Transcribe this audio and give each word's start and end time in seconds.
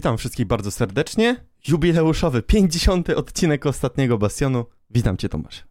Witam 0.00 0.18
wszystkich 0.18 0.46
bardzo 0.46 0.70
serdecznie. 0.70 1.36
Jubileuszowy 1.68 2.42
50. 2.42 3.10
odcinek 3.10 3.66
ostatniego 3.66 4.18
Bastionu. 4.18 4.64
Witam 4.90 5.16
cię, 5.16 5.28
Tomasz. 5.28 5.64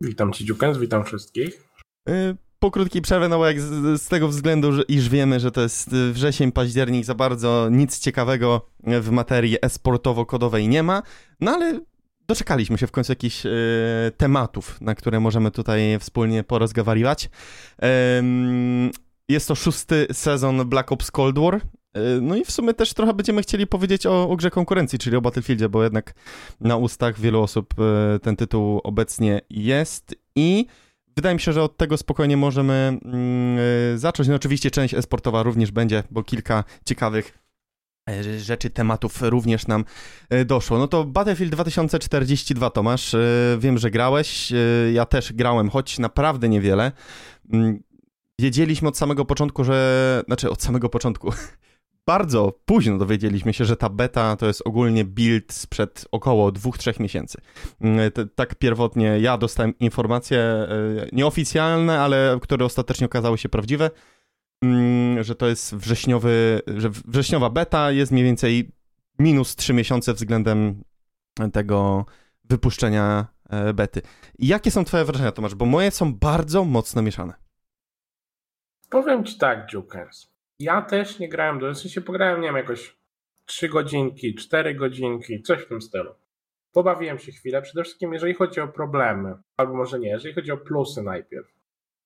Witam 0.00 0.32
cię, 0.32 0.44
Dziukens, 0.44 0.78
witam 0.78 1.04
wszystkich. 1.04 1.68
Yy, 2.08 2.36
po 2.58 2.70
krótkiej 2.70 3.02
przerwie, 3.02 3.28
no 3.28 3.38
bo 3.38 3.46
jak 3.46 3.60
z, 3.60 4.02
z, 4.02 4.08
tego 4.08 4.28
względu, 4.28 4.72
że, 4.72 4.82
iż 4.82 5.08
wiemy, 5.08 5.40
że 5.40 5.50
to 5.50 5.60
jest 5.60 5.90
wrzesień, 5.90 6.52
październik, 6.52 7.04
za 7.04 7.14
bardzo 7.14 7.68
nic 7.70 7.98
ciekawego 7.98 8.66
w 9.00 9.10
materii 9.10 9.56
esportowo-kodowej 9.62 10.68
nie 10.68 10.82
ma, 10.82 11.02
no 11.40 11.50
ale 11.50 11.80
doczekaliśmy 12.28 12.78
się 12.78 12.86
w 12.86 12.92
końcu 12.92 13.12
jakichś 13.12 13.44
yy, 13.44 13.52
tematów, 14.16 14.80
na 14.80 14.94
które 14.94 15.20
możemy 15.20 15.50
tutaj 15.50 15.98
wspólnie 16.00 16.44
porozgawariować. 16.44 17.30
Yy, 17.82 17.88
jest 19.28 19.48
to 19.48 19.54
szósty 19.54 20.06
sezon 20.12 20.68
Black 20.68 20.92
Ops 20.92 21.10
Cold 21.10 21.38
War. 21.38 21.60
E, 21.94 22.20
no 22.20 22.36
i 22.36 22.44
w 22.44 22.50
sumie 22.50 22.74
też 22.74 22.94
trochę 22.94 23.14
będziemy 23.14 23.42
chcieli 23.42 23.66
powiedzieć 23.66 24.06
o, 24.06 24.30
o 24.30 24.36
grze 24.36 24.50
konkurencji, 24.50 24.98
czyli 24.98 25.16
o 25.16 25.20
Battlefieldzie, 25.20 25.68
bo 25.68 25.82
jednak 25.82 26.14
na 26.60 26.76
ustach 26.76 27.20
wielu 27.20 27.42
osób 27.42 27.74
e, 27.78 28.18
ten 28.18 28.36
tytuł 28.36 28.80
obecnie 28.84 29.40
jest 29.50 30.14
i 30.36 30.66
wydaje 31.16 31.34
mi 31.34 31.40
się, 31.40 31.52
że 31.52 31.62
od 31.62 31.76
tego 31.76 31.96
spokojnie 31.96 32.36
możemy 32.36 32.98
mm, 33.04 33.58
e, 33.94 33.98
zacząć. 33.98 34.28
No 34.28 34.34
oczywiście 34.34 34.70
część 34.70 34.94
esportowa 34.94 35.42
również 35.42 35.70
będzie, 35.70 36.02
bo 36.10 36.22
kilka 36.22 36.64
ciekawych 36.84 37.38
rzeczy, 38.38 38.70
tematów 38.70 39.22
również 39.22 39.66
nam 39.66 39.84
doszło. 40.46 40.78
No 40.78 40.88
to 40.88 41.04
Battlefield 41.04 41.52
2042, 41.52 42.70
Tomasz, 42.70 43.16
wiem, 43.58 43.78
że 43.78 43.90
grałeś, 43.90 44.52
ja 44.92 45.04
też 45.04 45.32
grałem, 45.32 45.70
choć 45.70 45.98
naprawdę 45.98 46.48
niewiele. 46.48 46.92
Mm, 47.52 47.82
wiedzieliśmy 48.38 48.88
od 48.88 48.98
samego 48.98 49.24
początku, 49.24 49.64
że, 49.64 50.22
znaczy 50.26 50.50
od 50.50 50.62
samego 50.62 50.88
początku, 50.88 51.32
bardzo 52.06 52.60
późno 52.64 52.98
dowiedzieliśmy 52.98 53.54
się, 53.54 53.64
że 53.64 53.76
ta 53.76 53.88
beta 53.88 54.36
to 54.36 54.46
jest 54.46 54.62
ogólnie 54.64 55.04
build 55.04 55.52
sprzed 55.52 56.08
około 56.10 56.52
2-3 56.52 57.00
miesięcy. 57.00 57.38
Mm, 57.80 58.10
tak 58.34 58.54
pierwotnie 58.54 59.18
ja 59.20 59.38
dostałem 59.38 59.78
informacje 59.78 60.38
e, 60.38 60.68
nieoficjalne, 61.12 62.00
ale 62.00 62.38
które 62.42 62.64
ostatecznie 62.64 63.06
okazały 63.06 63.38
się 63.38 63.48
prawdziwe, 63.48 63.90
mm, 64.62 65.22
że 65.22 65.34
to 65.34 65.46
jest 65.46 65.74
wrześniowy, 65.74 66.60
że 66.76 66.90
wrześniowa 66.90 67.50
beta 67.50 67.90
jest 67.90 68.12
mniej 68.12 68.24
więcej 68.24 68.72
minus 69.18 69.56
3 69.56 69.74
miesiące 69.74 70.14
względem 70.14 70.84
tego 71.52 72.06
wypuszczenia 72.44 73.26
e, 73.50 73.74
bety. 73.74 74.02
Jakie 74.38 74.70
są 74.70 74.84
twoje 74.84 75.04
wrażenia, 75.04 75.32
Tomasz? 75.32 75.54
Bo 75.54 75.66
moje 75.66 75.90
są 75.90 76.14
bardzo 76.14 76.64
mocno 76.64 77.02
mieszane. 77.02 77.34
Powiem 78.90 79.24
ci 79.24 79.38
tak, 79.38 79.72
Jukens. 79.72 80.33
Ja 80.58 80.82
też 80.82 81.18
nie 81.18 81.28
grałem 81.28 81.58
do 81.58 81.70
w 81.70 81.78
sensie 81.78 82.00
pograłem, 82.00 82.40
nie 82.40 82.46
wiem, 82.48 82.56
jakoś 82.56 82.96
3 83.44 83.68
godzinki, 83.68 84.34
4 84.34 84.74
godzinki, 84.74 85.42
coś 85.42 85.62
w 85.62 85.68
tym 85.68 85.82
stylu. 85.82 86.14
Pobawiłem 86.72 87.18
się 87.18 87.32
chwilę, 87.32 87.62
przede 87.62 87.82
wszystkim 87.82 88.12
jeżeli 88.12 88.34
chodzi 88.34 88.60
o 88.60 88.68
problemy, 88.68 89.34
albo 89.56 89.74
może 89.74 89.98
nie, 89.98 90.08
jeżeli 90.08 90.34
chodzi 90.34 90.52
o 90.52 90.56
plusy 90.56 91.02
najpierw. 91.02 91.54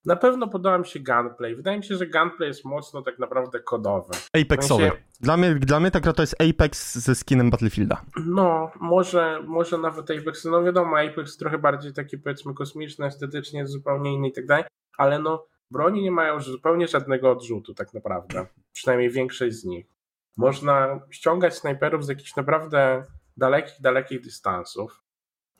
Na 0.04 0.16
pewno 0.16 0.48
podoba 0.48 0.78
mi 0.78 0.86
się 0.86 1.00
gunplay. 1.00 1.56
Wydaje 1.56 1.78
mi 1.78 1.84
się, 1.84 1.96
że 1.96 2.06
gunplay 2.06 2.48
jest 2.48 2.64
mocno 2.64 3.02
tak 3.02 3.18
naprawdę 3.18 3.60
kodowy. 3.60 4.14
Apexowy. 4.42 4.84
W 4.84 4.88
sensie... 4.88 5.02
Dla, 5.20 5.36
mnie, 5.36 5.54
dla 5.54 5.80
mnie 5.80 5.90
ta 5.90 6.00
gra 6.00 6.12
to 6.12 6.22
jest 6.22 6.42
Apex 6.42 6.98
ze 6.98 7.14
skinem 7.14 7.50
Battlefielda. 7.50 8.02
No, 8.26 8.70
może, 8.80 9.42
może 9.46 9.78
nawet 9.78 10.10
Apex. 10.10 10.44
No 10.44 10.62
wiadomo, 10.62 10.98
Apex 10.98 11.36
trochę 11.36 11.58
bardziej 11.58 11.92
taki 11.92 12.18
powiedzmy 12.18 12.54
kosmiczny, 12.54 13.06
estetycznie 13.06 13.66
zupełnie 13.66 14.14
inny 14.14 14.28
i 14.28 14.32
tak 14.32 14.46
dalej, 14.46 14.64
ale 14.98 15.18
no 15.18 15.46
broni 15.70 16.02
nie 16.02 16.10
mają 16.10 16.40
zupełnie 16.40 16.88
żadnego 16.88 17.30
odrzutu, 17.30 17.74
tak 17.74 17.94
naprawdę. 17.94 18.46
Przynajmniej 18.72 19.10
większość 19.10 19.56
z 19.56 19.64
nich. 19.64 19.86
Można 20.36 21.00
ściągać 21.10 21.58
snajperów 21.58 22.04
z 22.04 22.08
jakichś 22.08 22.36
naprawdę 22.36 23.04
dalekich, 23.36 23.80
dalekich 23.80 24.20
dystansów. 24.20 25.02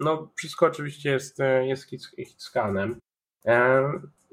No, 0.01 0.31
wszystko 0.37 0.67
oczywiście 0.67 1.11
jest, 1.11 1.39
jest 1.63 1.91
hitskanem. 2.17 3.01
E, 3.47 3.83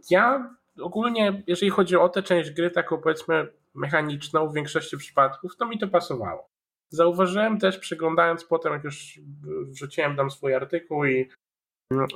ja 0.10 0.56
ogólnie, 0.82 1.44
jeżeli 1.48 1.70
chodzi 1.70 1.96
o 1.96 2.10
tę 2.10 2.24
część 2.24 2.52
gry, 2.52 2.72
taką 2.72 2.98
powiedzmy 2.98 3.48
mechaniczną 3.74 4.50
w 4.50 4.54
większości 4.54 4.98
przypadków, 4.98 5.58
to 5.58 5.66
mi 5.66 5.80
to 5.80 5.88
pasowało. 5.88 6.50
Zauważyłem 6.90 7.60
też, 7.60 7.80
przeglądając 7.80 8.46
potem, 8.46 8.74
jak 8.74 8.84
już 8.84 9.20
wrzuciłem 9.66 10.16
tam 10.16 10.32
swój 10.32 10.54
artykuł 10.54 11.06
i, 11.06 11.30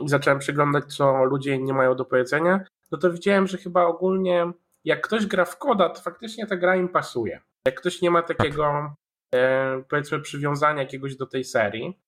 i 0.02 0.10
zacząłem 0.10 0.40
przeglądać, 0.40 0.96
co 0.96 1.24
ludzie 1.24 1.58
nie 1.58 1.74
mają 1.74 1.96
do 1.96 2.06
powiedzenia, 2.06 2.66
no 2.92 2.98
to 2.98 3.12
widziałem, 3.12 3.48
że 3.48 3.58
chyba 3.58 3.86
ogólnie 3.86 4.52
jak 4.84 5.02
ktoś 5.02 5.26
gra 5.26 5.46
w 5.46 5.58
koda, 5.58 5.90
to 5.90 6.02
faktycznie 6.02 6.48
ta 6.48 6.56
gra 6.56 6.76
im 6.76 6.90
pasuje. 6.90 7.42
Jak 7.66 7.80
ktoś 7.80 8.02
nie 8.02 8.12
ma 8.12 8.22
takiego 8.22 8.96
e, 9.36 9.84
powiedzmy 9.90 10.20
przywiązania 10.20 10.82
jakiegoś 10.82 11.16
do 11.16 11.26
tej 11.26 11.44
serii, 11.44 12.00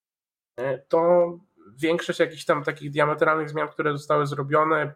e, 0.59 0.77
to 0.77 1.31
większość 1.75 2.19
jakichś 2.19 2.45
tam 2.45 2.63
takich 2.63 2.91
diametralnych 2.91 3.49
zmian, 3.49 3.67
które 3.67 3.91
zostały 3.91 4.27
zrobione 4.27 4.93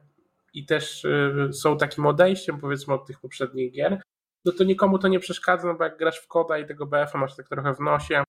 i 0.53 0.65
też 0.65 1.05
e, 1.05 1.53
są 1.53 1.77
takim 1.77 2.05
odejściem 2.05 2.59
powiedzmy 2.59 2.93
od 2.93 3.05
tych 3.05 3.19
poprzednich 3.19 3.71
gier, 3.71 4.01
no 4.45 4.51
to 4.51 4.63
nikomu 4.63 4.99
to 4.99 5.07
nie 5.07 5.19
przeszkadza, 5.19 5.67
no 5.67 5.75
bo 5.75 5.83
jak 5.83 5.97
grasz 5.97 6.19
w 6.19 6.27
koda 6.27 6.57
i 6.57 6.65
tego 6.65 6.85
BF-a 6.85 7.17
masz 7.17 7.35
tak 7.35 7.49
trochę 7.49 7.73
w 7.73 7.79
nosie, 7.79 8.23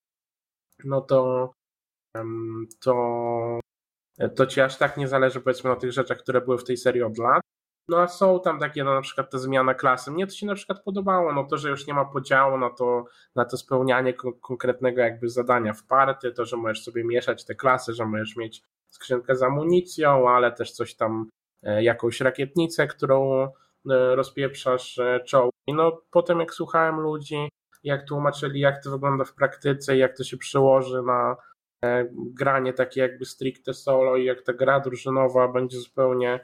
no 0.84 1.00
to 1.00 1.50
to 2.80 3.60
to 4.36 4.46
ci 4.46 4.60
aż 4.60 4.76
tak 4.76 4.96
nie 4.96 5.08
zależy 5.08 5.40
powiedzmy 5.40 5.70
na 5.70 5.76
tych 5.76 5.92
rzeczach, 5.92 6.18
które 6.18 6.40
były 6.40 6.58
w 6.58 6.64
tej 6.64 6.76
serii 6.76 7.02
od 7.02 7.18
lat. 7.18 7.45
No 7.88 8.00
a 8.00 8.08
są 8.08 8.40
tam 8.40 8.60
takie, 8.60 8.84
no 8.84 8.94
na 8.94 9.00
przykład 9.00 9.30
ta 9.30 9.38
zmiana 9.38 9.74
klasy. 9.74 10.10
Mnie 10.10 10.26
to 10.26 10.32
się 10.32 10.46
na 10.46 10.54
przykład 10.54 10.84
podobało, 10.84 11.32
no 11.32 11.44
to, 11.44 11.58
że 11.58 11.68
już 11.68 11.86
nie 11.86 11.94
ma 11.94 12.04
podziału 12.04 12.58
na 12.58 12.70
to, 12.70 13.04
na 13.34 13.44
to 13.44 13.56
spełnianie 13.56 14.14
konkretnego 14.40 15.00
jakby 15.00 15.28
zadania 15.28 15.72
w 15.72 15.86
party, 15.86 16.32
to, 16.32 16.44
że 16.44 16.56
możesz 16.56 16.84
sobie 16.84 17.04
mieszać 17.04 17.44
te 17.44 17.54
klasy, 17.54 17.92
że 17.92 18.06
możesz 18.06 18.36
mieć 18.36 18.62
skrzynkę 18.90 19.36
z 19.36 19.42
amunicją, 19.42 20.30
ale 20.30 20.52
też 20.52 20.72
coś 20.72 20.94
tam, 20.94 21.30
e, 21.62 21.82
jakąś 21.82 22.20
rakietnicę, 22.20 22.86
którą 22.86 23.42
e, 23.42 23.48
rozpieprzasz 24.16 24.98
e, 24.98 25.20
czołgi. 25.20 25.52
No 25.68 26.02
potem 26.10 26.40
jak 26.40 26.54
słuchałem 26.54 27.00
ludzi, 27.00 27.48
jak 27.84 28.08
tłumaczyli, 28.08 28.60
jak 28.60 28.84
to 28.84 28.90
wygląda 28.90 29.24
w 29.24 29.34
praktyce, 29.34 29.96
jak 29.96 30.16
to 30.16 30.24
się 30.24 30.36
przełoży 30.36 31.02
na 31.02 31.36
granie 32.16 32.72
takie 32.72 33.00
jakby 33.00 33.24
stricte 33.24 33.74
solo 33.74 34.16
i 34.16 34.24
jak 34.24 34.42
ta 34.42 34.52
gra 34.52 34.80
drużynowa 34.80 35.48
będzie 35.48 35.78
zupełnie 35.78 36.40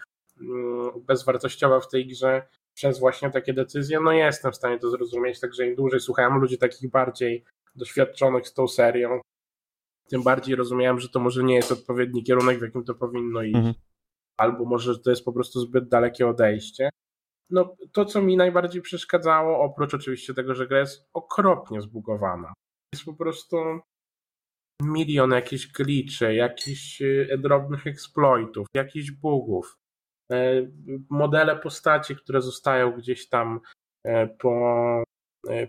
bezwartościowa 1.06 1.80
w 1.80 1.88
tej 1.88 2.06
grze 2.06 2.48
przez 2.74 2.98
właśnie 2.98 3.30
takie 3.30 3.54
decyzje, 3.54 4.00
no 4.00 4.12
jestem 4.12 4.52
w 4.52 4.56
stanie 4.56 4.78
to 4.78 4.90
zrozumieć, 4.90 5.40
także 5.40 5.66
im 5.66 5.74
dłużej 5.74 6.00
słuchałem 6.00 6.40
ludzi 6.40 6.58
takich 6.58 6.90
bardziej 6.90 7.44
doświadczonych 7.74 8.48
z 8.48 8.54
tą 8.54 8.68
serią, 8.68 9.20
tym 10.08 10.22
bardziej 10.22 10.56
rozumiałem, 10.56 11.00
że 11.00 11.08
to 11.08 11.20
może 11.20 11.42
nie 11.42 11.54
jest 11.54 11.72
odpowiedni 11.72 12.24
kierunek, 12.24 12.58
w 12.58 12.62
jakim 12.62 12.84
to 12.84 12.94
powinno 12.94 13.42
iść. 13.42 13.56
Mhm. 13.56 13.74
Albo 14.36 14.64
może 14.64 14.98
to 14.98 15.10
jest 15.10 15.24
po 15.24 15.32
prostu 15.32 15.60
zbyt 15.60 15.88
dalekie 15.88 16.28
odejście. 16.28 16.90
No, 17.50 17.76
to, 17.92 18.04
co 18.04 18.22
mi 18.22 18.36
najbardziej 18.36 18.82
przeszkadzało, 18.82 19.60
oprócz 19.60 19.94
oczywiście 19.94 20.34
tego, 20.34 20.54
że 20.54 20.66
gra 20.66 20.78
jest 20.78 21.08
okropnie 21.12 21.80
zbugowana, 21.80 22.52
jest 22.94 23.04
po 23.04 23.14
prostu 23.14 23.56
milion 24.82 25.30
jakichś 25.30 25.72
glitchy, 25.72 26.34
jakichś 26.34 27.02
e, 27.02 27.38
drobnych 27.38 27.86
exploitów, 27.86 28.66
jakichś 28.74 29.10
bugów, 29.10 29.76
modele 31.10 31.56
postaci, 31.56 32.16
które 32.16 32.42
zostają 32.42 32.92
gdzieś 32.92 33.28
tam 33.28 33.60
e, 34.04 34.26
po, 34.26 35.04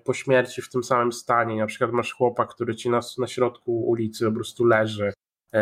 po 0.04 0.14
śmierci 0.14 0.62
w 0.62 0.70
tym 0.70 0.84
samym 0.84 1.12
stanie. 1.12 1.60
Na 1.60 1.66
przykład 1.66 1.92
masz 1.92 2.14
chłopa, 2.14 2.46
który 2.46 2.76
ci 2.76 2.90
na, 2.90 3.00
na 3.18 3.28
środku 3.28 3.86
ulicy 3.86 4.26
po 4.26 4.32
prostu 4.32 4.66
leży 4.66 5.14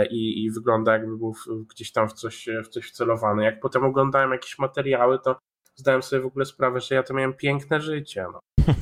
i, 0.09 0.43
i 0.43 0.51
wygląda 0.51 0.93
jakby 0.93 1.17
był 1.17 1.35
gdzieś 1.69 1.91
tam 1.91 2.09
w 2.09 2.13
coś, 2.13 2.49
w 2.65 2.67
coś 2.67 2.87
wcelowany. 2.87 3.43
Jak 3.43 3.59
potem 3.59 3.83
oglądałem 3.83 4.31
jakieś 4.31 4.59
materiały, 4.59 5.19
to 5.19 5.39
zdałem 5.75 6.03
sobie 6.03 6.21
w 6.21 6.25
ogóle 6.25 6.45
sprawę, 6.45 6.81
że 6.81 6.95
ja 6.95 7.03
to 7.03 7.13
miałem 7.13 7.33
piękne 7.33 7.81
życie. 7.81 8.25
No. 8.33 8.39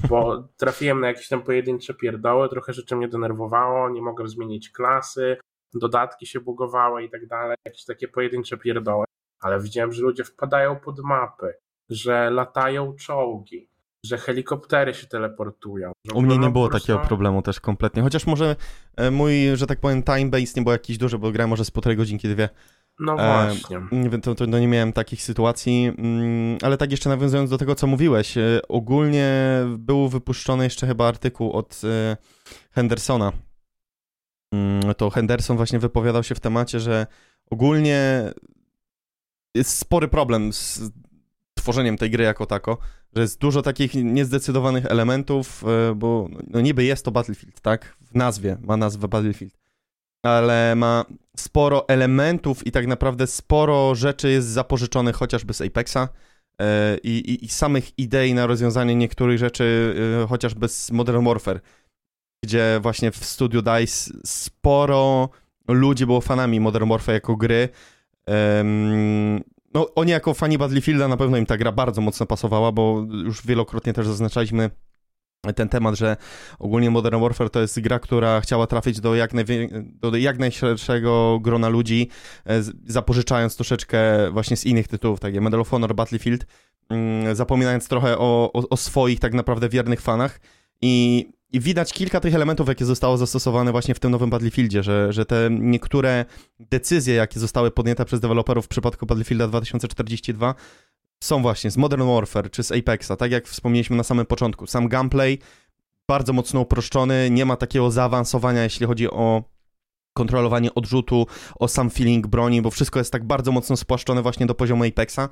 Bo 0.09 0.43
trafiłem 0.57 0.99
na 0.99 1.07
jakieś 1.07 1.27
tam 1.27 1.41
pojedyncze 1.43 1.93
pierdoły, 1.93 2.49
trochę 2.49 2.73
rzeczy 2.73 2.95
mnie 2.95 3.07
denerwowało, 3.07 3.89
nie 3.89 4.01
mogłem 4.01 4.27
zmienić 4.27 4.69
klasy, 4.69 5.37
dodatki 5.73 6.25
się 6.25 6.39
bugowały 6.39 7.03
i 7.03 7.09
tak 7.09 7.27
dalej, 7.27 7.57
jakieś 7.65 7.85
takie 7.85 8.07
pojedyncze 8.07 8.57
pierdoły. 8.57 9.05
Ale 9.39 9.59
widziałem, 9.59 9.93
że 9.93 10.01
ludzie 10.01 10.23
wpadają 10.23 10.75
pod 10.75 10.99
mapy, 10.99 11.53
że 11.89 12.29
latają 12.29 12.95
czołgi, 12.95 13.69
że 14.05 14.17
helikoptery 14.17 14.93
się 14.93 15.07
teleportują. 15.07 15.91
U 16.13 16.21
mnie 16.21 16.37
nie 16.37 16.49
było 16.49 16.69
takiego 16.69 16.99
problemu 16.99 17.41
też 17.41 17.59
kompletnie, 17.59 18.01
chociaż 18.01 18.27
może 18.27 18.55
e, 18.97 19.11
mój, 19.11 19.33
że 19.53 19.67
tak 19.67 19.79
powiem, 19.79 20.03
time 20.03 20.25
base 20.25 20.53
nie 20.55 20.61
był 20.61 20.71
jakiś 20.71 20.97
duży, 20.97 21.17
bo 21.17 21.31
grałem 21.31 21.49
może 21.49 21.65
z 21.65 21.71
półtorej 21.71 21.97
godzinki, 21.97 22.29
dwie. 22.29 22.49
No 22.99 23.15
właśnie. 23.15 23.77
E, 23.77 24.19
to, 24.21 24.35
to, 24.35 24.47
no 24.47 24.59
nie 24.59 24.67
miałem 24.67 24.93
takich 24.93 25.21
sytuacji, 25.21 25.93
mm, 25.97 26.57
ale 26.61 26.77
tak 26.77 26.91
jeszcze 26.91 27.09
nawiązując 27.09 27.49
do 27.49 27.57
tego, 27.57 27.75
co 27.75 27.87
mówiłeś, 27.87 28.37
e, 28.37 28.61
ogólnie 28.67 29.59
był 29.77 30.09
wypuszczony 30.09 30.63
jeszcze 30.63 30.87
chyba 30.87 31.07
artykuł 31.07 31.51
od 31.51 31.81
e, 31.83 32.17
Hendersona. 32.71 33.31
Mm, 34.53 34.95
to 34.95 35.09
Henderson 35.09 35.57
właśnie 35.57 35.79
wypowiadał 35.79 36.23
się 36.23 36.35
w 36.35 36.39
temacie, 36.39 36.79
że 36.79 37.07
ogólnie 37.51 38.31
jest 39.55 39.77
spory 39.77 40.07
problem 40.07 40.53
z 40.53 40.81
tworzeniem 41.53 41.97
tej 41.97 42.09
gry 42.09 42.23
jako 42.23 42.45
tako, 42.45 42.77
że 43.15 43.21
jest 43.21 43.39
dużo 43.39 43.61
takich 43.61 43.93
niezdecydowanych 43.95 44.85
elementów, 44.85 45.63
e, 45.63 45.95
bo 45.95 46.29
no 46.47 46.61
niby 46.61 46.83
jest 46.83 47.05
to 47.05 47.11
Battlefield, 47.11 47.61
tak? 47.61 47.97
W 48.01 48.15
nazwie, 48.15 48.57
ma 48.61 48.77
nazwę 48.77 49.07
Battlefield, 49.07 49.57
ale 50.23 50.75
ma 50.75 51.05
sporo 51.37 51.87
elementów 51.87 52.67
i 52.67 52.71
tak 52.71 52.87
naprawdę 52.87 53.27
sporo 53.27 53.95
rzeczy 53.95 54.31
jest 54.31 54.47
zapożyczonych 54.47 55.15
chociażby 55.15 55.53
z 55.53 55.61
Apexa 55.61 56.09
e, 56.61 56.97
i, 57.03 57.09
i, 57.09 57.45
i 57.45 57.49
samych 57.49 57.99
idei 57.99 58.33
na 58.33 58.47
rozwiązanie 58.47 58.95
niektórych 58.95 59.37
rzeczy, 59.37 59.95
e, 60.23 60.27
chociażby 60.27 60.67
z 60.67 60.91
Modern 60.91 61.25
Warfare, 61.25 61.61
gdzie 62.43 62.79
właśnie 62.81 63.11
w 63.11 63.25
studiu 63.25 63.61
DICE 63.61 64.11
sporo 64.25 65.29
ludzi 65.67 66.05
było 66.05 66.21
fanami 66.21 66.59
Modern 66.59 66.89
Warfare 66.89 67.13
jako 67.13 67.35
gry, 67.35 67.69
no, 69.73 69.93
oni 69.95 70.11
jako 70.11 70.33
fani 70.33 70.57
Battlefielda 70.57 71.07
na 71.07 71.17
pewno 71.17 71.37
im 71.37 71.45
ta 71.45 71.57
gra 71.57 71.71
bardzo 71.71 72.01
mocno 72.01 72.25
pasowała, 72.25 72.71
bo 72.71 73.05
już 73.25 73.45
wielokrotnie 73.45 73.93
też 73.93 74.07
zaznaczaliśmy 74.07 74.69
ten 75.55 75.69
temat, 75.69 75.95
że 75.95 76.17
ogólnie 76.59 76.89
Modern 76.89 77.21
Warfare 77.21 77.49
to 77.49 77.61
jest 77.61 77.79
gra, 77.79 77.99
która 77.99 78.41
chciała 78.41 78.67
trafić 78.67 78.99
do 78.99 79.15
jak, 79.15 79.31
do 79.73 80.17
jak 80.17 80.39
najszerszego 80.39 81.39
grona 81.41 81.69
ludzi, 81.69 82.09
e, 82.45 82.63
zapożyczając 82.85 83.55
troszeczkę 83.55 84.31
właśnie 84.31 84.57
z 84.57 84.65
innych 84.65 84.87
tytułów, 84.87 85.19
tak 85.19 85.33
jak 85.33 85.43
Medal 85.43 85.59
of 85.59 85.69
Honor, 85.69 85.95
Battlefield, 85.95 86.45
mm, 86.89 87.35
zapominając 87.35 87.87
trochę 87.87 88.17
o, 88.17 88.51
o, 88.53 88.69
o 88.69 88.77
swoich 88.77 89.19
tak 89.19 89.33
naprawdę 89.33 89.69
wiernych 89.69 90.01
fanach. 90.01 90.39
I 90.81 91.25
i 91.51 91.59
widać 91.59 91.93
kilka 91.93 92.19
tych 92.19 92.35
elementów, 92.35 92.67
jakie 92.67 92.85
zostało 92.85 93.17
zastosowane 93.17 93.71
właśnie 93.71 93.95
w 93.95 93.99
tym 93.99 94.11
nowym 94.11 94.29
Battlefieldzie, 94.29 94.83
że, 94.83 95.13
że 95.13 95.25
te 95.25 95.49
niektóre 95.51 96.25
decyzje, 96.59 97.15
jakie 97.15 97.39
zostały 97.39 97.71
podjęte 97.71 98.05
przez 98.05 98.19
deweloperów 98.19 98.65
w 98.65 98.67
przypadku 98.67 99.05
Battlefielda 99.05 99.47
2042 99.47 100.55
są 101.23 101.41
właśnie 101.41 101.71
z 101.71 101.77
Modern 101.77 102.03
Warfare 102.03 102.51
czy 102.51 102.63
z 102.63 102.71
Apexa, 102.71 103.11
tak 103.17 103.31
jak 103.31 103.47
wspomnieliśmy 103.47 103.97
na 103.97 104.03
samym 104.03 104.25
początku. 104.25 104.67
Sam 104.67 104.87
gameplay 104.87 105.39
bardzo 106.07 106.33
mocno 106.33 106.59
uproszczony, 106.59 107.29
nie 107.31 107.45
ma 107.45 107.55
takiego 107.55 107.91
zaawansowania, 107.91 108.63
jeśli 108.63 108.85
chodzi 108.85 109.09
o 109.09 109.43
kontrolowanie 110.13 110.73
odrzutu, 110.73 111.27
o 111.59 111.67
sam 111.67 111.89
feeling 111.89 112.27
broni, 112.27 112.61
bo 112.61 112.71
wszystko 112.71 112.99
jest 112.99 113.11
tak 113.11 113.23
bardzo 113.23 113.51
mocno 113.51 113.77
spłaszczone 113.77 114.21
właśnie 114.21 114.45
do 114.45 114.55
poziomu 114.55 114.83
Apexa. 114.83 115.29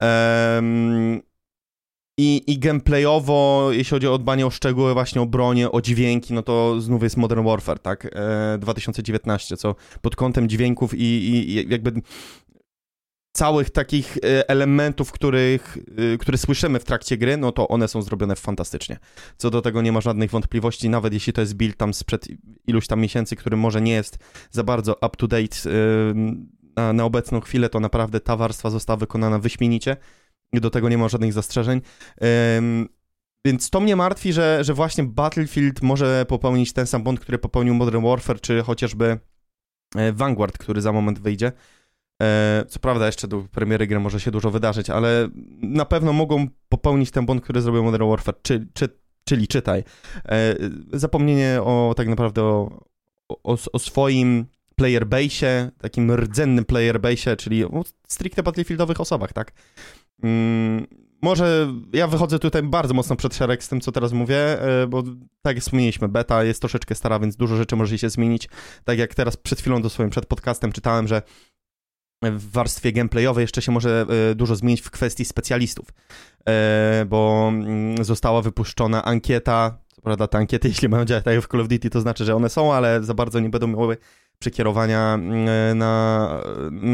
Um, 0.00 1.20
i, 2.18 2.42
I 2.46 2.58
gameplayowo, 2.58 3.68
jeśli 3.72 3.90
chodzi 3.90 4.06
o 4.08 4.18
dbanie 4.18 4.46
o 4.46 4.50
szczegóły, 4.50 4.94
właśnie 4.94 5.20
o 5.22 5.26
bronię, 5.26 5.72
o 5.72 5.80
dźwięki, 5.80 6.34
no 6.34 6.42
to 6.42 6.80
znów 6.80 7.02
jest 7.02 7.16
Modern 7.16 7.44
Warfare, 7.44 7.78
tak? 7.78 8.06
E, 8.12 8.58
2019, 8.58 9.56
co 9.56 9.74
pod 10.00 10.16
kątem 10.16 10.48
dźwięków 10.48 10.94
i, 10.94 11.04
i, 11.04 11.68
jakby 11.68 11.92
całych 13.32 13.70
takich 13.70 14.16
e, 14.16 14.48
elementów, 14.48 15.12
których, 15.12 15.78
e, 16.14 16.18
które 16.18 16.38
słyszymy 16.38 16.78
w 16.78 16.84
trakcie 16.84 17.16
gry, 17.16 17.36
no 17.36 17.52
to 17.52 17.68
one 17.68 17.88
są 17.88 18.02
zrobione 18.02 18.36
fantastycznie. 18.36 18.98
Co 19.36 19.50
do 19.50 19.62
tego 19.62 19.82
nie 19.82 19.92
ma 19.92 20.00
żadnych 20.00 20.30
wątpliwości, 20.30 20.88
nawet 20.88 21.12
jeśli 21.12 21.32
to 21.32 21.40
jest 21.40 21.54
build 21.54 21.76
tam 21.76 21.94
sprzed 21.94 22.28
iluś 22.66 22.86
tam 22.86 23.00
miesięcy, 23.00 23.36
który 23.36 23.56
może 23.56 23.80
nie 23.80 23.92
jest 23.92 24.18
za 24.50 24.64
bardzo 24.64 24.92
up 24.92 25.10
to 25.16 25.28
date 25.28 25.56
e, 25.66 25.70
na, 26.76 26.92
na 26.92 27.04
obecną 27.04 27.40
chwilę, 27.40 27.68
to 27.68 27.80
naprawdę 27.80 28.20
ta 28.20 28.36
warstwa 28.36 28.70
została 28.70 28.96
wykonana 28.96 29.38
wyśmienicie 29.38 29.96
do 30.52 30.70
tego 30.70 30.88
nie 30.88 30.98
ma 30.98 31.08
żadnych 31.08 31.32
zastrzeżeń. 31.32 31.80
Um, 32.56 32.88
więc 33.44 33.70
to 33.70 33.80
mnie 33.80 33.96
martwi, 33.96 34.32
że, 34.32 34.64
że 34.64 34.74
właśnie 34.74 35.04
Battlefield 35.04 35.82
może 35.82 36.24
popełnić 36.28 36.72
ten 36.72 36.86
sam 36.86 37.02
błąd, 37.02 37.20
który 37.20 37.38
popełnił 37.38 37.74
Modern 37.74 38.04
Warfare, 38.04 38.40
czy 38.40 38.62
chociażby 38.62 39.18
e, 39.96 40.12
Vanguard, 40.12 40.58
który 40.58 40.80
za 40.80 40.92
moment 40.92 41.18
wyjdzie. 41.18 41.52
E, 42.22 42.64
co 42.68 42.80
prawda, 42.80 43.06
jeszcze 43.06 43.28
do 43.28 43.44
premiery 43.50 43.86
gry 43.86 44.00
może 44.00 44.20
się 44.20 44.30
dużo 44.30 44.50
wydarzyć, 44.50 44.90
ale 44.90 45.28
na 45.62 45.84
pewno 45.84 46.12
mogą 46.12 46.46
popełnić 46.68 47.10
ten 47.10 47.26
błąd, 47.26 47.42
który 47.42 47.60
zrobił 47.60 47.84
Modern 47.84 48.08
Warfare, 48.08 48.42
czy, 48.42 48.66
czy, 48.74 48.88
czyli 49.24 49.48
czytaj. 49.48 49.84
E, 50.28 50.56
zapomnienie 50.92 51.62
o 51.62 51.94
tak 51.96 52.08
naprawdę 52.08 52.42
o, 52.42 52.84
o, 53.28 53.56
o 53.72 53.78
swoim 53.78 54.46
player 54.76 55.06
base, 55.06 55.70
takim 55.78 56.12
rdzennym 56.12 56.64
player 56.64 57.00
base, 57.00 57.36
czyli 57.36 57.64
o 57.64 57.84
stricte 58.08 58.42
battlefieldowych 58.42 59.00
osobach, 59.00 59.32
tak? 59.32 59.52
Mm, 60.22 60.86
może 61.22 61.72
ja 61.92 62.06
wychodzę 62.06 62.38
tutaj 62.38 62.62
bardzo 62.62 62.94
mocno 62.94 63.16
przed 63.16 63.34
szereg 63.34 63.64
z 63.64 63.68
tym, 63.68 63.80
co 63.80 63.92
teraz 63.92 64.12
mówię, 64.12 64.62
e, 64.62 64.86
bo 64.86 65.02
tak 65.42 65.56
jak 65.56 65.60
wspomnieliśmy, 65.60 66.08
beta 66.08 66.44
jest 66.44 66.60
troszeczkę 66.60 66.94
stara, 66.94 67.18
więc 67.18 67.36
dużo 67.36 67.56
rzeczy 67.56 67.76
może 67.76 67.98
się 67.98 68.10
zmienić. 68.10 68.48
Tak 68.84 68.98
jak 68.98 69.14
teraz 69.14 69.36
przed 69.36 69.60
chwilą 69.60 69.82
dosłownie 69.82 70.10
przed 70.10 70.26
podcastem 70.26 70.72
czytałem, 70.72 71.08
że 71.08 71.22
w 72.22 72.50
warstwie 72.50 72.92
gameplayowej 72.92 73.42
jeszcze 73.42 73.62
się 73.62 73.72
może 73.72 74.06
e, 74.30 74.34
dużo 74.34 74.56
zmienić 74.56 74.80
w 74.80 74.90
kwestii 74.90 75.24
specjalistów, 75.24 75.88
e, 76.48 77.04
bo 77.08 77.48
mm, 77.48 78.04
została 78.04 78.42
wypuszczona 78.42 79.04
ankieta, 79.04 79.78
co 79.88 80.02
prawda 80.02 80.26
te 80.26 80.38
ankiety, 80.38 80.68
jeśli 80.72 80.88
mają 80.88 81.04
działać 81.04 81.24
tak 81.24 81.34
jak 81.34 81.44
w 81.44 81.48
Call 81.48 81.60
of 81.60 81.68
Duty, 81.68 81.90
to 81.90 82.00
znaczy, 82.00 82.24
że 82.24 82.36
one 82.36 82.48
są, 82.48 82.74
ale 82.74 83.02
za 83.02 83.14
bardzo 83.14 83.40
nie 83.40 83.50
będą 83.50 83.66
miały 83.66 83.96
przekierowania 84.40 85.14
mm, 85.14 85.78
na, 85.78 86.42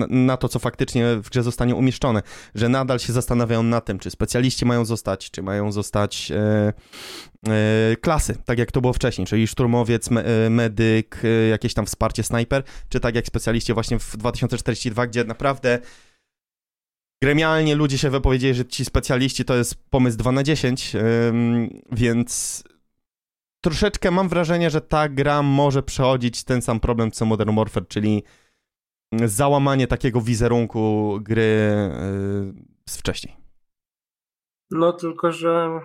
na, 0.09 0.37
to, 0.37 0.49
co 0.49 0.59
faktycznie 0.59 1.17
w 1.17 1.31
grze 1.31 1.43
zostanie 1.43 1.75
umieszczone, 1.75 2.23
że 2.55 2.69
nadal 2.69 2.99
się 2.99 3.13
zastanawiają 3.13 3.63
na 3.63 3.81
tym, 3.81 3.99
czy 3.99 4.11
specjaliści 4.11 4.67
mają 4.67 4.85
zostać, 4.85 5.31
czy 5.31 5.43
mają 5.43 5.73
zostać 5.73 6.31
e, 6.31 6.73
e, 7.49 7.97
klasy, 7.97 8.37
tak 8.45 8.59
jak 8.59 8.73
to 8.73 8.81
było 8.81 8.93
wcześniej, 8.93 9.27
czyli 9.27 9.47
szturmowiec, 9.47 10.11
me, 10.11 10.25
e, 10.25 10.51
medyk, 10.51 11.21
e, 11.25 11.49
jakieś 11.49 11.75
tam 11.75 11.87
wsparcie 11.87 12.23
snajper, 12.23 12.63
czy 12.89 13.01
tak 13.01 13.15
jak 13.15 13.27
specjaliści 13.27 13.75
właśnie 13.75 13.99
w 13.99 14.17
2042, 14.17 15.07
gdzie 15.07 15.25
naprawdę 15.25 15.79
gremialnie 17.23 17.75
ludzie 17.75 17.99
się 17.99 18.11
wypowiedzieli, 18.11 18.55
że 18.55 18.65
ci 18.65 18.85
specjaliści 18.85 19.45
to 19.45 19.57
jest 19.57 19.75
pomysł 19.91 20.19
2 20.19 20.33
na 20.33 20.43
10, 20.43 20.93
więc 21.93 22.63
troszeczkę 23.67 24.11
mam 24.11 24.29
wrażenie, 24.29 24.71
że 24.71 24.81
ta 24.81 25.09
gra 25.09 25.43
może 25.43 25.83
przechodzić 25.83 26.45
ten 26.45 26.63
sam 26.63 26.81
problem 26.81 27.11
co 27.11 27.25
Modern 27.25 27.57
Warfare, 27.57 27.89
czyli 27.89 28.23
załamanie 29.25 29.87
takiego 29.87 30.21
wizerunku 30.21 31.19
gry 31.23 31.43
yy, 31.43 32.65
z 32.89 32.97
wcześniej. 32.97 33.37
No 34.71 34.93
tylko, 34.93 35.33
że 35.33 35.81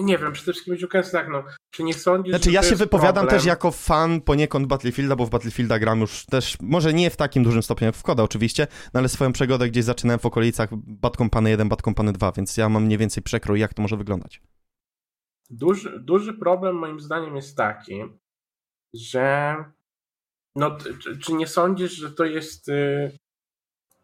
nie 0.00 0.18
wiem, 0.18 0.32
przede 0.32 0.52
wszystkim 0.52 0.74
będzie 0.74 1.10
tak, 1.12 1.28
no, 1.28 1.44
czy 1.70 1.82
nie 1.82 1.94
sądzisz, 1.94 2.34
Znaczy 2.34 2.52
ja 2.52 2.62
się 2.62 2.76
wypowiadam 2.76 3.14
problem? 3.14 3.40
też 3.40 3.44
jako 3.44 3.70
fan 3.70 4.20
poniekąd 4.20 4.66
Battlefielda, 4.66 5.16
bo 5.16 5.26
w 5.26 5.30
Battlefielda 5.30 5.78
gram 5.78 6.00
już 6.00 6.26
też, 6.26 6.56
może 6.60 6.92
nie 6.92 7.10
w 7.10 7.16
takim 7.16 7.44
dużym 7.44 7.62
stopniu 7.62 7.86
jak 7.86 7.94
w 7.94 8.02
Koda 8.02 8.22
oczywiście, 8.22 8.66
no 8.94 9.00
ale 9.00 9.08
swoją 9.08 9.32
przygodę 9.32 9.68
gdzieś 9.68 9.84
zaczynałem 9.84 10.20
w 10.20 10.26
okolicach 10.26 10.68
Bad 10.76 11.16
Company 11.16 11.50
1, 11.50 11.68
Bad 11.68 11.82
Company 11.82 12.12
2, 12.12 12.32
więc 12.32 12.56
ja 12.56 12.68
mam 12.68 12.84
mniej 12.84 12.98
więcej 12.98 13.22
przekrój, 13.22 13.60
jak 13.60 13.74
to 13.74 13.82
może 13.82 13.96
wyglądać. 13.96 14.40
Duży, 15.50 16.00
duży 16.00 16.34
problem 16.34 16.76
moim 16.76 17.00
zdaniem 17.00 17.36
jest 17.36 17.56
taki, 17.56 18.04
że 18.94 19.56
no, 20.56 20.78
czy, 21.02 21.18
czy 21.18 21.32
nie 21.32 21.46
sądzisz, 21.46 21.92
że 21.92 22.10
to 22.10 22.24
jest 22.24 22.68
y, 22.68 23.18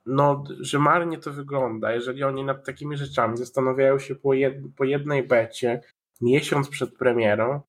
no, 0.06 0.44
że 0.60 0.78
marnie 0.78 1.18
to 1.18 1.32
wygląda, 1.32 1.92
jeżeli 1.92 2.24
oni 2.24 2.44
nad 2.44 2.66
takimi 2.66 2.96
rzeczami 2.96 3.36
zastanawiają 3.36 3.98
się 3.98 4.14
po, 4.14 4.34
jed, 4.34 4.54
po 4.76 4.84
jednej 4.84 5.22
becie 5.28 5.80
miesiąc 6.20 6.68
przed 6.68 6.96
premierą, 6.96 7.60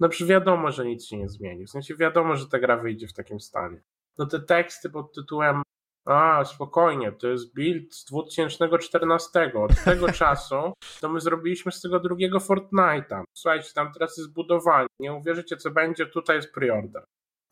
no 0.00 0.08
przecież 0.08 0.28
wiadomo, 0.28 0.72
że 0.72 0.86
nic 0.86 1.06
się 1.06 1.16
nie 1.18 1.28
zmieni. 1.28 1.66
W 1.66 1.70
sensie 1.70 1.96
wiadomo, 1.96 2.36
że 2.36 2.48
ta 2.48 2.58
gra 2.58 2.76
wyjdzie 2.76 3.08
w 3.08 3.12
takim 3.12 3.40
stanie. 3.40 3.82
No 4.18 4.26
te 4.26 4.40
teksty 4.40 4.90
pod 4.90 5.14
tytułem 5.14 5.62
a, 6.08 6.44
spokojnie, 6.44 7.12
to 7.12 7.28
jest 7.28 7.54
build 7.54 7.94
z 7.94 8.04
2014. 8.04 9.52
Od 9.54 9.84
tego 9.84 10.12
czasu 10.22 10.72
to 11.00 11.08
my 11.08 11.20
zrobiliśmy 11.20 11.72
z 11.72 11.80
tego 11.80 12.00
drugiego 12.00 12.38
Fortnite'a. 12.38 13.22
Słuchajcie, 13.34 13.68
tam 13.74 13.92
teraz 13.92 14.18
jest 14.18 14.32
budowanie. 14.32 14.88
Nie 15.00 15.12
uwierzycie, 15.12 15.56
co 15.56 15.70
będzie, 15.70 16.06
tutaj 16.06 16.36
jest 16.36 16.52
preorder. 16.52 17.04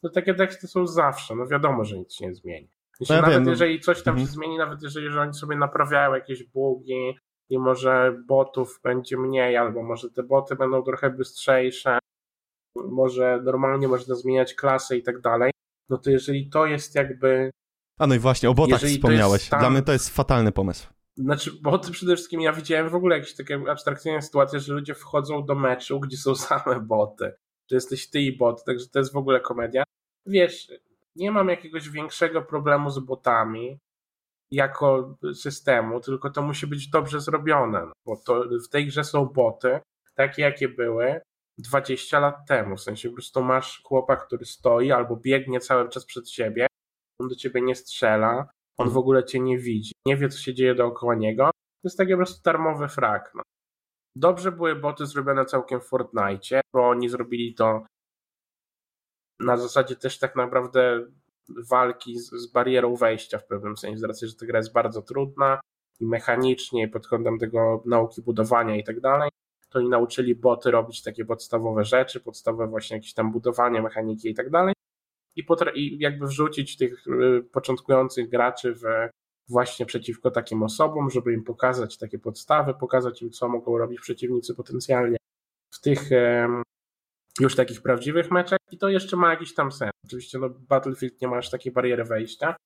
No 0.03 0.11
takie 0.11 0.35
teksty 0.35 0.69
są 0.69 0.87
zawsze, 0.87 1.35
no 1.35 1.47
wiadomo, 1.47 1.85
że 1.85 1.99
nic 1.99 2.15
się 2.15 2.27
nie 2.27 2.35
zmieni. 2.35 2.69
no 3.09 3.15
ja 3.15 3.21
nawet 3.21 3.35
wiem, 3.35 3.45
no. 3.45 3.51
jeżeli 3.51 3.81
coś 3.81 4.03
tam 4.03 4.13
mhm. 4.13 4.27
się 4.27 4.33
zmieni, 4.33 4.59
nawet 4.59 4.83
jeżeli 4.83 5.11
że 5.11 5.21
oni 5.21 5.35
sobie 5.35 5.57
naprawiają 5.57 6.15
jakieś 6.15 6.45
bugi 6.45 7.19
i 7.49 7.59
może 7.59 8.23
botów 8.27 8.81
będzie 8.85 9.17
mniej, 9.17 9.57
albo 9.57 9.83
może 9.83 10.11
te 10.11 10.23
boty 10.23 10.57
będą 10.57 10.83
trochę 10.83 11.11
bystrzejsze, 11.11 11.99
może 12.77 13.41
normalnie 13.45 13.89
można 13.89 14.15
zmieniać 14.15 14.55
klasy 14.55 14.97
i 14.97 15.03
tak 15.03 15.21
dalej, 15.21 15.53
no 15.89 15.99
to 15.99 16.11
jeżeli 16.11 16.51
to 16.51 16.67
jest 16.67 16.95
jakby 16.95 17.51
a 17.99 18.07
no 18.07 18.15
i 18.15 18.19
właśnie, 18.19 18.51
o 18.51 18.55
botach 18.55 18.83
Jeżeli 18.83 18.95
wspomniałeś. 18.95 19.49
Tam... 19.49 19.61
Dla 19.61 19.71
mnie 19.71 19.83
to 19.83 19.93
jest 19.93 20.11
fatalny 20.11 20.53
pomysł. 20.53 20.87
Znaczy, 21.17 21.53
boty 21.63 21.93
przede 21.93 22.17
wszystkim, 22.17 22.41
ja 22.41 22.53
widziałem 22.53 22.89
w 22.89 22.95
ogóle 22.95 23.19
jakieś 23.19 23.35
takie 23.35 23.61
abstrakcyjne 23.71 24.23
sytuacje, 24.23 24.61
że 24.61 24.75
ludzie 24.75 24.95
wchodzą 24.95 25.45
do 25.45 25.55
meczu, 25.55 26.01
gdzie 26.01 26.17
są 26.17 26.35
same 26.47 26.81
boty. 26.81 27.33
Że 27.71 27.77
jesteś 27.77 28.11
ty 28.11 28.21
i 28.21 28.37
bot, 28.37 28.65
także 28.65 28.87
to 28.89 28.99
jest 28.99 29.13
w 29.13 29.17
ogóle 29.17 29.41
komedia. 29.41 29.85
Wiesz, 30.27 30.73
nie 31.17 31.31
mam 31.31 31.49
jakiegoś 31.49 31.91
większego 31.91 32.43
problemu 32.43 32.91
z 32.91 32.99
botami 32.99 33.79
jako 34.51 35.19
systemu, 35.35 36.01
tylko 36.01 36.31
to 36.31 36.43
musi 36.43 36.67
być 36.67 36.89
dobrze 36.89 37.21
zrobione, 37.21 37.81
no, 37.81 37.93
bo 38.07 38.17
to 38.17 38.45
w 38.67 38.69
tej 38.69 38.87
grze 38.87 39.05
są 39.05 39.27
boty, 39.27 39.81
takie 40.15 40.43
jakie 40.43 40.69
były 40.69 41.21
20 41.59 42.21
lat 42.21 42.37
temu. 42.49 42.77
W 42.77 42.81
sensie 42.81 43.09
po 43.09 43.15
prostu 43.15 43.43
masz 43.43 43.83
chłopa, 43.85 44.17
który 44.17 44.45
stoi 44.45 44.93
albo 44.93 45.17
biegnie 45.17 45.61
cały 45.61 45.89
czas 45.89 46.05
przed 46.05 46.31
siebie 46.31 46.66
on 47.21 47.29
do 47.29 47.35
ciebie 47.35 47.63
nie 47.63 47.75
strzela, 47.75 48.49
on 48.79 48.91
w 48.91 48.97
ogóle 48.97 49.25
cię 49.25 49.41
nie 49.41 49.59
widzi, 49.59 49.93
nie 50.07 50.17
wie, 50.17 50.29
co 50.29 50.39
się 50.39 50.55
dzieje 50.55 50.75
dookoła 50.75 51.15
niego. 51.15 51.51
jest 51.85 51.99
taki 51.99 52.11
po 52.11 52.17
prostu 52.17 52.43
darmowy 52.45 52.89
frak. 52.89 53.33
No. 53.35 53.43
Dobrze 54.17 54.53
były 54.53 54.77
boty 54.77 55.07
zrobione 55.07 55.45
całkiem 55.45 55.81
w 55.81 55.85
Fortnite, 55.85 56.61
bo 56.73 56.89
oni 56.89 57.09
zrobili 57.09 57.55
to 57.55 57.87
na 59.41 59.57
zasadzie 59.57 59.97
też 59.97 60.19
tak 60.19 60.37
naprawdę 60.37 61.07
walki 61.69 62.19
z, 62.19 62.31
z 62.31 62.53
barierą 62.53 62.97
wejścia 62.97 63.39
w 63.39 63.47
pewnym 63.47 63.77
sensie, 63.77 63.99
z 63.99 64.05
racji, 64.05 64.29
że 64.29 64.35
ta 64.35 64.47
gra 64.47 64.59
jest 64.59 64.73
bardzo 64.73 65.03
trudna 65.03 65.61
i 66.01 66.07
mechanicznie, 66.07 66.83
i 66.83 66.89
pod 66.89 67.09
kątem 67.09 67.39
tego 67.39 67.83
nauki 67.87 68.23
budowania 68.23 68.77
i 68.77 68.85
tak 68.85 69.01
dalej, 69.01 69.31
to 69.69 69.79
oni 69.79 69.89
nauczyli 69.89 70.35
boty 70.35 70.71
robić 70.71 71.03
takie 71.03 71.25
podstawowe 71.25 71.85
rzeczy, 71.85 72.21
podstawowe 72.21 72.67
właśnie 72.67 72.97
jakieś 72.97 73.15
tam 73.15 73.33
budowanie, 73.33 73.83
mechaniki 73.83 74.29
i 74.31 74.35
tak 74.35 74.51
dalej 74.51 74.76
i, 75.37 75.45
i 75.75 75.99
jakby 75.99 76.27
wrzucić 76.27 76.77
tych 76.77 77.07
y, 77.07 77.43
początkujących 77.53 78.29
graczy 78.29 78.75
w 78.75 78.83
właśnie 79.49 79.87
przeciwko 79.87 80.31
takim 80.31 80.63
osobom, 80.63 81.11
żeby 81.11 81.33
im 81.33 81.45
pokazać 81.45 81.99
takie 81.99 82.19
podstawy, 82.19 82.75
pokazać 82.75 83.23
im, 83.23 83.31
co 83.31 83.49
mogą 83.49 83.79
robić 83.79 84.01
przeciwnicy 84.01 84.55
potencjalnie 84.55 85.17
w 85.71 85.81
tych 85.81 86.11
już 87.41 87.57
takich 87.57 87.83
prawdziwych 87.83 88.31
meczach 88.31 88.59
i 88.71 88.79
to 88.79 88.89
jeszcze 88.89 89.17
ma 89.17 89.31
jakiś 89.31 89.55
tam 89.55 89.73
sens. 89.73 89.91
Oczywiście 90.05 90.39
no, 90.39 90.51
Battlefield 90.51 91.21
nie 91.21 91.29
ma 91.29 91.37
aż 91.37 91.51
takiej 91.51 91.73
bariery 91.73 92.05
wejścia, 92.05 92.57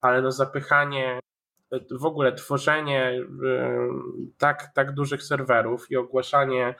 ale 0.00 0.22
no 0.22 0.32
zapychanie, 0.32 1.20
w 1.90 2.04
ogóle 2.04 2.32
tworzenie 2.32 3.26
tak, 4.38 4.70
tak 4.74 4.94
dużych 4.94 5.22
serwerów 5.22 5.90
i 5.90 5.96
ogłaszanie 5.96 6.74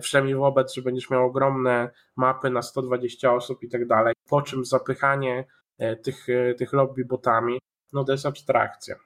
przynajmniej 0.00 0.36
wobec, 0.36 0.74
że 0.74 0.82
będziesz 0.82 1.10
miał 1.10 1.26
ogromne 1.26 1.90
mapy 2.16 2.50
na 2.50 2.62
120 2.62 3.34
osób 3.34 3.62
i 3.62 3.68
tak 3.68 3.86
dalej, 3.86 4.14
po 4.28 4.42
czym 4.42 4.64
zapychanie 4.64 5.44
e, 5.78 5.96
tych, 5.96 6.28
e, 6.28 6.54
tych 6.54 6.72
lobby 6.72 7.04
botami, 7.04 7.58
no 7.92 8.04
to 8.04 8.12
jest 8.12 8.26
abstrakcja. 8.26 8.96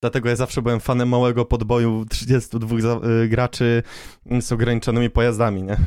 Dlatego 0.00 0.28
ja 0.28 0.36
zawsze 0.36 0.62
byłem 0.62 0.80
fanem 0.80 1.08
małego 1.08 1.44
podboju 1.44 2.04
32 2.10 2.76
y, 3.24 3.28
graczy 3.28 3.82
z 4.40 4.52
ograniczonymi 4.52 5.10
pojazdami, 5.10 5.62
nie? 5.62 5.76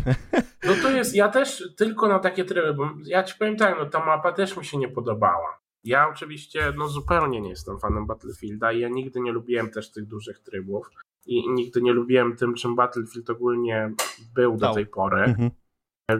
No 0.64 0.74
to 0.82 0.92
jest, 0.92 1.16
ja 1.16 1.30
też 1.30 1.74
tylko 1.78 2.08
na 2.08 2.20
takie 2.20 2.46
tryby, 2.46 2.74
bo 2.74 2.90
ja 3.06 3.24
ci 3.24 3.36
powiem 3.40 3.58
tak, 3.58 3.76
no 3.80 3.86
ta 3.86 4.06
mapa 4.06 4.32
też 4.32 4.58
mi 4.58 4.66
się 4.66 4.78
nie 4.78 4.88
podobała. 4.88 5.60
Ja 5.84 6.10
oczywiście 6.10 6.74
no 6.78 6.88
zupełnie 6.88 7.42
nie 7.42 7.50
jestem 7.50 7.80
fanem 7.80 8.06
Battlefielda 8.06 8.72
i 8.72 8.80
ja 8.80 8.90
nigdy 8.90 9.20
nie 9.20 9.32
lubiłem 9.32 9.72
też 9.72 9.92
tych 9.92 10.06
dużych 10.06 10.40
trybów 10.40 10.90
i 11.30 11.50
nigdy 11.50 11.82
nie 11.82 11.94
lubiłem 11.94 12.36
tym, 12.36 12.56
czym 12.56 12.76
Battlefield 12.76 13.30
ogólnie 13.30 13.94
był 14.36 14.58
do 14.58 14.74
tej 14.74 14.86
pory, 14.86 15.24
mhm. 15.24 15.52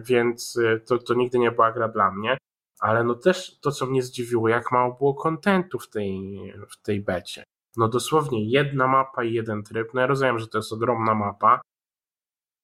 więc 0.04 0.56
y, 0.56 0.82
to, 0.88 0.98
to 0.98 1.14
nigdy 1.14 1.40
nie 1.40 1.52
była 1.52 1.72
gra 1.72 1.88
dla 1.88 2.12
mnie. 2.12 2.38
Ale 2.80 3.04
no 3.04 3.16
też 3.16 3.60
to, 3.60 3.72
co 3.72 3.86
mnie 3.86 4.04
zdziwiło, 4.04 4.50
jak 4.50 4.72
mało 4.72 4.94
było 4.94 5.14
kontentu 5.14 5.80
w 5.80 5.90
tej, 5.90 6.40
w 6.70 6.82
tej 6.82 7.02
becie 7.02 7.44
no 7.78 7.90
dosłownie 7.90 8.50
jedna 8.50 8.88
mapa 8.88 9.24
i 9.24 9.34
jeden 9.34 9.64
tryb. 9.64 9.94
No 9.94 10.02
ja 10.02 10.08
rozumiem, 10.08 10.40
że 10.40 10.48
to 10.48 10.58
jest 10.58 10.74
ogromna 10.74 11.16
mapa 11.16 11.62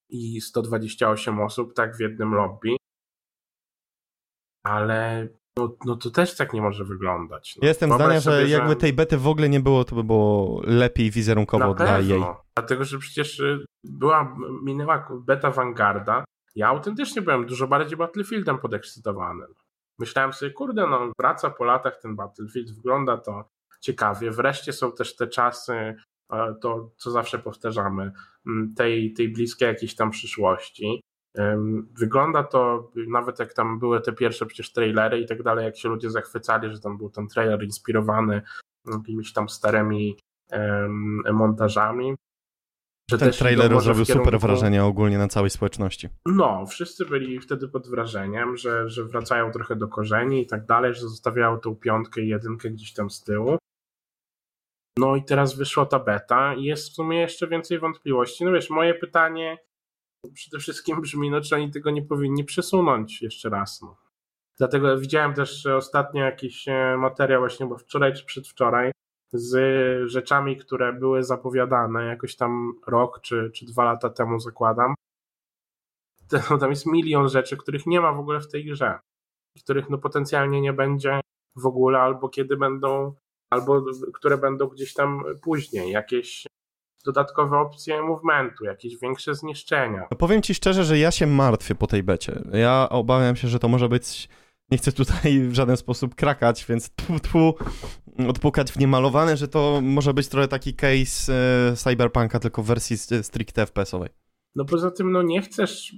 i 0.10 0.42
128 0.42 1.40
osób 1.40 1.74
tak 1.74 1.98
w 1.98 2.00
jednym 2.00 2.34
lobby, 2.34 2.76
ale 4.64 5.28
no, 5.58 5.76
no 5.86 5.96
to 5.96 6.10
też 6.10 6.36
tak 6.36 6.54
nie 6.54 6.62
może 6.62 6.84
wyglądać. 6.84 7.56
No. 7.62 7.68
Jestem 7.68 7.94
zdania, 7.94 8.20
że 8.20 8.22
sobie, 8.22 8.48
jakby 8.48 8.76
tej 8.76 8.94
bety 8.94 9.18
w 9.18 9.28
ogóle 9.28 9.50
nie 9.50 9.60
było, 9.60 9.84
to 9.84 9.96
by 9.96 10.04
było 10.04 10.62
lepiej 10.64 11.12
wizerunkowo 11.12 11.74
dla 11.74 12.00
jej. 12.00 12.24
Dlatego, 12.56 12.86
że 12.86 13.00
przecież 13.00 13.40
y, 13.40 13.66
była, 13.84 14.38
minęła 14.64 15.08
beta 15.26 15.52
Vanguarda, 15.52 16.26
ja 16.56 16.68
autentycznie 16.68 17.22
byłem 17.22 17.46
dużo 17.46 17.68
bardziej 17.68 17.98
Battlefieldem 17.98 18.58
podekscytowany. 18.58 19.46
Myślałem 20.00 20.34
sobie, 20.34 20.52
kurde, 20.52 20.88
no 20.88 21.12
wraca 21.20 21.50
po 21.50 21.64
latach 21.64 21.98
ten 22.02 22.16
Battlefield, 22.16 22.76
wygląda 22.76 23.18
to 23.18 23.50
ciekawie. 23.80 24.32
Wreszcie 24.32 24.74
są 24.74 24.92
też 24.92 25.16
te 25.16 25.28
czasy, 25.28 25.96
e, 26.34 26.56
to 26.62 26.92
co 26.98 27.12
zawsze 27.12 27.40
powtarzamy, 27.40 28.12
tej, 28.76 29.14
tej 29.14 29.30
bliskiej 29.30 29.68
jakiejś 29.68 29.96
tam 29.96 30.12
przyszłości. 30.12 31.02
Wygląda 32.00 32.44
to, 32.44 32.92
nawet 33.08 33.40
jak 33.40 33.54
tam 33.54 33.80
były 33.80 34.02
te 34.02 34.14
pierwsze 34.14 34.46
przecież 34.46 34.72
trailery 34.72 35.20
i 35.20 35.28
tak 35.28 35.44
dalej, 35.44 35.66
jak 35.66 35.78
się 35.78 35.90
ludzie 35.90 36.10
zachwycali, 36.10 36.70
że 36.70 36.80
tam 36.80 36.98
był 36.98 37.10
ten 37.10 37.28
trailer 37.28 37.64
inspirowany 37.64 38.42
jakimiś 38.92 39.34
tam 39.34 39.50
starymi 39.50 40.18
montażami, 41.34 42.16
że 43.12 43.18
ten 43.18 43.32
trailer 43.32 43.82
zrobił 43.82 44.06
kierunku... 44.06 44.30
super 44.30 44.40
wrażenie 44.40 44.84
ogólnie 44.84 45.18
na 45.18 45.28
całej 45.28 45.50
społeczności. 45.50 46.10
No, 46.26 46.66
wszyscy 46.66 47.06
byli 47.06 47.40
wtedy 47.40 47.68
pod 47.68 47.88
wrażeniem, 47.88 48.58
że, 48.58 48.90
że 48.90 49.04
wracają 49.04 49.52
trochę 49.52 49.76
do 49.76 49.88
korzeni 49.88 50.42
i 50.42 50.48
tak 50.48 50.66
dalej, 50.66 50.94
że 50.94 51.02
zostawiają 51.02 51.60
tą 51.60 51.76
piątkę 51.76 52.22
i 52.22 52.28
jedynkę 52.28 52.70
gdzieś 52.70 52.94
tam 52.94 53.10
z 53.10 53.24
tyłu. 53.24 53.58
No 54.98 55.16
i 55.16 55.24
teraz 55.24 55.58
wyszła 55.58 55.86
ta 55.86 56.00
beta 56.00 56.54
i 56.54 56.64
jest 56.64 56.90
w 56.90 56.94
sumie 56.94 57.20
jeszcze 57.20 57.48
więcej 57.48 57.80
wątpliwości. 57.80 58.46
No 58.46 58.52
wiesz, 58.52 58.70
moje 58.70 58.94
pytanie 58.94 59.58
przede 60.34 60.60
wszystkim 60.60 61.02
brzmi, 61.02 61.30
no 61.30 61.42
czy 61.42 61.56
oni 61.56 61.72
tego 61.72 61.92
nie 61.92 62.02
powinni 62.02 62.44
przesunąć 62.44 63.22
jeszcze 63.22 63.50
raz, 63.50 63.82
no. 63.82 63.98
Dlatego 64.58 64.98
widziałem 64.98 65.34
też 65.34 65.66
ostatnio 65.66 66.24
jakiś 66.24 66.68
e, 66.68 66.98
materiał 66.98 67.42
właśnie, 67.42 67.66
bo 67.66 67.78
wczoraj 67.78 68.14
czy 68.14 68.26
przedwczoraj, 68.26 68.92
z 69.34 70.10
rzeczami, 70.10 70.58
które 70.58 70.94
były 70.94 71.24
zapowiadane 71.24 72.06
jakoś 72.06 72.36
tam 72.36 72.74
rok 72.88 73.22
czy, 73.22 73.52
czy 73.54 73.66
dwa 73.66 73.84
lata 73.84 74.10
temu 74.10 74.40
zakładam. 74.40 74.94
No, 76.50 76.58
tam 76.58 76.70
jest 76.70 76.86
milion 76.86 77.30
rzeczy, 77.30 77.58
których 77.58 77.86
nie 77.86 78.02
ma 78.02 78.14
w 78.14 78.20
ogóle 78.20 78.40
w 78.40 78.52
tej 78.52 78.66
grze. 78.66 79.00
Których 79.64 79.90
no 79.90 79.98
potencjalnie 79.98 80.62
nie 80.62 80.74
będzie 80.74 81.22
w 81.56 81.66
ogóle, 81.66 82.00
albo 82.00 82.30
kiedy 82.30 82.58
będą 82.58 83.16
albo 83.50 83.86
które 84.14 84.38
będą 84.38 84.68
gdzieś 84.68 84.94
tam 84.94 85.24
później, 85.42 85.92
jakieś 85.92 86.48
dodatkowe 87.06 87.58
opcje 87.58 88.02
movementu, 88.02 88.66
jakieś 88.66 89.00
większe 89.00 89.36
zniszczenia. 89.36 90.08
No 90.12 90.18
powiem 90.18 90.42
ci 90.42 90.56
szczerze, 90.56 90.86
że 90.86 90.98
ja 90.98 91.12
się 91.12 91.28
martwię 91.28 91.76
po 91.76 91.88
tej 91.88 92.04
becie. 92.04 92.42
Ja 92.54 92.88
obawiam 92.90 93.36
się, 93.36 93.48
że 93.48 93.60
to 93.60 93.68
może 93.68 93.90
być 93.90 94.30
nie 94.72 94.78
chcę 94.78 94.92
tutaj 94.92 95.40
w 95.40 95.54
żaden 95.54 95.78
sposób 95.78 96.16
krakać, 96.16 96.66
więc 96.70 96.90
tu, 96.90 97.20
tu 97.20 97.56
odpukać 98.30 98.72
w 98.72 98.80
niemalowane, 98.80 99.38
że 99.38 99.48
to 99.48 99.80
może 99.84 100.14
być 100.14 100.28
trochę 100.28 100.48
taki 100.48 100.74
case 100.74 101.34
e, 101.72 101.76
Cyberpunka, 101.76 102.40
tylko 102.40 102.64
w 102.64 102.66
wersji 102.66 102.98
stricte 102.98 103.66
FPS-owej. 103.66 104.10
No 104.56 104.66
poza 104.66 104.92
tym, 104.92 105.12
no 105.12 105.22
nie 105.22 105.42
chcesz 105.42 105.96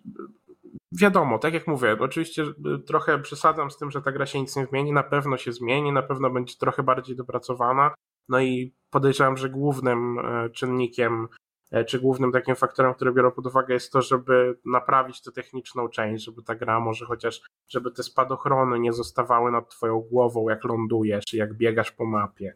wiadomo, 0.92 1.40
tak 1.40 1.54
jak 1.54 1.68
mówię, 1.68 1.98
oczywiście 2.00 2.44
y, 2.44 2.80
trochę 2.80 3.20
przesadzam 3.20 3.72
z 3.72 3.78
tym, 3.78 3.92
że 3.92 4.02
ta 4.02 4.12
gra 4.12 4.26
się 4.26 4.42
nic 4.42 4.56
nie 4.56 4.66
zmieni, 4.66 4.92
na 4.92 5.04
pewno 5.04 5.38
się 5.38 5.52
zmieni, 5.52 5.92
na 5.92 6.02
pewno 6.02 6.30
będzie 6.30 6.56
trochę 6.60 6.84
bardziej 6.84 7.16
dopracowana, 7.16 7.94
no 8.29 8.39
i 8.39 8.75
podejrzewam, 8.89 9.38
że 9.38 9.50
głównym 9.50 10.19
e, 10.19 10.50
czynnikiem, 10.50 11.27
e, 11.72 11.86
czy 11.86 12.00
głównym 12.00 12.31
takim 12.31 12.55
faktorem, 12.55 12.93
który 12.93 13.13
biorą 13.13 13.31
pod 13.31 13.46
uwagę 13.48 13.74
jest 13.74 13.91
to, 13.91 14.01
żeby 14.01 14.60
naprawić 14.65 15.22
tę 15.22 15.31
techniczną 15.31 15.89
część, 15.89 16.25
żeby 16.25 16.43
ta 16.43 16.55
gra 16.55 16.79
może 16.79 17.05
chociaż, 17.05 17.41
żeby 17.69 17.91
te 17.91 18.03
spadochrony 18.03 18.79
nie 18.79 18.93
zostawały 18.93 19.51
nad 19.51 19.69
twoją 19.69 20.00
głową, 20.00 20.50
jak 20.50 20.63
lądujesz, 20.63 21.24
jak 21.34 21.53
biegasz 21.53 21.91
po 21.91 22.05
mapie, 22.05 22.53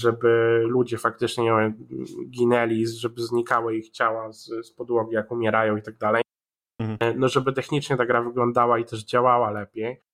żeby 0.00 0.62
ludzie 0.66 0.98
faktycznie 0.98 1.44
nie 1.44 1.74
ginęli, 2.30 2.86
żeby 2.86 3.22
znikały 3.22 3.76
ich 3.76 3.90
ciała 3.90 4.32
z, 4.32 4.44
z 4.46 4.72
podłogi, 4.72 5.14
jak 5.14 5.32
umierają 5.32 5.76
i 5.76 5.82
tak 5.82 5.96
dalej. 5.98 6.22
Mhm. 6.80 6.98
E, 7.00 7.18
no 7.18 7.28
żeby 7.28 7.52
technicznie 7.52 7.96
ta 7.96 8.06
gra 8.06 8.22
wyglądała 8.22 8.78
i 8.78 8.84
też 8.84 9.04
działała 9.04 9.50
lepiej. 9.50 10.07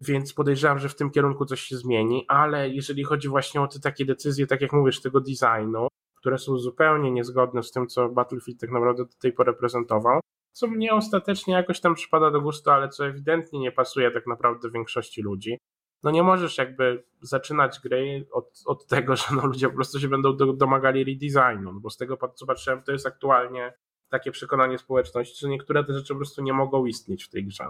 Więc 0.00 0.32
podejrzewam, 0.32 0.78
że 0.78 0.88
w 0.88 0.94
tym 0.94 1.10
kierunku 1.10 1.44
coś 1.44 1.60
się 1.60 1.76
zmieni, 1.76 2.24
ale 2.28 2.68
jeżeli 2.68 3.04
chodzi 3.04 3.28
właśnie 3.28 3.60
o 3.60 3.68
te 3.68 3.80
takie 3.80 4.04
decyzje, 4.04 4.46
tak 4.46 4.60
jak 4.60 4.72
mówisz, 4.72 5.00
tego 5.00 5.20
designu, 5.20 5.88
które 6.16 6.38
są 6.38 6.58
zupełnie 6.58 7.10
niezgodne 7.10 7.62
z 7.62 7.72
tym, 7.72 7.86
co 7.86 8.08
Battlefield 8.08 8.60
tak 8.60 8.70
naprawdę 8.70 9.04
do 9.04 9.10
tej 9.20 9.32
pory 9.32 9.52
prezentował, 9.52 10.20
co 10.52 10.66
mnie 10.66 10.94
ostatecznie 10.94 11.54
jakoś 11.54 11.80
tam 11.80 11.94
przypada 11.94 12.30
do 12.30 12.40
gustu, 12.40 12.70
ale 12.70 12.88
co 12.88 13.06
ewidentnie 13.06 13.60
nie 13.60 13.72
pasuje 13.72 14.10
tak 14.10 14.26
naprawdę 14.26 14.70
większości 14.70 15.22
ludzi. 15.22 15.58
No 16.02 16.10
nie 16.10 16.22
możesz 16.22 16.58
jakby 16.58 17.04
zaczynać 17.20 17.80
gry 17.80 18.26
od, 18.32 18.62
od 18.66 18.86
tego, 18.94 19.16
że 19.16 19.24
no 19.36 19.46
ludzie 19.46 19.68
po 19.68 19.74
prostu 19.74 20.00
się 20.00 20.08
będą 20.08 20.36
do, 20.36 20.52
domagali 20.52 21.04
redesignu, 21.04 21.72
no 21.72 21.80
bo 21.80 21.90
z 21.90 21.96
tego 21.96 22.18
co 22.34 22.46
patrzyłem, 22.46 22.82
to 22.82 22.92
jest 22.92 23.06
aktualnie 23.06 23.74
takie 24.08 24.30
przekonanie 24.30 24.78
społeczności, 24.78 25.40
że 25.40 25.48
niektóre 25.48 25.84
te 25.84 25.92
rzeczy 25.92 26.14
po 26.14 26.18
prostu 26.18 26.42
nie 26.42 26.52
mogą 26.52 26.86
istnieć 26.86 27.24
w 27.24 27.30
tej 27.30 27.46
grze. 27.46 27.64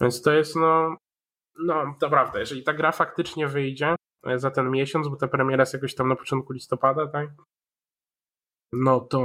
Więc 0.00 0.22
to 0.22 0.32
jest 0.32 0.56
no, 0.56 0.96
no 1.58 1.96
to 2.00 2.10
prawda, 2.10 2.38
jeżeli 2.38 2.62
ta 2.62 2.72
gra 2.72 2.92
faktycznie 2.92 3.48
wyjdzie 3.48 3.94
e, 4.26 4.38
za 4.38 4.50
ten 4.50 4.70
miesiąc, 4.70 5.08
bo 5.08 5.16
ta 5.16 5.28
premiera 5.28 5.62
jest 5.62 5.74
jakoś 5.74 5.94
tam 5.94 6.08
na 6.08 6.16
początku 6.16 6.52
listopada, 6.52 7.06
tak? 7.06 7.30
No 8.72 9.00
to 9.00 9.20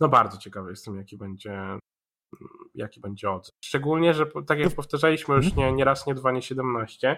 no 0.00 0.08
bardzo 0.08 0.38
ciekawy 0.38 0.70
jestem, 0.70 0.96
jaki 0.96 1.16
będzie 1.16 1.78
jaki 2.74 3.00
będzie 3.00 3.30
odzew. 3.30 3.54
Szczególnie, 3.64 4.14
że 4.14 4.26
tak 4.46 4.58
jak 4.58 4.74
powtarzaliśmy 4.74 5.34
już 5.34 5.54
nie, 5.54 5.72
nie 5.72 5.84
raz, 5.84 6.06
nie 6.06 6.14
dwa, 6.14 6.32
nie 6.32 6.42
17, 6.42 7.16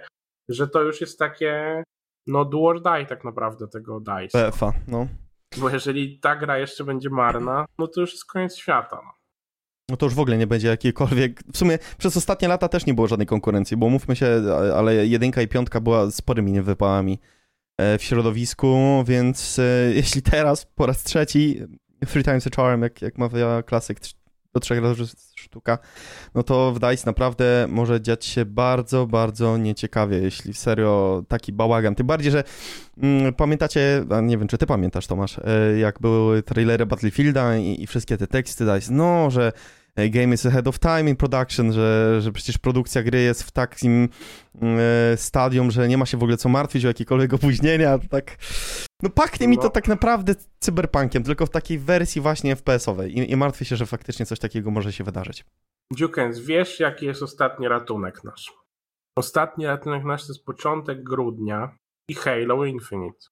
że 0.48 0.68
to 0.68 0.82
już 0.82 1.00
jest 1.00 1.18
takie 1.18 1.82
no 2.26 2.44
do 2.44 2.58
or 2.58 2.82
die 2.82 3.06
tak 3.06 3.24
naprawdę 3.24 3.68
tego 3.68 4.00
DICE. 4.00 4.50
PFA, 4.50 4.72
no. 4.88 5.06
Bo 5.60 5.70
jeżeli 5.70 6.20
ta 6.20 6.36
gra 6.36 6.58
jeszcze 6.58 6.84
będzie 6.84 7.10
marna, 7.10 7.66
no 7.78 7.86
to 7.86 8.00
już 8.00 8.12
jest 8.12 8.24
koniec 8.24 8.56
świata. 8.56 9.00
No. 9.04 9.12
No 9.92 9.96
to 9.96 10.06
już 10.06 10.14
w 10.14 10.18
ogóle 10.18 10.38
nie 10.38 10.46
będzie 10.46 10.68
jakiejkolwiek. 10.68 11.40
W 11.52 11.58
sumie 11.58 11.78
przez 11.98 12.16
ostatnie 12.16 12.48
lata 12.48 12.68
też 12.68 12.86
nie 12.86 12.94
było 12.94 13.06
żadnej 13.06 13.26
konkurencji, 13.26 13.76
bo 13.76 13.88
mówmy 13.88 14.16
się, 14.16 14.42
ale 14.76 15.06
jedynka 15.06 15.42
i 15.42 15.48
piątka 15.48 15.80
była 15.80 16.10
sporymi 16.10 16.52
niewypałami 16.52 17.18
w 17.78 18.02
środowisku, 18.02 19.04
więc 19.06 19.60
jeśli 19.94 20.22
teraz 20.22 20.66
po 20.74 20.86
raz 20.86 21.02
trzeci 21.02 21.60
Three 22.06 22.24
Times 22.24 22.46
a 22.46 22.50
Charm, 22.56 22.82
jak, 22.82 23.02
jak 23.02 23.18
mawia 23.18 23.62
klasyk, 23.62 24.00
do 24.54 24.60
trzech 24.60 24.82
razy 24.82 25.04
sztuka, 25.36 25.78
no 26.34 26.42
to 26.42 26.72
w 26.72 26.78
DICE 26.78 27.06
naprawdę 27.06 27.66
może 27.68 28.00
dziać 28.00 28.24
się 28.24 28.44
bardzo, 28.44 29.06
bardzo 29.06 29.56
nieciekawie, 29.56 30.18
jeśli 30.18 30.54
serio 30.54 31.22
taki 31.28 31.52
bałagan. 31.52 31.94
Tym 31.94 32.06
bardziej, 32.06 32.32
że 32.32 32.44
mm, 32.98 33.34
pamiętacie, 33.34 34.04
nie 34.22 34.38
wiem, 34.38 34.48
czy 34.48 34.58
ty 34.58 34.66
pamiętasz, 34.66 35.06
Tomasz, 35.06 35.38
e, 35.38 35.78
jak 35.78 36.00
były 36.00 36.42
trailery 36.42 36.86
Battlefielda 36.86 37.56
i, 37.56 37.82
i 37.82 37.86
wszystkie 37.86 38.16
te 38.16 38.26
teksty 38.26 38.64
DICE, 38.64 38.92
no, 38.92 39.30
że 39.30 39.46
e, 39.46 39.52
game 39.96 40.34
is 40.34 40.46
ahead 40.46 40.68
of 40.68 40.78
time 40.78 41.10
in 41.10 41.16
production, 41.16 41.72
że, 41.72 42.18
że 42.20 42.32
przecież 42.32 42.58
produkcja 42.58 43.02
gry 43.02 43.20
jest 43.20 43.42
w 43.42 43.50
takim 43.50 44.08
e, 44.62 45.16
stadium, 45.16 45.70
że 45.70 45.88
nie 45.88 45.98
ma 45.98 46.06
się 46.06 46.16
w 46.16 46.22
ogóle 46.22 46.36
co 46.36 46.48
martwić 46.48 46.84
o 46.84 46.88
jakiekolwiek 46.88 47.34
opóźnienia, 47.34 47.98
tak 48.10 48.36
no 49.02 49.10
pachnie 49.10 49.48
mi 49.48 49.56
to 49.56 49.62
no. 49.62 49.70
tak 49.70 49.88
naprawdę 49.88 50.34
cyberpunkiem, 50.58 51.22
tylko 51.22 51.46
w 51.46 51.50
takiej 51.50 51.78
wersji 51.78 52.20
właśnie 52.20 52.56
FPS-owej 52.56 53.18
I, 53.18 53.30
i 53.30 53.36
martwię 53.36 53.64
się, 53.64 53.76
że 53.76 53.86
faktycznie 53.86 54.26
coś 54.26 54.38
takiego 54.38 54.70
może 54.70 54.92
się 54.92 55.04
wydarzyć. 55.04 55.44
Dziukens, 55.96 56.38
wiesz 56.38 56.80
jaki 56.80 57.06
jest 57.06 57.22
ostatni 57.22 57.68
ratunek 57.68 58.24
nasz? 58.24 58.52
Ostatni 59.16 59.66
ratunek 59.66 60.04
nasz 60.04 60.26
to 60.26 60.32
jest 60.32 60.44
początek 60.44 61.02
grudnia 61.02 61.76
i 62.08 62.14
Halo 62.14 62.64
Infinite. 62.64 63.26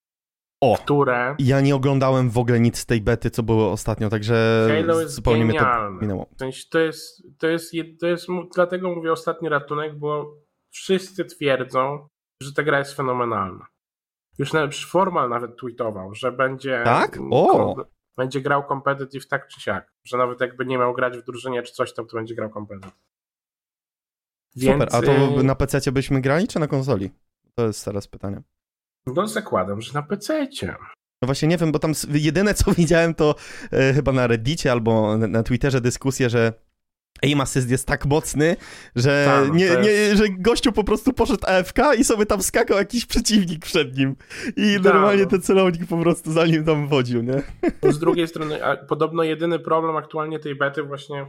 O, 0.60 0.78
które... 0.78 1.36
ja 1.38 1.60
nie 1.60 1.74
oglądałem 1.74 2.30
w 2.30 2.38
ogóle 2.38 2.60
nic 2.60 2.78
z 2.78 2.86
tej 2.86 3.00
bety, 3.00 3.30
co 3.30 3.42
było 3.42 3.72
ostatnio, 3.72 4.08
także 4.08 4.66
Halo 4.68 5.00
jest 5.00 5.14
zupełnie 5.14 5.46
genialne. 5.46 5.90
mnie 5.90 5.98
to 5.98 6.02
minęło. 6.02 6.26
W 6.34 6.38
sensie 6.38 6.64
to 6.70 6.78
jest, 6.78 7.22
to 7.38 7.48
jest, 7.48 7.72
to 8.00 8.06
jest, 8.06 8.26
dlatego 8.54 8.94
mówię 8.94 9.12
ostatni 9.12 9.48
ratunek, 9.48 9.98
bo 9.98 10.36
wszyscy 10.70 11.24
twierdzą, 11.24 12.08
że 12.42 12.52
ta 12.52 12.62
gra 12.62 12.78
jest 12.78 12.92
fenomenalna. 12.92 13.66
Już 14.38 14.52
nawet 14.52 14.76
Formal 14.76 15.28
nawet 15.28 15.56
tweetował, 15.56 16.14
że 16.14 16.32
będzie. 16.32 16.82
Tak? 16.84 17.18
O! 17.30 17.76
Będzie 18.16 18.40
grał 18.40 18.64
competitive 18.68 19.28
tak 19.28 19.48
czy 19.48 19.60
siak. 19.60 19.92
Że 20.04 20.16
nawet 20.18 20.40
jakby 20.40 20.66
nie 20.66 20.78
miał 20.78 20.94
grać 20.94 21.18
w 21.18 21.24
drużynie 21.24 21.62
czy 21.62 21.72
coś 21.72 21.94
tam, 21.94 22.06
to 22.06 22.16
będzie 22.16 22.34
grał 22.34 22.50
competitive. 22.50 22.98
Więc... 24.56 24.82
Super, 24.82 24.88
a 24.92 25.02
to 25.02 25.40
y, 25.40 25.42
na 25.44 25.54
PC 25.54 25.92
byśmy 25.92 26.20
grali 26.20 26.48
czy 26.48 26.58
na 26.58 26.66
konsoli? 26.66 27.10
To 27.54 27.66
jest 27.66 27.84
teraz 27.84 28.08
pytanie. 28.08 28.42
No 29.16 29.28
zakładam, 29.28 29.80
że 29.80 29.92
na 29.94 30.02
PC. 30.02 30.46
No 31.22 31.26
właśnie 31.26 31.48
nie 31.48 31.58
wiem, 31.58 31.72
bo 31.72 31.78
tam 31.78 31.92
jedyne 32.08 32.54
co 32.54 32.72
widziałem 32.78 33.14
to 33.14 33.34
e, 33.72 33.92
chyba 33.92 34.12
na 34.12 34.26
Reddicie 34.26 34.72
albo 34.72 35.16
na, 35.16 35.42
Twitterze 35.42 35.80
dyskusję, 35.80 36.30
że 36.30 36.52
aim 37.22 37.40
assist 37.40 37.70
jest 37.70 37.86
tak 37.86 38.06
mocny, 38.06 38.56
że, 38.96 39.24
Ta, 39.26 39.44
no 39.44 39.54
nie, 39.54 39.76
nie, 39.76 40.16
że 40.16 40.28
gościu 40.28 40.72
po 40.72 40.84
prostu 40.84 41.12
poszedł 41.12 41.46
AFK 41.46 41.78
i 41.98 42.04
sobie 42.04 42.26
tam 42.26 42.42
skakał 42.42 42.78
jakiś 42.78 43.06
przeciwnik 43.06 43.64
przed 43.64 43.98
nim. 43.98 44.16
I 44.56 44.76
Ta, 44.76 44.92
normalnie 44.92 45.22
no. 45.22 45.28
ten 45.28 45.42
celownik 45.42 45.86
po 45.86 45.98
prostu 45.98 46.32
za 46.32 46.46
nim 46.46 46.64
tam 46.64 46.88
wodził, 46.88 47.22
nie? 47.22 47.42
Z 47.92 47.98
drugiej 47.98 48.28
strony, 48.28 48.58
podobno 48.88 49.22
jedyny 49.22 49.58
problem 49.58 49.96
aktualnie 49.96 50.38
tej 50.38 50.54
bety 50.54 50.82
właśnie 50.82 51.26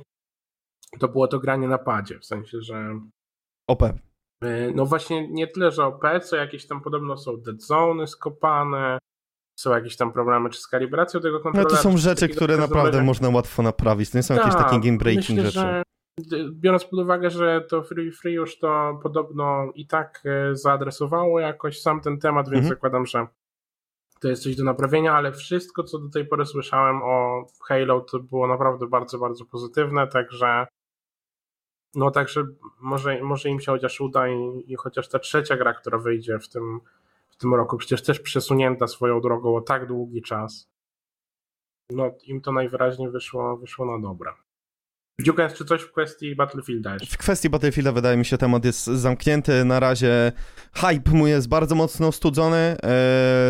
to 1.00 1.07
było 1.07 1.27
to 1.27 1.39
granie 1.39 1.67
na 1.67 1.77
padzie, 1.77 2.19
w 2.19 2.25
sensie, 2.25 2.61
że... 2.61 3.00
OP. 3.67 3.83
Y, 4.45 4.71
no 4.75 4.86
właśnie 4.86 5.27
nie 5.27 5.48
tyle, 5.48 5.71
że 5.71 5.86
OP, 5.86 6.03
co 6.24 6.36
jakieś 6.36 6.67
tam 6.67 6.81
podobno 6.81 7.17
są 7.17 7.38
dead 7.38 7.62
zony 7.62 8.07
skopane, 8.07 8.98
są 9.60 9.71
jakieś 9.71 9.95
tam 9.95 10.13
problemy 10.13 10.50
czy 10.50 10.60
z 10.62 10.67
kalibracją 10.67 11.21
tego 11.21 11.39
kontrolera. 11.39 11.69
No 11.71 11.77
to 11.77 11.83
są 11.83 11.98
rzeczy, 11.98 12.29
które 12.29 12.57
naprawdę 12.57 13.03
można 13.03 13.29
łatwo 13.29 13.63
naprawić. 13.63 14.10
To 14.10 14.17
nie 14.17 14.24
są 14.24 14.33
jakieś 14.33 14.55
takie 14.55 14.79
game 14.79 14.98
breaking 14.98 15.39
myślę, 15.39 15.51
rzeczy. 15.51 15.83
Biorąc 16.51 16.86
pod 16.86 17.00
uwagę, 17.00 17.29
że 17.29 17.62
to 17.62 17.83
Free 17.83 18.12
Free 18.12 18.33
już 18.33 18.60
to 18.60 19.00
podobno 19.03 19.71
i 19.75 19.88
tak 19.88 20.24
e, 20.25 20.55
zaadresowało 20.55 21.39
jakoś 21.39 21.81
sam 21.81 22.01
ten 22.01 22.19
temat, 22.19 22.50
więc 22.50 22.63
mhm. 22.63 22.75
zakładam, 22.75 23.05
że 23.05 23.27
to 24.21 24.27
jest 24.27 24.43
coś 24.43 24.55
do 24.55 24.63
naprawienia, 24.63 25.13
ale 25.13 25.31
wszystko, 25.31 25.83
co 25.83 26.00
do 26.00 26.10
tej 26.10 26.25
pory 26.25 26.45
słyszałem 26.45 27.01
o 27.03 27.45
Halo, 27.67 28.01
to 28.01 28.19
było 28.19 28.48
naprawdę 28.48 28.88
bardzo, 28.88 29.19
bardzo 29.19 29.45
pozytywne, 29.45 30.07
także 30.07 30.67
no 31.95 32.12
także 32.12 32.43
może, 32.79 33.21
może 33.21 33.50
im 33.50 33.59
się 33.59 33.72
chociaż 33.72 34.01
uda 34.01 34.27
i, 34.27 34.63
i 34.68 34.75
chociaż 34.75 35.09
ta 35.09 35.20
trzecia 35.20 35.57
gra, 35.57 35.74
która 35.74 35.98
wyjdzie 35.98 36.39
w 36.39 36.48
tym 36.50 36.81
tym 37.42 37.55
roku, 37.55 37.77
przecież 37.77 38.01
też 38.01 38.20
przesunięta 38.20 38.87
swoją 38.87 39.22
drogą 39.22 39.55
o 39.55 39.61
tak 39.61 39.87
długi 39.87 40.22
czas. 40.22 40.70
No, 41.89 42.11
im 42.24 42.42
to 42.42 42.51
najwyraźniej 42.51 43.09
wyszło, 43.11 43.57
wyszło 43.57 43.85
na 43.85 44.07
dobre. 44.07 44.31
Dziukens, 45.22 45.53
czy 45.53 45.65
coś 45.65 45.81
w 45.81 45.92
kwestii 45.92 46.35
Battlefielda 46.35 46.94
jeszcze? 46.94 47.15
W 47.15 47.18
kwestii 47.18 47.50
Battlefielda 47.50 47.92
wydaje 47.92 48.18
mi 48.18 48.25
się 48.25 48.37
temat 48.37 48.65
jest 48.65 48.85
zamknięty. 48.85 49.65
Na 49.65 49.79
razie 49.79 50.31
hype 50.74 51.11
mój 51.11 51.29
jest 51.29 51.50
bardzo 51.50 51.75
mocno 51.75 52.11
studzony, 52.11 52.57
e, 52.57 52.77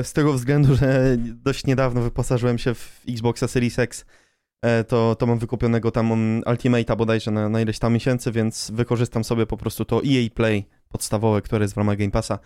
z 0.03 0.13
tego 0.13 0.33
względu, 0.33 0.75
że 0.75 1.15
dość 1.17 1.65
niedawno 1.65 2.01
wyposażyłem 2.01 2.57
się 2.57 2.73
w 2.73 3.01
Xboxa 3.09 3.47
Series 3.47 3.79
X. 3.79 4.05
E, 4.61 4.83
to, 4.83 5.15
to 5.15 5.25
mam 5.25 5.39
wykupionego 5.39 5.91
tam 5.91 6.09
Ultimate'a 6.41 6.97
bodajże 6.97 7.31
na, 7.31 7.49
na 7.49 7.61
ileś 7.61 7.79
tam 7.79 7.93
miesięcy, 7.93 8.31
więc 8.31 8.71
wykorzystam 8.71 9.23
sobie 9.23 9.45
po 9.45 9.57
prostu 9.57 9.85
to 9.85 10.01
EA 10.05 10.29
Play 10.35 10.65
podstawowe, 10.89 11.41
które 11.41 11.63
jest 11.63 11.73
w 11.73 11.77
ramach 11.77 11.97
Game 11.97 12.11
Passa. 12.11 12.39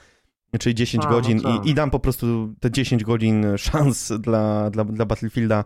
Czyli 0.60 0.76
10 0.76 1.04
A, 1.04 1.10
no 1.10 1.16
godzin 1.16 1.40
no 1.44 1.62
i, 1.64 1.70
i, 1.70 1.74
dam 1.74 1.92
po 1.92 2.00
prostu 2.00 2.54
te 2.60 2.72
10 2.72 3.04
godzin 3.04 3.46
szans 3.58 4.14
dla, 4.20 4.70
dla, 4.70 4.84
dla 4.84 5.06
Battlefielda 5.06 5.64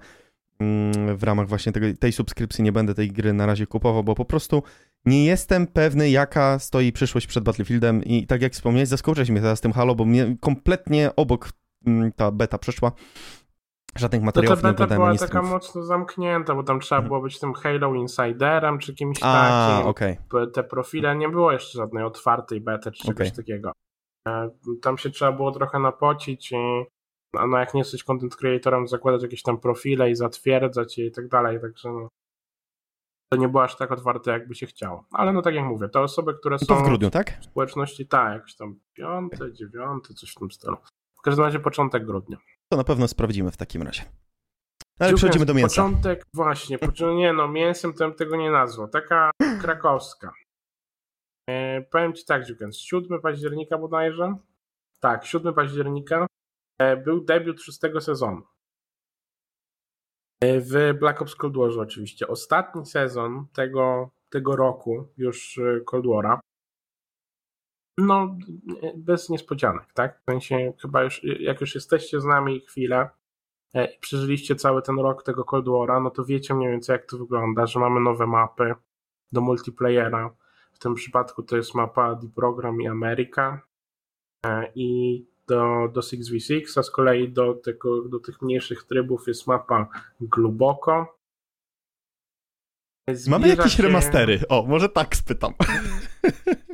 mm, 0.60 1.18
w 1.18 1.24
ramach 1.24 1.48
właśnie 1.48 1.72
tego, 1.72 1.88
tej 2.00 2.12
subskrypcji. 2.12 2.64
Nie 2.64 2.72
będę 2.72 2.94
tej 2.94 3.12
gry 3.12 3.34
na 3.34 3.46
razie 3.46 3.68
kupował, 3.68 4.04
bo 4.04 4.16
po 4.16 4.26
prostu 4.26 4.64
nie 5.06 5.26
jestem 5.26 5.68
pewny, 5.68 6.10
jaka 6.10 6.60
stoi 6.60 6.92
przyszłość 6.92 7.28
przed 7.28 7.44
Battlefieldem. 7.44 8.04
I 8.04 8.28
tak 8.28 8.42
jak 8.42 8.54
wspomniałeś, 8.54 8.90
zaskoczyłeś 8.90 9.30
mnie 9.30 9.42
teraz 9.42 9.62
tym 9.62 9.74
Halo, 9.74 9.96
bo 9.96 10.06
mnie 10.06 10.36
kompletnie 10.40 11.12
obok 11.16 11.50
mm, 11.86 12.12
ta 12.12 12.32
beta 12.32 12.58
przeszła. 12.58 12.92
Żadnych 13.98 14.22
materiałów 14.22 14.64
nie 14.64 14.70
oglądałem. 14.70 15.16
była 15.16 15.28
taka 15.28 15.42
mocno 15.42 15.84
zamknięta, 15.84 16.56
bo 16.56 16.64
tam 16.64 16.80
trzeba 16.80 17.00
mhm. 17.00 17.08
było 17.08 17.22
być 17.22 17.40
tym 17.40 17.54
Halo 17.54 17.94
Insiderem 17.94 18.80
czy 18.80 18.96
kimś 18.96 19.20
A, 19.22 19.34
takim. 19.34 19.90
Okay. 19.90 20.18
Te 20.54 20.64
profile 20.64 21.16
nie 21.16 21.30
było 21.30 21.52
jeszcze 21.52 21.78
żadnej 21.78 22.04
otwartej 22.04 22.62
bety 22.62 22.92
czy 22.92 23.04
czegoś 23.04 23.28
okay. 23.28 23.38
takiego. 23.38 23.72
E, 24.28 24.50
tam 24.82 24.98
się 24.98 25.10
trzeba 25.10 25.32
było 25.32 25.52
trochę 25.52 25.80
napocić 25.80 26.52
i 26.52 26.86
no 27.34 27.58
jak 27.58 27.74
nie 27.74 27.82
jesteś 27.82 28.04
content 28.04 28.36
creatorem, 28.36 28.88
zakładać 28.88 29.24
jakieś 29.24 29.42
tam 29.42 29.60
profile 29.60 30.12
i 30.12 30.16
zatwierdzać 30.16 30.98
je 30.98 31.06
i 31.06 31.12
tak 31.12 31.28
dalej, 31.28 31.62
także 31.62 31.90
no, 31.92 32.08
to 33.32 33.38
nie 33.38 33.50
było 33.50 33.64
aż 33.64 33.78
tak 33.78 33.92
otwarte, 33.92 34.32
jakby 34.32 34.56
się 34.56 34.66
chciało. 34.66 35.06
Ale 35.12 35.34
no 35.34 35.42
tak 35.42 35.56
jak 35.56 35.66
mówię, 35.66 35.90
te 35.90 36.00
osoby, 36.00 36.34
które 36.34 36.60
są... 36.60 36.66
To 36.66 36.76
w 36.76 36.84
grudniu, 36.84 37.10
tak? 37.10 37.40
W 37.42 37.46
społeczności, 37.46 38.08
tak, 38.08 38.34
jakoś 38.34 38.56
tam 38.56 38.80
piąte, 38.94 39.54
dziewiąte, 39.54 40.14
coś 40.14 40.32
w 40.32 40.36
tym 40.36 40.52
stylu. 40.52 40.78
W 41.18 41.22
każdym 41.22 41.46
razie 41.46 41.60
początek 41.60 42.06
grudnia. 42.06 42.38
To 42.72 42.78
na 42.78 42.84
pewno 42.84 43.08
sprawdzimy 43.08 43.52
w 43.52 43.58
takim 43.58 43.82
razie. 43.82 44.04
Ale 45.00 45.14
przechodzimy 45.14 45.46
do 45.46 45.54
mięsa. 45.54 45.84
Początek, 45.84 46.26
właśnie, 46.34 46.78
nie 47.16 47.34
no, 47.34 47.48
mięsem 47.48 47.94
to 47.94 48.12
tego 48.12 48.36
nie 48.36 48.52
nazwał. 48.52 48.88
Taka 48.88 49.32
krakowska. 49.62 50.34
E, 51.50 51.82
powiem 51.82 52.14
Ci 52.14 52.26
tak, 52.26 52.46
Dziukens, 52.46 52.78
7 52.78 53.22
października 53.22 53.78
bodajże, 53.78 54.36
tak, 55.00 55.26
7 55.26 55.54
października 55.54 56.28
e, 56.80 56.98
był 56.98 57.26
debiut 57.26 57.62
szóstego 57.62 58.02
sezonu. 58.02 58.42
E, 60.42 60.60
w 60.60 61.00
Black 61.00 61.22
Ops 61.22 61.36
Cold 61.36 61.58
War 61.58 61.80
oczywiście. 61.80 62.28
Ostatni 62.28 62.86
sezon 62.86 63.48
tego, 63.54 64.10
tego 64.30 64.56
roku, 64.56 65.14
już 65.18 65.60
Cold 65.86 66.06
War'a, 66.06 66.40
no, 68.06 68.38
bez 68.96 69.30
niespodzianek, 69.30 69.94
tak? 69.94 70.22
W 70.22 70.24
sensie, 70.26 70.74
chyba 70.82 71.04
już, 71.04 71.24
jak 71.24 71.62
już 71.62 71.76
jesteście 71.76 72.22
z 72.22 72.26
nami 72.26 72.62
chwilę 72.62 73.10
i 73.74 74.00
przeżyliście 74.00 74.56
cały 74.56 74.82
ten 74.82 75.00
rok 75.00 75.24
tego 75.24 75.44
Cold 75.44 75.66
War'a, 75.66 76.04
no 76.04 76.10
to 76.10 76.26
wiecie 76.26 76.54
mniej 76.54 76.72
więcej 76.72 76.94
jak 76.94 77.06
to 77.06 77.18
wygląda, 77.18 77.66
że 77.66 77.80
mamy 77.80 78.00
nowe 78.00 78.28
mapy 78.28 78.76
do 79.32 79.42
multiplayera, 79.42 80.36
w 80.72 80.80
tym 80.80 80.96
przypadku 80.96 81.44
to 81.44 81.58
jest 81.58 81.76
mapa 81.76 82.16
The 82.16 82.28
Program 82.36 82.82
i 82.82 82.88
Ameryka 82.88 83.62
e, 84.46 84.72
i 84.76 85.26
do, 85.48 85.90
do 85.94 86.02
6v6, 86.02 86.80
a 86.80 86.84
z 86.84 86.92
kolei 86.92 87.32
do, 87.32 87.54
tego, 87.54 88.02
do 88.02 88.20
tych 88.20 88.42
mniejszych 88.42 88.84
trybów 88.84 89.28
jest 89.28 89.48
mapa 89.48 89.88
Głęboko. 90.22 91.20
Zbliża 93.10 93.32
Mamy 93.32 93.48
jakieś 93.48 93.74
się... 93.74 93.84
remastery? 93.84 94.40
O, 94.50 94.66
może 94.68 94.90
tak 94.90 95.16
spytam. 95.16 95.54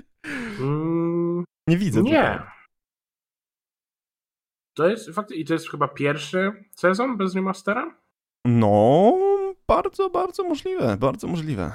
Mm, 0.59 1.43
nie 1.67 1.77
widzę. 1.77 2.01
Nie. 2.01 2.11
Tutaj. 2.33 2.55
To 4.77 4.88
jest 4.88 5.09
fakt, 5.09 5.31
i 5.31 5.45
to 5.45 5.53
jest 5.53 5.69
chyba 5.71 5.88
pierwszy 5.88 6.63
sezon 6.75 7.17
bez 7.17 7.35
remastera? 7.35 7.95
No, 8.47 9.13
bardzo, 9.67 10.09
bardzo 10.09 10.43
możliwe, 10.43 10.97
bardzo 10.97 11.27
możliwe. 11.27 11.71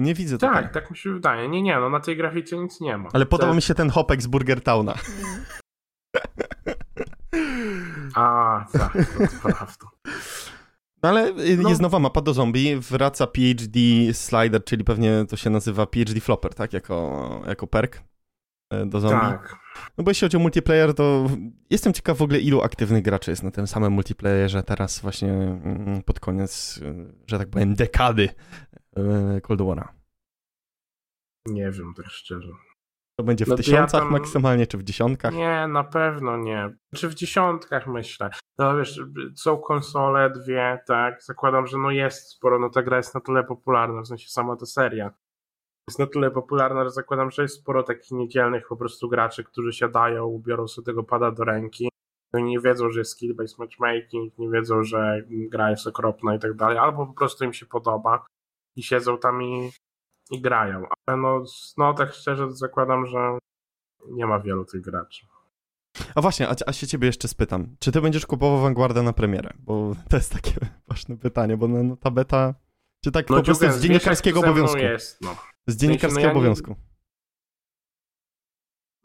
Nie 0.00 0.14
widzę 0.14 0.38
Tak, 0.38 0.56
tutaj. 0.56 0.72
tak 0.72 0.90
mi 0.90 0.96
się 0.96 1.12
wydaje. 1.12 1.48
Nie, 1.48 1.62
nie, 1.62 1.76
no 1.80 1.90
na 1.90 2.00
tej 2.00 2.16
grafice 2.16 2.56
nic 2.58 2.80
nie 2.80 2.98
ma. 2.98 3.08
Ale 3.12 3.26
podoba 3.26 3.54
mi 3.54 3.62
się 3.62 3.74
ten 3.74 3.90
hopek 3.90 4.22
z 4.22 4.26
Burger 4.26 4.62
Towna. 4.62 4.94
A, 8.14 8.64
tak, 8.72 8.92
to 8.92 9.38
prawda. 9.42 9.86
No 11.02 11.08
ale 11.08 11.28
y, 11.28 11.56
no. 11.56 11.68
jest 11.68 11.80
nowa 11.80 11.98
mapa 11.98 12.20
do 12.20 12.34
zombie, 12.34 12.76
wraca 12.76 13.26
PhD 13.26 13.78
Slider, 14.12 14.64
czyli 14.64 14.84
pewnie 14.84 15.24
to 15.28 15.36
się 15.36 15.50
nazywa 15.50 15.86
PhD 15.86 16.20
Flopper, 16.20 16.54
tak? 16.54 16.72
Jako, 16.72 17.42
jako 17.46 17.66
perk. 17.66 18.02
e, 18.70 18.86
do 18.86 19.00
zombie. 19.00 19.20
Tak. 19.20 19.56
No 19.98 20.04
bo 20.04 20.10
jeśli 20.10 20.24
chodzi 20.24 20.36
o 20.36 20.40
multiplayer, 20.40 20.94
to 20.94 21.26
jestem 21.70 21.92
ciekaw 21.92 22.18
w 22.18 22.22
ogóle 22.22 22.38
ilu 22.40 22.62
aktywnych 22.62 23.02
graczy 23.02 23.30
jest 23.30 23.42
na 23.42 23.50
tym 23.50 23.66
samym 23.66 23.92
multiplayerze 23.92 24.62
teraz 24.62 25.00
właśnie 25.00 25.32
mm, 25.32 26.02
pod 26.02 26.20
koniec, 26.20 26.80
że 27.26 27.38
tak 27.38 27.48
powiem, 27.48 27.74
dekady 27.74 28.28
e, 28.96 29.40
Cold 29.40 29.60
War'a. 29.60 29.88
Nie 31.46 31.70
wiem, 31.70 31.94
tak 31.96 32.06
szczerze. 32.06 32.48
To 33.18 33.24
będzie 33.24 33.44
w 33.44 33.48
No 33.48 33.54
to 33.54 33.60
ja 33.60 33.64
tysiącach 33.64 34.00
tam- 34.00 34.12
maksymalnie, 34.12 34.66
czy 34.66 34.78
w 34.78 34.82
dziesiątkach? 34.82 35.34
Nie, 35.34 35.66
na 35.68 35.84
pewno 35.84 36.36
nie. 36.36 36.74
Czy 36.94 37.08
w 37.08 37.14
dziesiątkach 37.14 37.86
myślę. 37.86 38.30
No 38.58 38.76
wiesz, 38.76 39.00
są 39.36 39.56
konsole, 39.56 40.30
dwie, 40.30 40.78
tak. 40.86 41.22
Zakładam, 41.22 41.66
że 41.66 41.78
no 41.78 41.90
jest 41.90 42.30
sporo, 42.30 42.58
no 42.58 42.70
ta 42.70 42.82
gra 42.82 42.96
jest 42.96 43.14
na 43.14 43.20
tyle 43.20 43.44
popularna, 43.44 44.02
w 44.02 44.06
sensie 44.06 44.28
sama 44.28 44.56
ta 44.56 44.66
seria. 44.66 45.10
Jest 45.88 45.98
na 45.98 46.06
tyle 46.06 46.30
popularna, 46.30 46.84
że 46.84 46.90
zakładam, 46.90 47.30
że 47.30 47.42
jest 47.42 47.60
sporo 47.60 47.82
takich 47.82 48.10
niedzielnych 48.10 48.68
po 48.68 48.76
prostu 48.76 49.08
graczy, 49.08 49.44
którzy 49.44 49.72
siadają, 49.72 50.42
biorą 50.46 50.68
sobie 50.68 50.86
tego 50.86 51.04
pada 51.04 51.30
do 51.30 51.44
ręki. 51.44 51.88
No 52.32 52.38
i 52.38 52.42
nie 52.42 52.60
wiedzą, 52.60 52.90
że 52.90 52.98
jest 53.00 53.22
skill-based 53.22 53.58
matchmaking, 53.58 54.38
nie 54.38 54.50
wiedzą, 54.50 54.82
że 54.82 55.22
gra 55.28 55.70
jest 55.70 55.86
okropna 55.86 56.34
i 56.34 56.38
tak 56.38 56.54
dalej, 56.54 56.78
albo 56.78 57.06
po 57.06 57.12
prostu 57.12 57.44
im 57.44 57.52
się 57.52 57.66
podoba 57.66 58.26
i 58.76 58.82
siedzą 58.82 59.18
tam 59.18 59.42
i, 59.42 59.70
i 60.30 60.40
grają. 60.40 60.84
Ale 61.06 61.16
no, 61.16 61.44
no 61.76 61.94
tak 61.94 62.12
szczerze 62.12 62.52
zakładam, 62.52 63.06
że 63.06 63.38
nie 64.10 64.26
ma 64.26 64.40
wielu 64.40 64.64
tych 64.64 64.80
graczy. 64.80 65.26
A 66.14 66.20
właśnie, 66.20 66.48
a, 66.48 66.54
a 66.66 66.72
się 66.72 66.86
ciebie 66.86 67.06
jeszcze 67.06 67.28
spytam, 67.28 67.76
czy 67.78 67.92
ty 67.92 68.00
będziesz 68.00 68.26
kupował 68.26 68.60
Vanguarda 68.60 69.02
na 69.02 69.12
premierę? 69.12 69.50
Bo 69.58 69.94
to 70.10 70.16
jest 70.16 70.32
takie 70.32 70.52
ważne 70.88 71.16
pytanie, 71.16 71.56
bo 71.56 71.68
no, 71.68 71.82
no, 71.82 71.96
ta 71.96 72.10
beta, 72.10 72.54
czy 73.04 73.12
tak 73.12 73.26
po 73.26 73.42
prostu 73.42 73.72
z 73.72 73.82
dziennikarskiego 73.82 74.40
obowiązku? 74.40 74.78
Jest, 74.78 75.20
no. 75.20 75.36
Z 75.66 75.76
dziennikarskiego 75.76 76.20
ja 76.20 76.26
nie- 76.26 76.38
obowiązku. 76.38 76.76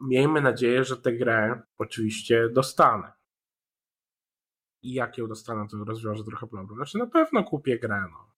Miejmy 0.00 0.40
nadzieję, 0.40 0.84
że 0.84 0.96
tę 0.96 1.12
grę 1.12 1.62
oczywiście 1.78 2.48
dostanę. 2.48 3.12
I 4.82 4.92
jak 4.92 5.18
ją 5.18 5.26
dostanę, 5.26 5.68
to 5.68 5.84
rozwiąże 5.84 6.24
trochę 6.24 6.46
problem. 6.46 6.76
Znaczy 6.76 6.98
na 6.98 7.06
pewno 7.06 7.44
kupię 7.44 7.78
grę, 7.78 8.04
no. 8.12 8.33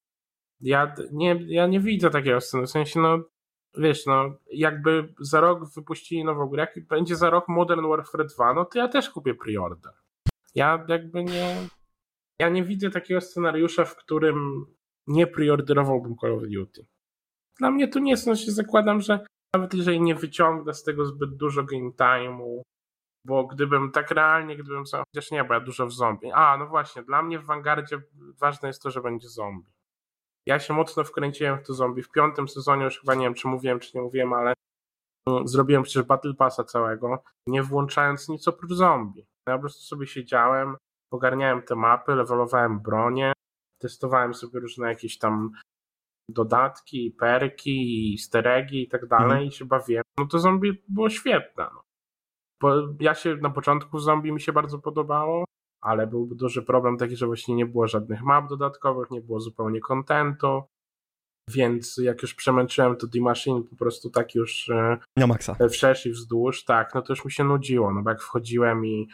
Ja 0.61 0.95
nie, 1.13 1.45
ja 1.47 1.67
nie 1.67 1.81
widzę 1.81 2.11
takiego 2.11 2.41
sceny, 2.41 2.67
w 2.67 2.71
sensie 2.71 3.01
no, 3.01 3.19
wiesz, 3.79 4.07
no, 4.07 4.35
jakby 4.53 5.15
za 5.21 5.41
rok 5.41 5.75
wypuścili 5.75 6.25
nową 6.25 6.47
grę, 6.47 6.67
jak 6.77 6.87
będzie 6.87 7.17
za 7.17 7.31
rok 7.31 7.49
Modern 7.49 7.89
Warfare 7.89 8.27
2, 8.27 8.55
no 8.55 8.65
to 8.65 8.79
ja 8.79 8.89
też 8.89 9.11
kupię 9.11 9.35
preorder. 9.35 9.93
Ja 10.55 10.85
jakby 10.89 11.25
nie, 11.25 11.57
ja 12.41 12.49
nie 12.49 12.65
widzę 12.65 12.91
takiego 12.91 13.21
scenariusza, 13.21 13.85
w 13.85 13.97
którym 13.97 14.67
nie 15.07 15.27
preorderowałbym 15.27 16.17
Call 16.17 16.33
of 16.33 16.43
Duty. 16.43 16.87
Dla 17.59 17.71
mnie 17.71 17.89
to 17.89 17.99
nie 17.99 18.11
jest, 18.11 18.27
no 18.27 18.37
się 18.37 18.53
zakładam, 18.53 19.01
że 19.01 19.27
nawet 19.55 19.75
jeżeli 19.75 20.01
nie 20.01 20.15
wyciągnę 20.15 20.75
z 20.75 20.85
tego 20.85 21.05
zbyt 21.07 21.37
dużo 21.37 21.63
game 21.65 21.91
time'u, 21.91 22.63
bo 23.25 23.47
gdybym 23.47 23.93
tak 23.93 24.11
realnie, 24.11 24.57
gdybym 24.57 24.87
sam, 24.87 25.05
chociaż 25.15 25.31
nie, 25.31 25.45
bo 25.45 25.55
ja 25.55 25.61
dużo 25.61 25.87
w 25.87 25.93
zombie. 25.93 26.31
A, 26.35 26.57
no 26.59 26.67
właśnie, 26.67 27.03
dla 27.03 27.23
mnie 27.23 27.39
w 27.39 27.45
Vanguardzie 27.45 28.03
ważne 28.41 28.69
jest 28.69 28.83
to, 28.83 28.91
że 28.91 29.01
będzie 29.01 29.29
zombie. 29.29 29.76
Ja 30.47 30.59
się 30.59 30.75
mocno 30.75 31.05
wkręciłem 31.05 31.59
w 31.59 31.67
to 31.67 31.75
zombie. 31.75 32.03
W 32.03 32.11
piątym 32.11 32.49
sezonie 32.49 32.85
już 32.85 33.01
chyba 33.01 33.15
nie 33.15 33.25
wiem, 33.27 33.35
czy 33.35 33.49
mówiłem, 33.49 33.81
czy 33.81 33.91
nie 33.95 34.03
mówiłem, 34.03 34.33
ale 34.33 34.55
mm, 35.29 35.49
zrobiłem 35.49 35.83
przecież 35.83 36.03
Battle 36.03 36.35
Passa 36.35 36.65
całego, 36.65 37.23
nie 37.49 37.63
włączając 37.63 38.29
nic 38.29 38.49
oprócz 38.49 38.73
zombie. 38.73 39.27
Ja 39.49 39.55
po 39.55 39.61
prostu 39.61 39.83
sobie 39.83 40.07
siedziałem, 40.07 40.77
ogarniałem 41.13 41.63
te 41.63 41.77
mapy, 41.77 42.15
levelowałem 42.15 42.81
bronię, 42.81 43.33
testowałem 43.83 44.35
sobie 44.35 44.61
różne 44.61 44.89
jakieś 44.89 45.19
tam 45.19 45.53
dodatki, 46.31 47.11
perki, 47.11 48.11
easter 48.15 48.49
eggi 48.49 48.83
i 48.83 48.89
tak 48.89 49.07
dalej 49.07 49.25
Mhm. 49.27 49.45
i 49.49 49.53
się 49.53 49.65
bawiłem. 49.65 50.03
No 50.19 50.27
to 50.27 50.39
zombie 50.39 50.83
było 50.89 51.11
świetne. 51.11 51.69
No. 51.75 51.81
Bo 52.63 52.75
ja 53.01 53.15
się 53.15 53.37
na 53.37 53.51
początku 53.51 53.99
zombie 53.99 54.33
mi 54.33 54.41
się 54.41 54.53
bardzo 54.53 54.79
podobało, 54.79 55.45
ale 55.81 56.07
był 56.07 56.27
duży 56.27 56.63
problem 56.63 56.99
taki, 56.99 57.17
że 57.17 57.27
właśnie 57.27 57.55
nie 57.55 57.67
było 57.67 57.89
żadnych 57.89 58.23
map 58.23 58.49
dodatkowych, 58.49 59.11
nie 59.11 59.21
było 59.21 59.41
zupełnie 59.41 59.81
kontentu, 59.81 60.63
więc 61.51 61.97
jak 61.97 62.23
już 62.23 62.35
przemęczyłem 62.35 62.97
to 62.97 63.09
The 63.09 63.21
Machine 63.21 63.63
po 63.63 63.77
prostu 63.77 64.11
tak 64.11 64.35
już 64.35 64.69
e, 64.69 64.99
Na 65.17 65.27
maksa. 65.27 65.57
wszerz 65.71 66.07
i 66.07 66.11
wzdłuż, 66.11 66.65
tak, 66.65 66.95
no 66.95 67.03
to 67.03 67.13
już 67.13 67.25
mi 67.25 67.33
się 67.33 67.45
nudziło, 67.45 67.93
no 67.93 68.03
bo 68.03 68.11
jak 68.11 68.23
wchodziłem 68.23 68.87
i, 68.87 69.09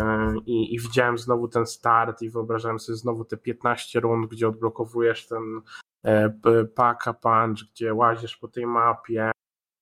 e, 0.00 0.34
i, 0.46 0.74
i 0.74 0.78
widziałem 0.80 1.18
znowu 1.18 1.48
ten 1.48 1.66
start 1.66 2.22
i 2.22 2.30
wyobrażałem 2.30 2.78
sobie 2.78 2.96
znowu 2.96 3.24
te 3.24 3.36
15 3.36 4.00
rund, 4.00 4.30
gdzie 4.30 4.48
odblokowujesz 4.48 5.26
ten 5.26 5.60
e, 6.06 6.34
paka 6.74 7.14
punch, 7.14 7.58
gdzie 7.72 7.94
łazisz 7.94 8.36
po 8.36 8.48
tej 8.48 8.66
mapie 8.66 9.30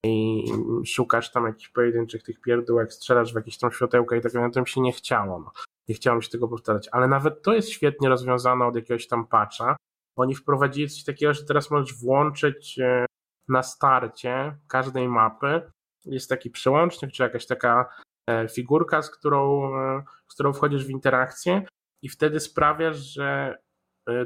i 0.07 0.45
szukasz 0.87 1.33
tam 1.33 1.47
jakichś 1.47 1.69
pojedynczych 1.69 2.23
tych 2.23 2.40
pierdółek, 2.40 2.93
strzelasz 2.93 3.33
w 3.33 3.37
jakieś 3.37 3.59
tam 3.59 3.73
światełka 3.73 4.16
i 4.16 4.21
tak 4.21 4.33
dalej, 4.33 4.49
no 4.49 4.55
to 4.55 4.61
mi 4.61 4.69
się 4.69 4.81
nie 4.81 4.93
chciało, 4.93 5.38
no. 5.40 5.53
Nie 5.90 5.94
chciało 5.94 6.16
mi 6.16 6.22
się 6.22 6.31
tego 6.31 6.48
powtarzać, 6.48 6.88
ale 6.92 7.09
nawet 7.09 7.42
to 7.42 7.55
jest 7.55 7.70
świetnie 7.70 8.09
rozwiązane 8.09 8.66
od 8.66 8.76
jakiegoś 8.76 9.07
tam 9.07 9.26
patcha. 9.26 9.76
Oni 10.16 10.35
wprowadzili 10.35 10.88
coś 10.88 11.05
takiego, 11.05 11.35
że 11.35 11.44
teraz 11.44 11.70
możesz 11.70 11.94
włączyć 11.94 12.79
e, 12.79 13.07
na 13.48 13.62
starcie 13.62 14.57
każdej 14.68 15.09
mapy 15.09 15.62
jest 16.05 16.29
taki 16.29 16.50
przełącznik, 16.50 17.12
czy 17.12 17.22
jakaś 17.22 17.46
taka 17.46 17.88
e, 18.26 18.48
figurka, 18.48 19.03
z 19.03 19.11
którą, 19.11 19.74
e, 19.76 20.03
z 20.29 20.35
którą 20.35 20.53
wchodzisz 20.53 20.87
w 20.87 20.90
interakcję 20.90 21.62
i 22.03 22.09
wtedy 22.09 22.40
sprawiasz, 22.40 22.96
że 22.96 23.59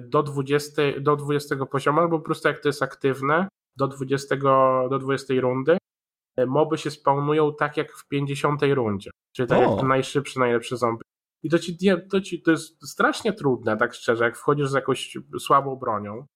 do 0.00 0.22
20, 0.22 0.82
do 1.00 1.16
20 1.16 1.66
poziomu, 1.66 2.00
albo 2.00 2.18
po 2.18 2.24
prostu 2.24 2.48
jak 2.48 2.60
to 2.60 2.68
jest 2.68 2.82
aktywne, 2.82 3.48
do 3.76 3.88
20, 3.88 4.36
do 4.90 4.98
20 4.98 5.34
rundy, 5.40 5.78
moby 6.46 6.78
się 6.78 6.90
spawnują 6.90 7.54
tak 7.54 7.76
jak 7.76 7.92
w 7.92 8.08
50 8.08 8.62
rundzie. 8.62 9.10
Czyli 9.36 9.48
tak 9.48 9.58
O. 9.58 9.62
jak 9.62 9.78
ten 9.78 9.88
najszybszy, 9.88 10.38
najlepszy 10.38 10.76
zombie. 10.76 11.13
I 11.44 11.50
to 11.50 11.58
ci, 11.58 11.78
to 12.10 12.20
ci 12.20 12.42
to 12.42 12.50
jest 12.50 12.90
strasznie 12.90 13.32
trudne, 13.32 13.76
tak 13.76 13.94
szczerze, 13.94 14.24
jak 14.24 14.36
wchodzisz 14.36 14.68
z 14.68 14.74
jakąś 14.74 15.18
słabą 15.38 15.76
bronią, 15.76 16.26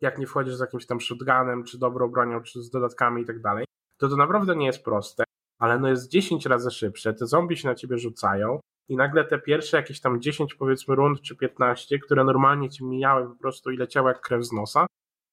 jak 0.00 0.18
nie 0.18 0.26
wchodzisz 0.26 0.54
z 0.54 0.60
jakimś 0.60 0.86
tam 0.86 1.00
shotgunem, 1.00 1.64
czy 1.64 1.78
dobrą 1.78 2.08
bronią, 2.08 2.42
czy 2.42 2.62
z 2.62 2.70
dodatkami 2.70 3.22
i 3.22 3.26
tak 3.26 3.40
dalej, 3.40 3.64
to 3.98 4.08
to 4.08 4.16
naprawdę 4.16 4.56
nie 4.56 4.66
jest 4.66 4.84
proste, 4.84 5.24
ale 5.58 5.78
no 5.78 5.88
jest 5.88 6.10
10 6.10 6.46
razy 6.46 6.70
szybsze, 6.70 7.14
te 7.14 7.26
zombie 7.26 7.56
się 7.56 7.68
na 7.68 7.74
ciebie 7.74 7.98
rzucają 7.98 8.60
i 8.88 8.96
nagle 8.96 9.24
te 9.24 9.38
pierwsze 9.38 9.76
jakieś 9.76 10.00
tam 10.00 10.20
10 10.20 10.54
powiedzmy 10.54 10.94
rund 10.94 11.20
czy 11.20 11.36
15, 11.36 11.98
które 11.98 12.24
normalnie 12.24 12.70
ci 12.70 12.84
mijały 12.84 13.28
po 13.28 13.34
prostu 13.34 13.70
i 13.70 13.76
leciały 13.76 14.08
jak 14.08 14.20
krew 14.20 14.44
z 14.44 14.52
nosa, 14.52 14.86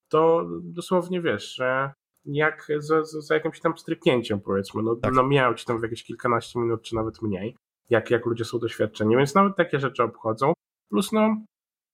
to 0.09 0.45
dosłownie 0.61 1.21
wiesz, 1.21 1.55
że 1.55 1.93
jak 2.25 2.67
za, 2.77 3.03
za, 3.03 3.21
za 3.21 3.33
jakimś 3.33 3.59
tam 3.59 3.77
stryknięciem 3.77 4.41
powiedzmy, 4.41 4.83
no, 4.83 4.95
Tak. 4.95 5.13
no 5.13 5.23
mijały 5.23 5.55
ci 5.55 5.65
tam 5.65 5.79
w 5.79 5.83
jakieś 5.83 6.03
kilkanaście 6.03 6.59
minut 6.59 6.81
czy 6.81 6.95
nawet 6.95 7.21
mniej, 7.21 7.55
jak, 7.89 8.11
jak 8.11 8.25
ludzie 8.25 8.45
są 8.45 8.59
doświadczeni, 8.59 9.17
więc 9.17 9.35
nawet 9.35 9.55
takie 9.55 9.79
rzeczy 9.79 10.03
obchodzą, 10.03 10.53
plus 10.89 11.11
no 11.11 11.35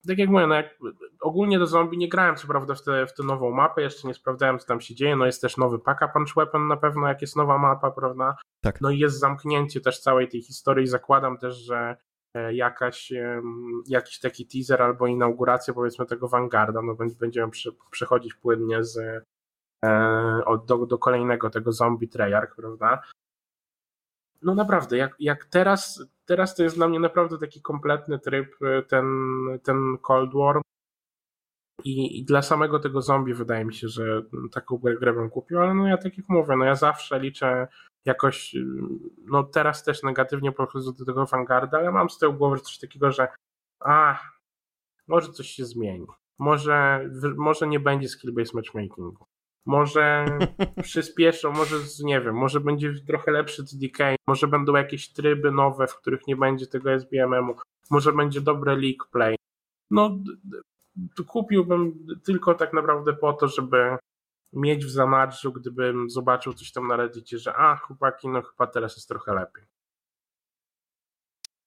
tak 0.07 0.17
jak 0.17 0.29
mówię, 0.29 0.47
no 0.47 0.55
jak, 0.55 0.77
ogólnie 1.21 1.59
do 1.59 1.67
zombie 1.67 1.97
nie 1.97 2.09
grałem 2.09 2.35
co 2.35 2.47
prawda 2.47 2.75
w 2.75 2.83
tę 2.83 3.05
w 3.05 3.13
tę 3.13 3.23
nową 3.23 3.51
mapę, 3.51 3.81
jeszcze 3.81 4.07
nie 4.07 4.13
sprawdzałem 4.13 4.59
co 4.59 4.67
tam 4.67 4.81
się 4.81 4.95
dzieje, 4.95 5.15
no 5.15 5.25
jest 5.25 5.41
też 5.41 5.57
nowy 5.57 5.79
Paka 5.79 6.07
Punch 6.07 6.33
Weapon 6.37 6.67
na 6.67 6.77
pewno, 6.77 7.07
jak 7.07 7.21
jest 7.21 7.35
nowa 7.35 7.57
mapa, 7.57 7.91
prawda? 7.91 8.35
Tak. 8.63 8.81
No 8.81 8.89
i 8.89 8.99
jest 8.99 9.19
zamknięcie 9.19 9.81
też 9.81 9.99
całej 9.99 10.29
tej 10.29 10.41
historii, 10.41 10.87
zakładam 10.87 11.37
też, 11.37 11.55
że 11.55 11.97
e, 12.35 12.53
jakaś, 12.53 13.11
em, 13.11 13.83
jakiś 13.87 14.19
taki 14.19 14.47
teaser 14.47 14.81
albo 14.81 15.07
inauguracja 15.07 15.73
powiedzmy 15.73 16.05
tego 16.05 16.27
Vanguarda, 16.27 16.81
no 16.81 16.95
będzie- 16.95 17.15
będziemy 17.19 17.51
prze, 17.51 17.69
przechodzić 17.91 18.33
płynnie 18.33 18.83
z 18.83 18.97
e, 19.85 20.41
do, 20.67 20.85
do 20.85 20.97
kolejnego 20.97 21.49
tego 21.49 21.71
zombie 21.71 22.09
Treyarch, 22.09 22.55
prawda? 22.55 23.01
No 24.43 24.55
naprawdę, 24.55 24.97
jak, 24.97 25.15
jak 25.19 25.45
teraz, 25.45 26.03
teraz 26.25 26.55
to 26.55 26.63
jest 26.63 26.75
dla 26.75 26.87
mnie 26.87 26.99
naprawdę 26.99 27.37
taki 27.37 27.61
kompletny 27.61 28.19
tryb, 28.19 28.55
y, 28.61 28.83
ten, 28.83 29.05
ten 29.63 29.97
Cold 30.01 30.33
War. 30.33 30.61
I, 31.83 32.19
I 32.19 32.25
dla 32.25 32.41
samego 32.41 32.79
tego 32.79 33.01
zombie 33.01 33.33
wydaje 33.33 33.65
mi 33.65 33.73
się, 33.73 33.87
że 33.87 34.21
taką 34.51 34.77
grę, 34.77 34.97
grę 34.97 35.13
bym 35.13 35.29
kupił, 35.29 35.59
ale 35.59 35.73
no 35.73 35.87
ja 35.87 35.97
tak 35.97 36.17
jak 36.17 36.29
mówię, 36.29 36.55
no 36.57 36.65
ja 36.65 36.75
zawsze 36.75 37.19
liczę 37.19 37.67
jakoś, 38.05 38.55
y, 38.55 38.65
no 39.25 39.43
teraz 39.43 39.83
też 39.83 40.03
negatywnie 40.03 40.51
podchodzę 40.51 40.91
do 40.93 41.05
tego 41.05 41.25
Vanguarda, 41.25 41.77
ale 41.77 41.91
mam 41.91 42.09
z 42.09 42.17
tyłu 42.17 42.33
głowy 42.33 42.59
coś 42.59 42.79
takiego, 42.79 43.11
że 43.11 43.27
a, 43.79 44.19
może 45.07 45.31
coś 45.31 45.47
się 45.47 45.65
zmieni. 45.65 46.07
Może, 46.39 47.09
może 47.37 47.67
nie 47.67 47.79
będzie 47.79 48.07
skill-based 48.07 48.55
matchmakingu. 48.55 49.25
Może 49.65 50.25
przyspieszą, 50.83 51.51
może 51.51 51.75
nie 52.03 52.21
wiem, 52.21 52.35
może 52.35 52.59
będzie 52.59 52.93
trochę 53.07 53.31
lepszy 53.31 53.65
TDK, 53.65 54.15
może 54.27 54.47
będą 54.47 54.75
jakieś 54.75 55.13
tryby 55.13 55.51
nowe, 55.51 55.87
w 55.87 55.95
których 55.95 56.27
nie 56.27 56.35
będzie 56.35 56.67
tego 56.67 56.91
SBMM-u, 56.91 57.55
może 57.91 58.13
będzie 58.13 58.41
dobre 58.41 58.75
league 58.75 59.05
play. 59.11 59.35
No, 59.91 60.17
kupiłbym 61.27 62.07
tylko 62.25 62.53
tak 62.53 62.73
naprawdę 62.73 63.13
po 63.13 63.33
to, 63.33 63.47
żeby 63.47 63.97
mieć 64.53 64.85
w 64.85 64.89
zanadrzu, 64.89 65.53
gdybym 65.53 66.09
zobaczył 66.09 66.53
coś 66.53 66.71
tam 66.71 66.87
na 66.87 66.95
Reddicie, 66.95 67.37
że 67.37 67.55
a, 67.55 67.75
chłopaki, 67.75 68.27
no 68.27 68.41
chyba 68.41 68.67
teraz 68.67 68.95
jest 68.95 69.07
trochę 69.07 69.33
lepiej. 69.33 69.72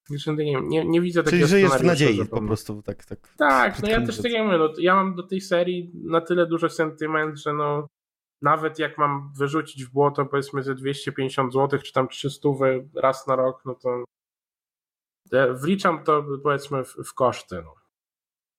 Także 0.09 0.35
nie, 0.35 0.61
nie, 0.61 0.85
nie 0.85 1.01
widzę 1.01 1.23
Czyli 1.23 1.31
takiego 1.31 1.47
żyjesz 1.47 1.71
w 1.71 1.75
scenariusza, 1.75 2.05
nadziei 2.05 2.17
że 2.17 2.25
po 2.25 2.43
prostu, 2.43 2.83
tak, 2.83 3.05
tak. 3.05 3.35
tak, 3.37 3.83
no 3.83 3.89
ja 3.89 4.07
też 4.07 4.23
tak 4.23 4.33
jak 4.33 4.45
mówię, 4.45 4.59
no, 4.59 4.73
ja 4.79 4.95
mam 4.95 5.15
do 5.15 5.23
tej 5.23 5.41
serii 5.41 5.93
na 5.95 6.21
tyle 6.21 6.47
duży 6.47 6.71
sentyment, 6.71 7.39
że 7.39 7.53
no 7.53 7.87
nawet 8.43 8.79
jak 8.79 8.99
mam 8.99 9.33
wyrzucić 9.39 9.85
w 9.85 9.93
błoto 9.93 10.27
powiedzmy 10.27 10.63
ze 10.63 10.75
250 10.75 11.53
zł, 11.53 11.81
czy 11.85 11.93
tam 11.93 12.09
300 12.09 12.49
raz 12.95 13.27
na 13.27 13.37
rok, 13.37 13.63
no 13.65 13.75
to 13.75 14.05
e, 15.33 15.55
wliczam 15.55 16.05
to 16.05 16.25
powiedzmy 16.43 16.85
w, 16.85 16.97
w 17.07 17.15
koszty. 17.15 17.63
No. 17.63 17.75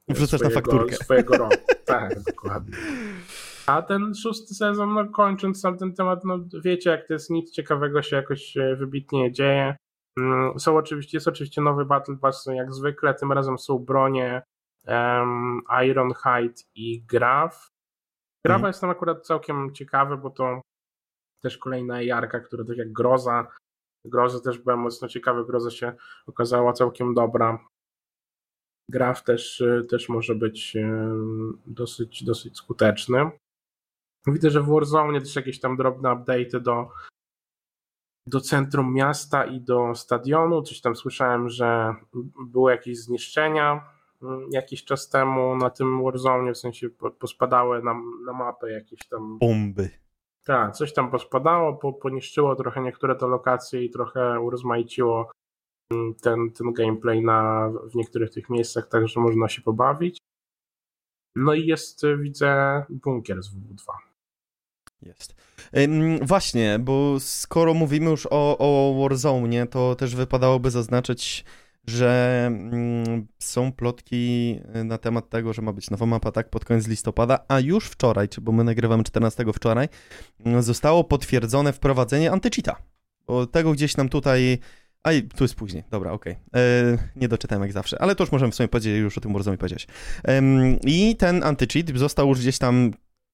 Wrzucasz 0.09 0.41
na 0.41 0.49
fakturkę. 0.49 0.95
Swojego 0.95 1.37
roku. 1.37 1.55
tak, 1.85 2.23
dokładnie. 2.23 2.77
A 3.65 3.81
ten 3.81 4.15
szósty 4.15 4.53
sezon, 4.53 4.93
no 4.93 5.07
kończąc 5.09 5.59
sam 5.59 5.77
ten 5.77 5.93
temat, 5.93 6.25
no 6.25 6.39
wiecie 6.63 6.89
jak 6.89 7.07
to 7.07 7.13
jest, 7.13 7.29
nic 7.29 7.51
ciekawego 7.51 8.01
się 8.01 8.15
jakoś 8.15 8.57
e, 8.57 8.75
wybitnie 8.75 9.21
nie 9.21 9.31
dzieje. 9.31 9.77
Mm, 10.17 10.59
są 10.59 10.77
oczywiście, 10.77 11.17
jest 11.17 11.27
oczywiście 11.27 11.61
nowy 11.61 11.85
Battle 11.85 12.17
Pass, 12.17 12.45
jak 12.45 12.73
zwykle, 12.73 13.13
tym 13.13 13.31
razem 13.31 13.57
są 13.57 13.79
bronie 13.79 14.41
um, 14.87 15.61
Ironhide 15.85 16.61
i 16.75 17.03
Graf. 17.03 17.69
Grafa 18.45 18.57
mhm. 18.57 18.69
jest 18.69 18.81
tam 18.81 18.89
akurat 18.89 19.25
całkiem 19.25 19.73
ciekawy, 19.73 20.17
bo 20.17 20.29
to 20.29 20.61
też 21.43 21.57
kolejna 21.57 22.01
jarka, 22.01 22.39
która 22.39 22.63
tak 22.65 22.77
jak 22.77 22.91
Groza, 22.91 23.47
Groza 24.05 24.39
też 24.39 24.57
była 24.57 24.75
mocno 24.75 25.07
ciekawy, 25.07 25.45
Groza 25.45 25.71
się 25.71 25.93
okazała 26.27 26.73
całkiem 26.73 27.13
dobra. 27.13 27.59
Graf 28.89 29.23
też, 29.23 29.63
też 29.89 30.09
może 30.09 30.35
być 30.35 30.77
dosyć, 31.65 32.23
dosyć 32.23 32.57
skuteczny. 32.57 33.31
Widzę, 34.27 34.49
że 34.49 34.61
w 34.61 34.67
Warzone 34.67 35.19
też 35.19 35.35
jakieś 35.35 35.59
tam 35.59 35.77
drobne 35.77 36.09
update'y 36.09 36.59
do, 36.59 36.89
do 38.27 38.41
centrum 38.41 38.93
miasta 38.93 39.45
i 39.45 39.61
do 39.61 39.95
stadionu. 39.95 40.61
Coś 40.61 40.81
tam 40.81 40.95
słyszałem, 40.95 41.49
że 41.49 41.95
były 42.45 42.71
jakieś 42.71 42.97
zniszczenia 42.97 43.89
mm, 44.21 44.49
jakiś 44.51 44.83
czas 44.83 45.09
temu 45.09 45.55
na 45.55 45.69
tym 45.69 46.03
Warzone, 46.03 46.53
w 46.53 46.57
sensie 46.57 46.89
pospadały 47.19 47.83
na, 47.83 48.01
na 48.25 48.33
mapę 48.33 48.71
jakieś 48.71 49.07
tam... 49.07 49.39
Bomby. 49.39 49.89
Tak, 50.43 50.75
coś 50.75 50.93
tam 50.93 51.11
pospadało, 51.11 51.73
po, 51.73 51.93
poniszczyło 51.93 52.55
trochę 52.55 52.81
niektóre 52.81 53.15
te 53.15 53.27
lokacje 53.27 53.83
i 53.83 53.89
trochę 53.89 54.39
urozmaiciło 54.39 55.31
mm, 55.91 56.13
ten, 56.15 56.51
ten 56.51 56.73
gameplay 56.73 57.23
na, 57.23 57.69
w 57.91 57.95
niektórych 57.95 58.31
tych 58.31 58.49
miejscach, 58.49 58.87
także 58.87 59.19
można 59.19 59.49
się 59.49 59.61
pobawić. 59.61 60.17
No 61.35 61.53
i 61.53 61.65
jest, 61.65 62.01
widzę, 62.19 62.83
bunkier 62.89 63.43
z 63.43 63.55
WW2. 63.55 64.06
Jest. 65.01 65.35
Właśnie, 66.21 66.79
bo 66.79 67.19
skoro 67.19 67.73
mówimy 67.73 68.09
już 68.09 68.25
o, 68.25 68.57
o 68.57 68.95
Warzone, 69.01 69.67
to 69.67 69.95
też 69.95 70.15
wypadałoby 70.15 70.71
zaznaczyć, 70.71 71.45
że 71.87 72.43
mm, 72.47 73.27
są 73.39 73.71
plotki 73.71 74.55
y, 74.75 74.83
na 74.83 74.97
temat 74.97 75.29
tego, 75.29 75.53
że 75.53 75.61
ma 75.61 75.73
być 75.73 75.89
nowa 75.89 76.05
mapa 76.05 76.31
tak 76.31 76.49
pod 76.49 76.65
koniec 76.65 76.87
listopada, 76.87 77.39
a 77.47 77.59
już 77.59 77.85
wczoraj, 77.85 78.27
bo 78.41 78.51
my 78.51 78.63
nagrywamy 78.63 79.03
14 79.03 79.45
wczoraj, 79.53 79.89
mm, 80.45 80.63
zostało 80.63 81.03
potwierdzone 81.03 81.73
wprowadzenie 81.73 82.31
antycheata. 82.31 82.75
Tego 83.51 83.71
gdzieś 83.71 83.97
nam 83.97 84.09
tutaj... 84.09 84.57
A 85.03 85.09
tu 85.35 85.43
jest 85.43 85.55
później, 85.55 85.83
dobra, 85.91 86.11
okej. 86.11 86.33
Okay. 86.33 86.61
E, 86.61 86.97
nie 87.15 87.27
doczytałem 87.27 87.61
jak 87.61 87.71
zawsze, 87.71 88.01
ale 88.01 88.15
to 88.15 88.23
już 88.23 88.31
możemy 88.31 88.51
w 88.51 88.55
sumie 88.55 88.67
powiedzieć, 88.67 88.97
już 88.97 89.17
o 89.17 89.21
tym 89.21 89.33
Warzone 89.33 89.57
powiedzieć. 89.57 89.87
I 90.83 91.15
ten 91.15 91.43
antycheat 91.43 91.97
został 91.97 92.27
już 92.27 92.39
gdzieś 92.39 92.57
tam 92.57 92.91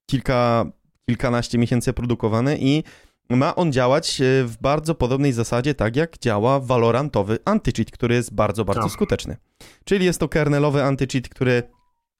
kilka 0.09 0.65
kilkanaście 1.09 1.57
miesięcy 1.57 1.93
produkowany 1.93 2.57
i 2.59 2.83
ma 3.29 3.55
on 3.55 3.71
działać 3.71 4.21
e, 4.21 4.43
w 4.43 4.57
bardzo 4.61 4.95
podobnej 4.95 5.33
zasadzie, 5.33 5.75
tak 5.75 5.95
jak 5.95 6.19
działa 6.19 6.59
Valorantowy 6.59 7.37
antycheat, 7.45 7.91
który 7.91 8.15
jest 8.15 8.33
bardzo, 8.33 8.65
bardzo 8.65 8.83
tak. 8.83 8.91
skuteczny. 8.91 9.37
Czyli 9.83 10.05
jest 10.05 10.19
to 10.19 10.29
kernelowy 10.29 10.83
antycheat, 10.83 11.29
który 11.29 11.63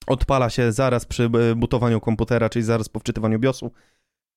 odpala 0.08 0.50
się 0.50 0.72
zaraz 0.72 1.06
przy 1.06 1.24
e, 1.24 1.56
butowaniu 1.56 2.00
komputera, 2.00 2.50
czyli 2.50 2.66
zaraz 2.66 2.90
po 2.90 3.00
wczytywaniu 3.00 3.40
BIOSu. 3.40 3.72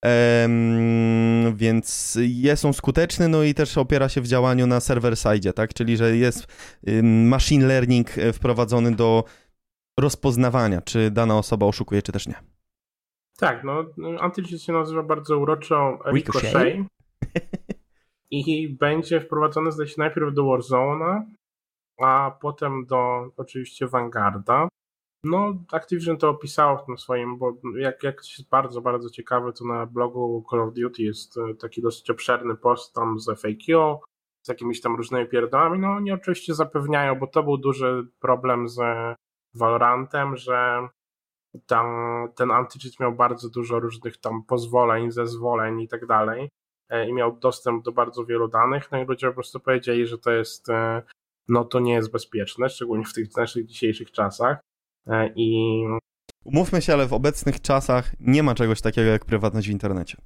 Um, 0.04 1.56
więc 1.56 2.18
jest 2.20 2.64
on 2.64 2.74
skuteczny, 2.74 3.28
no 3.28 3.42
i 3.42 3.54
też 3.54 3.78
opiera 3.78 4.08
się 4.08 4.20
w 4.20 4.26
działaniu 4.26 4.66
na 4.66 4.80
server-side, 4.80 5.52
tak? 5.52 5.74
Czyli, 5.74 5.96
że 5.96 6.16
jest 6.16 6.46
machine 7.02 7.66
learning 7.66 8.18
e, 8.18 8.32
wprowadzony 8.32 8.96
do 8.96 9.24
rozpoznawania, 9.98 10.80
czy 10.80 11.10
dana 11.10 11.38
osoba 11.38 11.66
oszukuje, 11.66 12.02
czy 12.02 12.12
też 12.12 12.26
nie. 12.28 12.55
Tak, 13.38 13.64
no, 13.64 13.84
Antychit 14.20 14.62
się 14.62 14.72
nazywa 14.72 15.02
bardzo 15.02 15.38
uroczo 15.38 15.98
Ricochet. 16.06 16.76
I 18.30 18.68
będzie 18.68 19.20
wprowadzony 19.20 19.72
zdaje 19.72 19.88
się 19.88 19.94
najpierw 19.98 20.34
do 20.34 20.42
Warzone'a, 20.42 21.22
a 22.02 22.38
potem 22.40 22.86
do 22.86 23.30
oczywiście 23.36 23.86
Vanguarda. 23.86 24.68
No, 25.24 25.54
Activision 25.72 26.16
to 26.16 26.30
opisało 26.30 26.78
w 26.78 26.86
tym 26.86 26.98
swoim, 26.98 27.38
bo 27.38 27.52
jak, 27.78 28.02
jak 28.02 28.16
jest 28.16 28.48
bardzo, 28.48 28.80
bardzo 28.80 29.10
ciekawy, 29.10 29.52
to 29.52 29.64
na 29.64 29.86
blogu 29.86 30.44
Call 30.50 30.60
of 30.60 30.74
Duty 30.74 31.02
jest 31.02 31.38
e, 31.38 31.54
taki 31.54 31.82
dosyć 31.82 32.10
obszerny 32.10 32.56
post 32.56 32.94
tam 32.94 33.18
z 33.18 33.40
FAQ, 33.40 33.98
z 34.42 34.48
jakimiś 34.48 34.80
tam 34.80 34.96
różnymi 34.96 35.28
pierdolami. 35.28 35.78
No, 35.78 35.88
oni 35.88 36.12
oczywiście 36.12 36.54
zapewniają, 36.54 37.14
bo 37.14 37.26
to 37.26 37.42
był 37.42 37.58
duży 37.58 38.06
problem 38.20 38.68
z 38.68 38.80
Valorantem, 39.54 40.36
że 40.36 40.88
tam 41.66 41.86
ten 42.34 42.50
antycheat 42.50 43.00
miał 43.00 43.12
bardzo 43.12 43.48
dużo 43.50 43.80
różnych 43.80 44.16
tam 44.16 44.42
pozwoleń, 44.44 45.10
zezwoleń 45.10 45.80
i 45.80 45.88
tak 45.88 46.06
dalej 46.06 46.50
e, 46.88 47.08
i 47.08 47.12
miał 47.12 47.36
dostęp 47.36 47.84
do 47.84 47.92
bardzo 47.92 48.24
wielu 48.24 48.48
danych, 48.48 48.92
no 48.92 49.02
i 49.02 49.04
ludzie 49.04 49.26
po 49.26 49.34
prostu 49.34 49.60
powiedzieli, 49.60 50.06
że 50.06 50.18
to 50.18 50.30
jest, 50.30 50.68
e, 50.68 51.02
no 51.48 51.64
to 51.64 51.80
nie 51.80 51.92
jest 51.92 52.10
bezpieczne, 52.10 52.68
szczególnie 52.68 53.04
w 53.04 53.12
tych 53.12 53.36
naszych 53.36 53.66
dzisiejszych 53.66 54.10
czasach 54.10 54.60
e, 55.06 55.32
i... 55.36 55.80
Umówmy 56.44 56.82
się, 56.82 56.92
ale 56.92 57.06
w 57.06 57.12
obecnych 57.12 57.60
czasach 57.60 58.12
nie 58.20 58.42
ma 58.42 58.54
czegoś 58.54 58.80
takiego 58.80 59.10
jak 59.10 59.24
prywatność 59.24 59.68
w 59.68 59.72
internecie. 59.72 60.16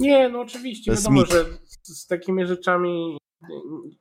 Nie, 0.00 0.28
no 0.28 0.40
oczywiście, 0.40 0.92
wiadomo, 0.92 1.20
mit. 1.20 1.30
że 1.30 1.44
z, 1.44 2.02
z 2.02 2.06
takimi 2.06 2.46
rzeczami 2.46 3.18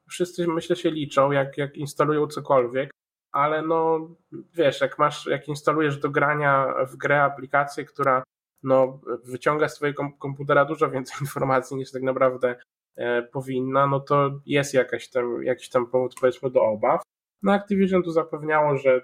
wszyscy 0.09 0.47
myślę 0.47 0.75
się 0.75 0.91
liczą, 0.91 1.31
jak, 1.31 1.57
jak 1.57 1.77
instalują 1.77 2.27
cokolwiek, 2.27 2.91
ale 3.37 3.61
no 3.61 4.09
wiesz, 4.53 4.81
jak 4.81 4.99
masz, 4.99 5.25
jak 5.25 5.47
instalujesz 5.47 5.97
do 5.97 6.09
grania 6.09 6.73
w 6.87 6.95
grę 6.95 7.23
aplikację, 7.23 7.85
która 7.85 8.23
no, 8.63 8.99
wyciąga 9.23 9.69
z 9.69 9.75
twojego 9.75 10.09
komputera 10.19 10.65
dużo 10.65 10.89
więcej 10.89 11.17
informacji 11.21 11.77
niż 11.77 11.91
tak 11.91 12.01
naprawdę 12.01 12.55
e, 12.95 13.23
powinna, 13.23 13.87
no 13.87 13.99
to 13.99 14.39
jest 14.45 14.73
jakaś 14.73 15.09
tam, 15.09 15.43
jakiś 15.43 15.69
tam 15.69 15.87
powód 15.87 16.15
powiedzmy 16.19 16.51
do 16.51 16.61
obaw. 16.61 17.01
No 17.43 17.53
Activision 17.53 18.03
tu 18.03 18.11
zapewniało, 18.11 18.77
że 18.77 19.01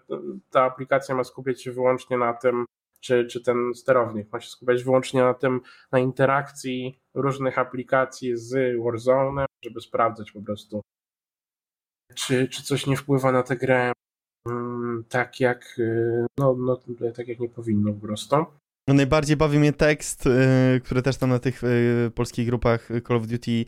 ta 0.51 0.63
aplikacja 0.63 1.15
ma 1.15 1.23
skupiać 1.23 1.63
się 1.63 1.71
wyłącznie 1.71 2.17
na 2.17 2.33
tym, 2.33 2.65
czy, 2.99 3.25
czy 3.25 3.43
ten 3.43 3.73
sterownik 3.73 4.33
ma 4.33 4.39
się 4.39 4.49
skupiać 4.49 4.83
wyłącznie 4.83 5.21
na 5.21 5.33
tym, 5.33 5.61
na 5.91 5.99
interakcji 5.99 6.99
różnych 7.13 7.59
aplikacji 7.59 8.37
z 8.37 8.81
Warzone, 8.83 9.45
żeby 9.65 9.81
sprawdzać 9.81 10.31
po 10.31 10.41
prostu, 10.41 10.81
czy, 12.15 12.47
czy 12.47 12.63
coś 12.63 12.87
nie 12.87 12.97
wpływa 12.97 13.31
na 13.31 13.43
tę 13.43 13.55
grę 13.55 13.91
tak 15.09 15.39
jak, 15.39 15.75
y, 15.79 16.25
no, 16.37 16.55
no, 16.59 16.79
tak 17.15 17.27
jak 17.27 17.39
nie 17.39 17.49
powinno 17.49 17.93
po 17.93 18.07
prostu. 18.07 18.35
No 18.87 18.93
najbardziej 18.93 19.37
bawi 19.37 19.59
mnie 19.59 19.73
tekst, 19.73 20.25
y, 20.25 20.81
który 20.83 21.01
też 21.01 21.17
tam 21.17 21.29
na 21.29 21.39
tych 21.39 21.63
y, 21.63 22.11
polskich 22.15 22.47
grupach 22.47 22.89
Call 23.07 23.17
of 23.17 23.27
Duty 23.27 23.65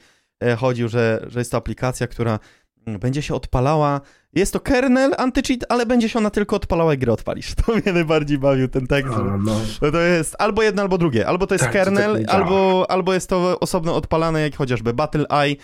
chodził, 0.57 0.88
że, 0.88 1.25
że 1.27 1.39
jest 1.39 1.51
to 1.51 1.57
aplikacja, 1.57 2.07
która 2.07 2.31
mm, 2.31 2.39
będzie 2.85 3.21
się 3.21 3.35
odpalała. 3.35 4.01
Jest 4.33 4.53
to 4.53 4.59
kernel 4.59 5.11
anti-cheat, 5.11 5.63
ale 5.69 5.85
będzie 5.85 6.09
się 6.09 6.19
ona 6.19 6.29
tylko 6.29 6.55
odpalała, 6.55 6.91
jak 6.91 6.99
grę 6.99 7.13
odpalisz. 7.13 7.55
To 7.65 7.75
mnie 7.75 7.93
najbardziej 7.93 8.37
bawił 8.37 8.67
ten 8.67 8.87
tekst. 8.87 9.13
A, 9.13 9.37
no. 9.37 9.61
To 9.91 9.99
jest 9.99 10.35
albo 10.39 10.63
jedno, 10.63 10.81
albo 10.81 10.97
drugie. 10.97 11.27
Albo 11.27 11.47
to 11.47 11.55
jest 11.55 11.63
tak, 11.63 11.73
kernel, 11.73 12.25
tak 12.25 12.35
albo, 12.35 12.85
albo 12.91 13.13
jest 13.13 13.29
to 13.29 13.59
osobno 13.59 13.95
odpalane, 13.95 14.41
jak 14.41 14.55
chociażby 14.55 14.93
Battle 14.93 15.25
Eye 15.29 15.55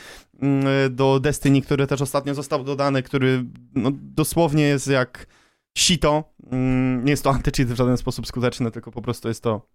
mm, 0.41 0.95
do 0.95 1.19
Destiny, 1.19 1.61
który 1.61 1.87
też 1.87 2.01
ostatnio 2.01 2.33
został 2.33 2.63
dodany, 2.63 3.03
który 3.03 3.45
no, 3.75 3.89
dosłownie 3.93 4.63
jest 4.63 4.87
jak 4.87 5.27
sito. 5.77 6.23
Mm, 6.51 7.05
nie 7.05 7.11
jest 7.11 7.23
to 7.23 7.31
anti-cheat 7.31 7.65
w 7.65 7.75
żaden 7.75 7.97
sposób 7.97 8.27
skuteczny, 8.27 8.71
tylko 8.71 8.91
po 8.91 9.01
prostu 9.01 9.27
jest 9.27 9.43
to 9.43 9.67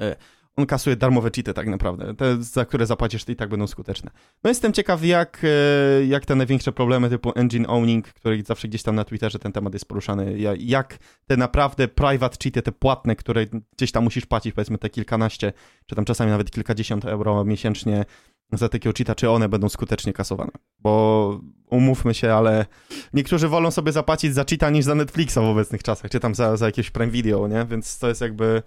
e, 0.00 0.16
on 0.56 0.66
kasuje 0.66 0.96
darmowe 0.96 1.30
cheaty 1.30 1.54
tak 1.54 1.66
naprawdę, 1.66 2.14
te, 2.14 2.42
za 2.42 2.64
które 2.64 2.86
zapłacisz, 2.86 3.24
to 3.24 3.32
i 3.32 3.36
tak 3.36 3.48
będą 3.48 3.66
skuteczne. 3.66 4.10
No 4.44 4.50
jestem 4.50 4.72
ciekaw, 4.72 5.04
jak, 5.04 5.42
e, 5.44 6.06
jak 6.06 6.26
te 6.26 6.34
największe 6.34 6.72
problemy 6.72 7.10
typu 7.10 7.32
engine 7.34 7.66
owning, 7.68 8.08
które 8.08 8.42
zawsze 8.42 8.68
gdzieś 8.68 8.82
tam 8.82 8.94
na 8.94 9.04
Twitterze 9.04 9.38
ten 9.38 9.52
temat 9.52 9.72
jest 9.72 9.88
poruszany, 9.88 10.38
jak 10.58 10.98
te 11.26 11.36
naprawdę 11.36 11.88
private 11.88 12.36
cheaty, 12.42 12.62
te 12.62 12.72
płatne, 12.72 13.16
które 13.16 13.46
gdzieś 13.76 13.92
tam 13.92 14.04
musisz 14.04 14.26
płacić, 14.26 14.54
powiedzmy 14.54 14.78
te 14.78 14.90
kilkanaście, 14.90 15.52
czy 15.86 15.96
tam 15.96 16.04
czasami 16.04 16.30
nawet 16.30 16.50
kilkadziesiąt 16.50 17.04
euro 17.04 17.44
miesięcznie 17.44 18.04
za 18.52 18.68
takiego 18.68 18.92
cheata, 18.98 19.14
czy 19.14 19.30
one 19.30 19.48
będą 19.48 19.68
skutecznie 19.68 20.12
kasowane. 20.12 20.50
Bo 20.78 21.40
umówmy 21.70 22.14
się, 22.14 22.34
ale 22.34 22.66
niektórzy 23.12 23.48
wolą 23.48 23.70
sobie 23.70 23.92
zapłacić 23.92 24.34
za 24.34 24.44
cheata 24.44 24.70
niż 24.70 24.84
za 24.84 24.94
Netflixa 24.94 25.34
w 25.34 25.38
obecnych 25.38 25.82
czasach, 25.82 26.10
czy 26.10 26.20
tam 26.20 26.34
za, 26.34 26.56
za 26.56 26.66
jakieś 26.66 26.90
Prime 26.90 27.10
Video, 27.12 27.48
nie? 27.48 27.66
Więc 27.70 27.98
to 27.98 28.08
jest 28.08 28.20
jakby 28.20 28.62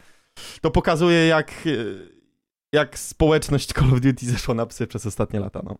to 0.61 0.71
pokazuje, 0.71 1.27
jak, 1.27 1.51
jak 2.73 2.99
społeczność 2.99 3.73
Call 3.73 3.93
of 3.93 4.01
Duty 4.01 4.25
zeszła 4.25 4.55
na 4.55 4.65
psy 4.65 4.87
przez 4.87 5.05
ostatnie 5.05 5.39
lata. 5.39 5.61
No. 5.63 5.75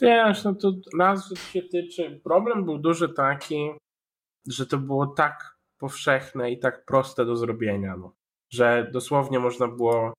Wiesz, 0.00 0.44
no 0.44 0.54
to 0.54 0.72
raz 0.98 1.34
się 1.52 1.62
tyczy. 1.62 2.20
Problem 2.24 2.64
był 2.64 2.78
duży 2.78 3.08
taki, 3.08 3.70
że 4.48 4.66
to 4.66 4.78
było 4.78 5.06
tak 5.06 5.56
powszechne 5.78 6.50
i 6.50 6.58
tak 6.58 6.84
proste 6.84 7.24
do 7.24 7.36
zrobienia, 7.36 7.96
no, 7.96 8.12
że 8.52 8.90
dosłownie 8.92 9.38
można 9.38 9.68
było 9.68 10.12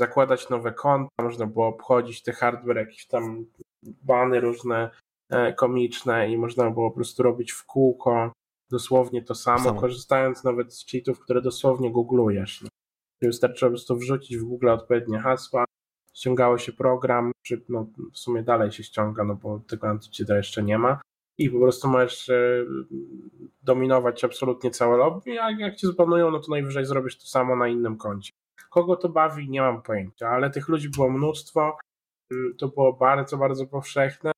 zakładać 0.00 0.48
nowe 0.48 0.72
konta, 0.72 1.22
można 1.22 1.46
było 1.46 1.66
obchodzić 1.66 2.22
te 2.22 2.32
hardware, 2.32 2.76
jakieś 2.76 3.06
tam 3.06 3.46
bany 3.82 4.40
różne 4.40 4.90
e, 5.30 5.52
komiczne 5.52 6.30
i 6.30 6.38
można 6.38 6.70
było 6.70 6.90
po 6.90 6.96
prostu 6.96 7.22
robić 7.22 7.52
w 7.52 7.64
kółko 7.64 8.32
dosłownie 8.70 9.22
to 9.22 9.34
samo, 9.34 9.64
samo. 9.64 9.80
korzystając 9.80 10.44
nawet 10.44 10.74
z 10.74 10.86
cheatów, 10.86 11.20
które 11.20 11.42
dosłownie 11.42 11.92
googlujesz. 11.92 12.62
No. 12.62 12.68
Wystarczy 13.22 13.66
po 13.66 13.70
prostu 13.70 13.96
wrzucić 13.96 14.36
w 14.36 14.44
Google 14.44 14.68
odpowiednie 14.68 15.18
hasła, 15.18 15.64
ściągało 16.14 16.58
się 16.58 16.72
program, 16.72 17.32
czy 17.42 17.64
no, 17.68 17.86
w 18.12 18.18
sumie 18.18 18.42
dalej 18.42 18.72
się 18.72 18.82
ściąga, 18.82 19.24
no 19.24 19.34
bo 19.34 19.60
tego 19.68 19.88
antycheata 19.88 20.36
jeszcze 20.36 20.62
nie 20.62 20.78
ma. 20.78 21.00
I 21.38 21.50
po 21.50 21.58
prostu 21.58 21.88
możesz 21.88 22.28
e, 22.28 22.64
dominować 23.62 24.24
absolutnie 24.24 24.70
całe 24.70 24.96
lobby, 24.96 25.40
a 25.40 25.50
jak 25.50 25.76
cię 25.76 25.86
zbanują, 25.86 26.30
no 26.30 26.38
to 26.40 26.50
najwyżej 26.50 26.84
zrobisz 26.84 27.18
to 27.18 27.26
samo 27.26 27.56
na 27.56 27.68
innym 27.68 27.96
koncie. 27.96 28.32
Kogo 28.70 28.96
to 28.96 29.08
bawi, 29.08 29.50
nie 29.50 29.60
mam 29.60 29.82
pojęcia, 29.82 30.28
ale 30.28 30.50
tych 30.50 30.68
ludzi 30.68 30.88
było 30.88 31.10
mnóstwo, 31.10 31.78
mm, 32.32 32.56
to 32.56 32.68
było 32.68 32.92
bardzo, 32.92 33.36
bardzo 33.36 33.66
powszechne. 33.66 34.32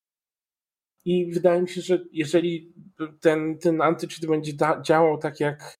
I 1.04 1.32
wydaje 1.32 1.62
mi 1.62 1.68
się, 1.68 1.80
że 1.80 2.04
jeżeli 2.12 2.74
ten, 3.20 3.58
ten 3.58 3.82
antycheat 3.82 4.26
będzie 4.26 4.52
działał 4.82 5.18
tak 5.18 5.40
jak, 5.40 5.74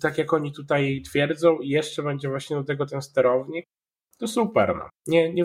tak 0.00 0.18
jak 0.18 0.32
oni 0.32 0.52
tutaj 0.52 1.02
twierdzą 1.02 1.58
i 1.58 1.68
jeszcze 1.68 2.02
będzie 2.02 2.28
właśnie 2.28 2.56
do 2.56 2.64
tego 2.64 2.86
ten 2.86 3.02
sterownik, 3.02 3.66
to 4.18 4.28
super. 4.28 4.76
No. 4.76 4.88
Nie, 5.06 5.32
nie, 5.32 5.44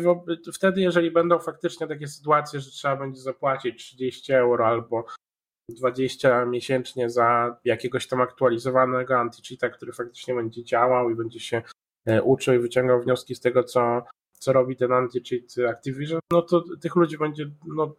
wtedy, 0.53 0.81
jeżeli 0.81 1.11
będą 1.11 1.39
faktycznie 1.39 1.87
takie 1.87 2.07
sytuacje, 2.07 2.59
że 2.59 2.71
trzeba 2.71 2.95
będzie 2.95 3.21
zapłacić 3.21 3.85
30 3.85 4.33
euro 4.33 4.67
albo 4.67 5.05
20 5.69 6.45
miesięcznie 6.45 7.09
za 7.09 7.57
jakiegoś 7.65 8.07
tam 8.07 8.21
aktualizowanego 8.21 9.13
anti-cheata, 9.13 9.69
który 9.69 9.93
faktycznie 9.93 10.35
będzie 10.35 10.63
działał 10.63 11.09
i 11.09 11.15
będzie 11.15 11.39
się 11.39 11.61
e, 12.05 12.23
uczył 12.23 12.53
i 12.53 12.59
wyciągał 12.59 13.01
wnioski 13.01 13.35
z 13.35 13.39
tego, 13.39 13.63
co, 13.63 14.03
co 14.31 14.53
robi 14.53 14.75
ten 14.75 14.89
anti-cheat 14.89 15.69
Activision, 15.69 16.19
no 16.31 16.41
to 16.41 16.63
tych 16.81 16.95
ludzi 16.95 17.17
będzie 17.17 17.51
no, 17.67 17.95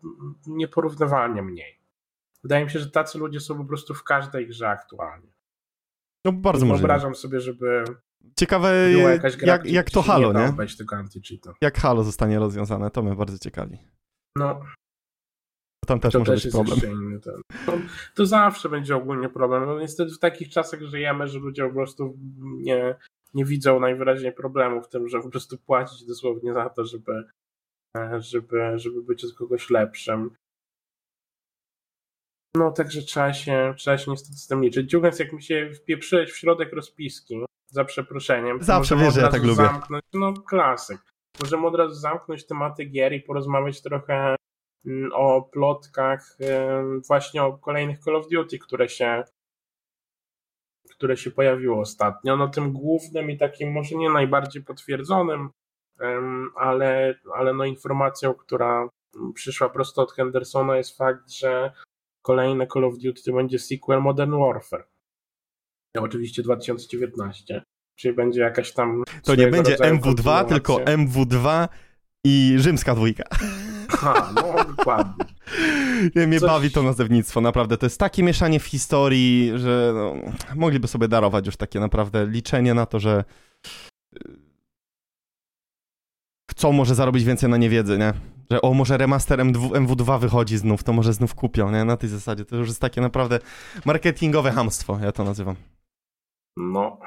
nieporównywalnie 0.47 1.43
mniej. 1.43 1.81
Wydaje 2.43 2.65
mi 2.65 2.71
się, 2.71 2.79
że 2.79 2.91
tacy 2.91 3.19
ludzie 3.19 3.41
są 3.41 3.59
po 3.59 3.65
prostu 3.65 3.95
w 3.95 4.05
każdej 4.05 4.47
grze 4.47 4.69
aktualnie. 4.69 5.33
No 6.25 6.33
bardzo 6.33 6.67
możliwe. 6.67 6.89
Wyobrażam 6.89 7.15
sobie, 7.15 7.41
żeby 7.41 7.85
Ciekawe, 8.39 8.93
jak, 9.43 9.67
jak 9.67 9.91
to 9.91 10.03
Halo, 10.03 10.33
nie? 10.33 10.41
nie? 10.41 10.67
Tego 10.77 11.55
jak 11.61 11.79
Halo 11.79 12.05
zostanie 12.05 12.39
rozwiązane, 12.39 12.91
to 12.91 13.03
mnie 13.03 13.15
bardzo 13.15 13.39
ciekawi. 13.39 13.79
No. 14.37 14.61
Tam 15.87 16.01
też 16.01 16.13
to 16.13 16.19
może 16.19 16.33
też 16.33 16.45
być 16.45 16.53
problem. 16.53 17.21
To, 17.67 17.73
to, 18.15 18.27
zawsze 18.27 18.69
będzie 18.69 18.97
ogólnie 18.97 19.29
problem. 19.29 19.67
No 19.67 19.81
niestety 19.81 20.13
w 20.15 20.19
takich 20.19 20.49
czasach 20.49 20.83
żyjemy, 20.83 21.29
że 21.29 21.39
ludzie 21.39 21.69
po 21.69 21.75
prostu 21.75 22.19
nie, 22.41 22.97
nie 23.35 23.45
widzą 23.45 23.81
najwyraźniej 23.81 24.33
problemu 24.33 24.83
w 24.83 24.89
tym, 24.89 25.09
że 25.09 25.21
po 25.21 25.31
prostu 25.31 25.59
płacić 25.59 26.07
dosłownie 26.07 26.53
za 26.53 26.69
to, 26.69 26.85
żeby, 26.85 27.25
żeby, 28.19 28.79
żeby 28.79 29.03
być 29.03 29.25
od 29.25 29.35
kogoś 29.35 29.71
lepszym. 29.71 30.31
No, 32.55 32.71
także 32.73 33.03
trzeba 33.03 33.33
się, 33.33 33.75
trzeba 33.77 33.99
się 33.99 34.11
niestety 34.11 34.39
z 34.39 34.47
tym 34.47 34.63
liczyć. 34.63 34.91
Dziugans, 34.91 35.19
jak 35.19 35.33
mi 35.33 35.43
się 35.43 35.71
wpieprzyłeś 35.75 36.33
w 36.33 36.37
środek 36.37 36.73
rozpiski, 36.73 37.45
za 37.67 37.85
przeproszeniem. 37.85 38.63
Zawsze 38.63 38.97
wiesz, 38.97 39.15
że 39.15 39.21
ja 39.21 39.29
tak 39.29 39.43
lubię. 39.43 39.55
Zamknąć, 39.55 40.05
no 40.15 40.33
klasyk. 40.33 41.01
Możemy 41.41 41.67
od 41.67 41.75
razu 41.75 41.95
zamknąć 41.95 42.47
tematy 42.47 42.85
gier 42.85 43.13
i 43.13 43.21
porozmawiać 43.21 43.83
trochę 43.83 44.37
mm, 44.87 45.11
o 45.15 45.43
plotkach 45.43 46.37
właśnie 47.09 47.43
o 47.43 47.59
kolejnych 47.59 47.99
Call 47.99 48.17
of 48.17 48.29
Duty, 48.29 48.59
które 48.59 48.89
się 48.89 49.25
które 50.91 51.17
się 51.17 51.31
pojawiło 51.31 51.81
ostatnio. 51.81 52.37
No 52.37 52.49
tym 52.49 52.73
głównym 52.73 53.31
i 53.31 53.39
takim 53.39 53.73
może 53.73 53.97
nie 53.97 54.11
najbardziej 54.11 54.65
potwierdzonym, 54.65 55.51
ale, 56.57 57.15
ale 57.35 57.55
no 57.55 57.65
informacją, 57.65 58.35
która 58.35 58.89
przyszła 59.35 59.69
prosto 59.69 60.03
od 60.03 60.13
Hendersona 60.13 60.77
jest 60.77 60.97
fakt, 60.97 61.31
że 61.31 61.73
kolejne 62.23 62.67
Call 62.67 62.85
of 62.85 62.95
Duty 62.99 63.23
to 63.23 63.33
będzie 63.33 63.59
sequel 63.59 64.03
Modern 64.03 64.33
Warfare 64.39 64.85
oczywiście 65.99 66.43
2019. 66.43 67.63
Czyli 67.97 68.15
będzie 68.15 68.41
jakaś 68.41 68.73
tam. 68.73 69.03
To 69.23 69.35
nie 69.35 69.47
będzie 69.47 69.77
MW2, 69.77 70.45
tylko 70.45 70.77
MW2 70.77 71.69
i 72.25 72.55
rzymska 72.59 72.95
dwójka. 72.95 73.25
Ha, 73.91 74.33
no 74.35 74.65
dokładnie. 74.65 75.25
Nie, 76.17 76.27
mnie 76.27 76.41
Coś... 76.41 76.49
bawi 76.49 76.71
to 76.71 76.83
nazewnictwo, 76.83 77.41
naprawdę. 77.41 77.77
To 77.77 77.87
jest 77.87 77.99
takie 77.99 78.23
mieszanie 78.23 78.61
w 78.61 78.65
historii, 78.65 79.53
że 79.57 79.93
no, 79.95 80.15
mogliby 80.55 80.89
sobie 80.89 81.09
darować 81.09 81.47
już 81.47 81.57
takie 81.57 81.81
naprawdę 81.81 82.27
liczenie 82.27 82.75
na 82.75 82.87
to, 82.87 83.01
że 83.01 83.25
chcą 86.51 86.73
może 86.73 86.95
zarobić 86.95 87.25
więcej 87.25 87.51
na 87.51 87.57
niewiedzy, 87.57 87.99
nie? 87.99 88.13
Że 88.51 88.63
o, 88.63 88.75
może 88.75 88.97
remaster 88.97 89.39
MW2 89.39 90.21
wychodzi 90.21 90.59
znów, 90.59 90.85
to 90.85 90.93
może 90.93 91.13
znów 91.13 91.35
kupią, 91.35 91.71
nie? 91.71 91.85
Na 91.85 91.97
tej 91.97 92.09
zasadzie. 92.09 92.45
To 92.45 92.57
już 92.57 92.69
jest 92.69 92.81
takie 92.81 93.01
naprawdę 93.01 93.39
marketingowe 93.85 94.51
hamstwo, 94.51 94.99
ja 95.03 95.13
to 95.13 95.25
nazywam. 95.25 95.57
No, 96.57 96.99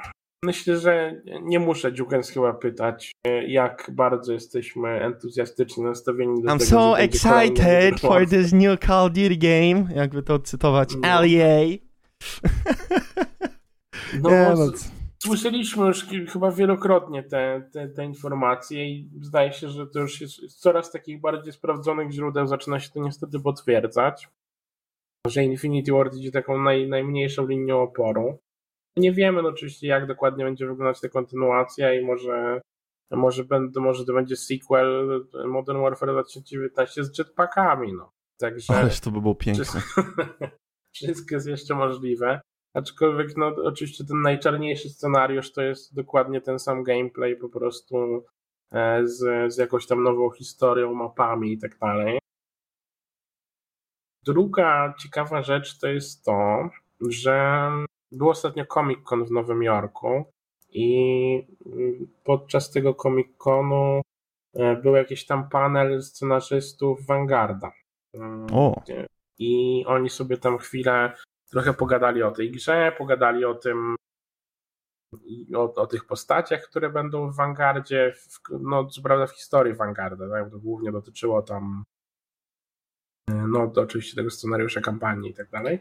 myślę, 0.44 0.78
że 0.78 1.22
nie 1.42 1.58
muszę 1.60 1.92
Dziukens 1.92 2.30
chyba 2.30 2.54
pytać, 2.54 3.12
jak 3.46 3.90
bardzo 3.92 4.32
jesteśmy 4.32 4.88
entuzjastycznie 4.88 5.84
nastawieni 5.84 6.42
do 6.42 6.48
I'm 6.48 6.58
tego, 6.58 6.70
so 6.70 6.98
excited 6.98 8.00
for 8.00 8.28
this 8.28 8.52
new 8.52 8.80
Call 8.80 9.06
of 9.06 9.12
Duty 9.12 9.36
game, 9.36 9.94
jakby 9.94 10.22
to 10.22 10.38
cytować 10.38 10.94
no. 11.02 11.20
LEA. 11.20 11.78
No, 14.22 14.30
no 14.56 14.72
słyszeliśmy 15.26 15.86
już 15.86 16.06
chyba 16.32 16.50
wielokrotnie 16.50 17.22
te, 17.22 17.68
te, 17.72 17.88
te 17.88 18.04
informacje 18.04 18.90
i 18.90 19.10
zdaje 19.20 19.52
się, 19.52 19.68
że 19.68 19.86
to 19.86 20.00
już 20.00 20.20
jest 20.20 20.60
coraz 20.60 20.90
takich 20.90 21.20
bardziej 21.20 21.52
sprawdzonych 21.52 22.10
źródeł 22.10 22.46
zaczyna 22.46 22.80
się 22.80 22.90
to 22.90 23.00
niestety 23.00 23.40
potwierdzać, 23.40 24.28
że 25.26 25.44
Infinity 25.44 25.92
Ward 25.92 26.14
idzie 26.14 26.30
taką 26.30 26.58
naj, 26.58 26.88
najmniejszą 26.88 27.46
linią 27.46 27.82
oporu. 27.82 28.38
Nie 28.96 29.12
wiemy 29.12 29.42
no, 29.42 29.48
oczywiście, 29.48 29.86
jak 29.86 30.06
dokładnie 30.06 30.44
będzie 30.44 30.66
wyglądać 30.66 31.00
ta 31.00 31.08
kontynuacja 31.08 31.94
i 31.94 32.04
może, 32.04 32.60
może, 33.10 33.44
może 33.76 34.04
to 34.04 34.12
będzie 34.12 34.36
sequel 34.36 35.24
Modern 35.46 35.80
Warfare 35.80 36.12
2019 36.12 37.04
z 37.04 37.18
jetpackami. 37.18 37.92
No. 37.92 38.12
Także, 38.40 38.74
Ależ 38.74 39.00
to 39.00 39.10
by 39.10 39.20
było 39.20 39.34
piękne. 39.34 39.64
Wszystko 40.92 41.34
jest 41.34 41.46
jeszcze 41.46 41.74
możliwe. 41.74 42.40
Aczkolwiek, 42.74 43.36
no, 43.36 43.46
oczywiście 43.46 44.04
ten 44.04 44.20
najczarniejszy 44.20 44.88
scenariusz 44.90 45.52
to 45.52 45.62
jest 45.62 45.94
dokładnie 45.94 46.40
ten 46.40 46.58
sam 46.58 46.82
gameplay, 46.82 47.36
po 47.36 47.48
prostu 47.48 48.24
e, 48.72 49.06
z, 49.06 49.52
z 49.54 49.58
jakąś 49.58 49.86
tam 49.86 50.02
nową 50.02 50.30
historią, 50.30 50.94
mapami 50.94 51.52
i 51.52 51.58
tak 51.58 51.78
dalej. 51.78 52.18
Druga 54.24 54.94
ciekawa 54.98 55.42
rzecz 55.42 55.78
to 55.78 55.88
jest 55.88 56.24
to, 56.24 56.68
że 57.10 57.70
był 58.12 58.30
ostatnio 58.30 58.66
Comic 58.66 58.98
Con 59.04 59.24
w 59.24 59.30
Nowym 59.30 59.62
Jorku 59.62 60.24
i 60.70 61.46
podczas 62.24 62.70
tego 62.70 62.94
Comic 62.94 63.36
Conu 63.36 64.02
e, 64.54 64.76
był 64.76 64.94
jakiś 64.94 65.26
tam 65.26 65.48
panel 65.48 66.02
scenarzystów 66.02 67.06
Vanguarda. 67.06 67.72
O. 68.52 68.82
I 69.38 69.84
oni 69.86 70.10
sobie 70.10 70.36
tam 70.36 70.58
chwilę 70.58 71.12
trochę 71.50 71.74
pogadali 71.74 72.22
o 72.22 72.30
tej 72.30 72.50
grze, 72.50 72.92
pogadali 72.98 73.44
o 73.44 73.54
tym, 73.54 73.96
o, 75.54 75.74
o 75.74 75.86
tych 75.86 76.04
postaciach, 76.04 76.62
które 76.62 76.90
będą 76.90 77.30
w 77.30 77.36
Vanguardzie, 77.36 78.12
w, 78.12 78.40
no 78.60 78.86
co 78.86 79.02
prawda 79.02 79.26
w 79.26 79.36
historii 79.36 79.74
Vanguarda, 79.74 80.28
tak? 80.28 80.50
to 80.50 80.58
głównie 80.58 80.92
dotyczyło 80.92 81.42
tam 81.42 81.84
e, 83.30 83.34
no 83.48 83.68
to 83.68 83.80
oczywiście 83.80 84.16
tego 84.16 84.30
scenariusza 84.30 84.80
kampanii 84.80 85.30
i 85.30 85.34
tak 85.34 85.50
dalej. 85.50 85.78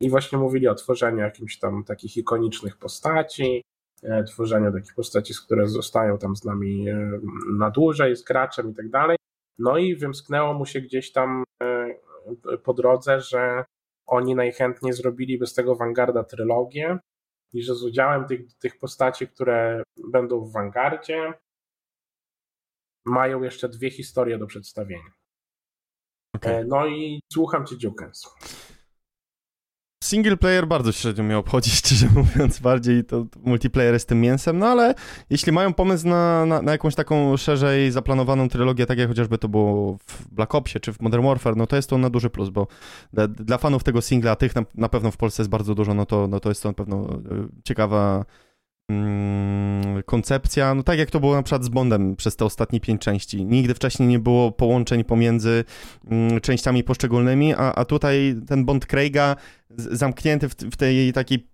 I 0.00 0.10
właśnie 0.10 0.38
mówili 0.38 0.68
o 0.68 0.74
tworzeniu 0.74 1.18
jakimś 1.18 1.58
tam 1.58 1.84
takich 1.84 2.16
ikonicznych 2.16 2.76
postaci, 2.76 3.62
e, 4.02 4.24
tworzeniu 4.24 4.72
takich 4.72 4.94
postaci, 4.94 5.34
które 5.46 5.68
zostają 5.68 6.18
tam 6.18 6.36
z 6.36 6.44
nami 6.44 6.88
e, 6.88 7.20
na 7.58 7.70
dłużej, 7.70 8.16
z 8.16 8.24
graczem 8.24 8.70
i 8.70 8.74
tak 8.74 8.90
dalej. 8.90 9.16
No 9.58 9.78
i 9.78 9.96
wymsknęło 9.96 10.54
mu 10.54 10.66
się 10.66 10.80
gdzieś 10.80 11.12
tam 11.12 11.44
po 12.62 12.74
drodze, 12.74 13.20
że 13.20 13.64
oni 14.06 14.34
najchętniej 14.34 14.92
zrobiliby 14.92 15.46
z 15.46 15.54
tego 15.54 15.76
Vanguarda 15.76 16.24
trylogię 16.24 16.98
i 17.52 17.62
że 17.62 17.74
z 17.74 17.82
udziałem 17.82 18.26
tych, 18.26 18.58
tych 18.58 18.78
postaci, 18.78 19.28
które 19.28 19.82
będą 20.12 20.40
w 20.40 20.52
Vanguardzie, 20.52 21.32
mają 23.04 23.42
jeszcze 23.42 23.68
dwie 23.68 23.90
historie 23.90 24.38
do 24.38 24.46
przedstawienia. 24.46 25.10
Okay. 26.36 26.64
No 26.64 26.86
i 26.86 27.20
słucham 27.32 27.66
cię, 27.66 27.78
Dziukens. 27.78 28.34
Single 30.06 30.36
player 30.36 30.68
bardzo 30.68 30.92
średnio 30.92 31.24
mnie 31.24 31.38
obchodzi, 31.38 31.70
szczerze 31.80 32.08
mówiąc, 32.14 32.58
bardziej 32.58 33.04
to 33.04 33.26
multiplayer 33.44 33.92
jest 33.92 34.08
tym 34.08 34.20
mięsem, 34.20 34.58
no 34.58 34.66
ale 34.66 34.94
jeśli 35.30 35.52
mają 35.52 35.74
pomysł 35.74 36.08
na, 36.08 36.46
na, 36.46 36.62
na, 36.62 36.72
jakąś 36.72 36.94
taką 36.94 37.36
szerzej 37.36 37.90
zaplanowaną 37.90 38.48
trylogię, 38.48 38.86
tak 38.86 38.98
jak 38.98 39.08
chociażby 39.08 39.38
to 39.38 39.48
było 39.48 39.98
w 40.06 40.34
Black 40.34 40.54
Opsie 40.54 40.80
czy 40.80 40.92
w 40.92 41.00
Modern 41.00 41.26
Warfare, 41.26 41.56
no 41.56 41.66
to 41.66 41.76
jest 41.76 41.90
to 41.90 41.98
na 41.98 42.10
duży 42.10 42.30
plus, 42.30 42.48
bo 42.48 42.66
dla, 43.12 43.28
dla 43.28 43.58
fanów 43.58 43.84
tego 43.84 44.02
singla, 44.02 44.30
a 44.30 44.36
tych 44.36 44.54
na, 44.54 44.62
na, 44.74 44.88
pewno 44.88 45.10
w 45.10 45.16
Polsce 45.16 45.42
jest 45.42 45.50
bardzo 45.50 45.74
dużo, 45.74 45.94
no 45.94 46.06
to, 46.06 46.28
no 46.28 46.40
to 46.40 46.48
jest 46.48 46.62
to 46.62 46.68
na 46.68 46.74
pewno 46.74 46.96
e, 46.96 47.18
ciekawa 47.64 48.24
koncepcja, 50.06 50.74
no 50.74 50.82
tak 50.82 50.98
jak 50.98 51.10
to 51.10 51.20
było 51.20 51.34
na 51.34 51.42
przykład 51.42 51.64
z 51.64 51.68
Bondem 51.68 52.16
przez 52.16 52.36
te 52.36 52.44
ostatnie 52.44 52.80
pięć 52.80 53.02
części. 53.02 53.44
Nigdy 53.44 53.74
wcześniej 53.74 54.08
nie 54.08 54.18
było 54.18 54.52
połączeń 54.52 55.04
pomiędzy 55.04 55.64
mm, 56.10 56.40
częściami 56.40 56.84
poszczególnymi, 56.84 57.54
a, 57.54 57.72
a 57.74 57.84
tutaj 57.84 58.36
ten 58.46 58.64
Bond 58.64 58.86
Craiga 58.86 59.36
zamknięty 59.70 60.48
w, 60.48 60.54
w 60.54 60.76
tej 60.76 61.12
takiej 61.12 61.48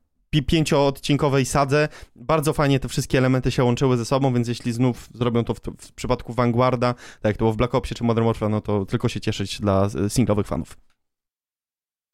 pięcioodcinkowej 0.46 1.44
sadze. 1.44 1.88
Bardzo 2.16 2.52
fajnie 2.52 2.80
te 2.80 2.88
wszystkie 2.88 3.18
elementy 3.18 3.50
się 3.50 3.64
łączyły 3.64 3.96
ze 3.96 4.04
sobą, 4.04 4.34
więc 4.34 4.48
jeśli 4.48 4.72
znów 4.72 5.08
zrobią 5.14 5.44
to 5.44 5.54
w, 5.54 5.60
w 5.78 5.92
przypadku 5.92 6.32
Vanguarda, 6.32 6.94
tak 6.94 7.24
jak 7.24 7.36
to 7.36 7.38
było 7.38 7.52
w 7.52 7.56
Black 7.56 7.74
Opsie 7.74 7.94
czy 7.94 8.04
Modern 8.04 8.26
Warfare, 8.26 8.50
no 8.50 8.60
to 8.60 8.86
tylko 8.86 9.08
się 9.08 9.20
cieszyć 9.20 9.60
dla 9.60 9.88
singlowych 10.08 10.46
fanów. 10.46 10.76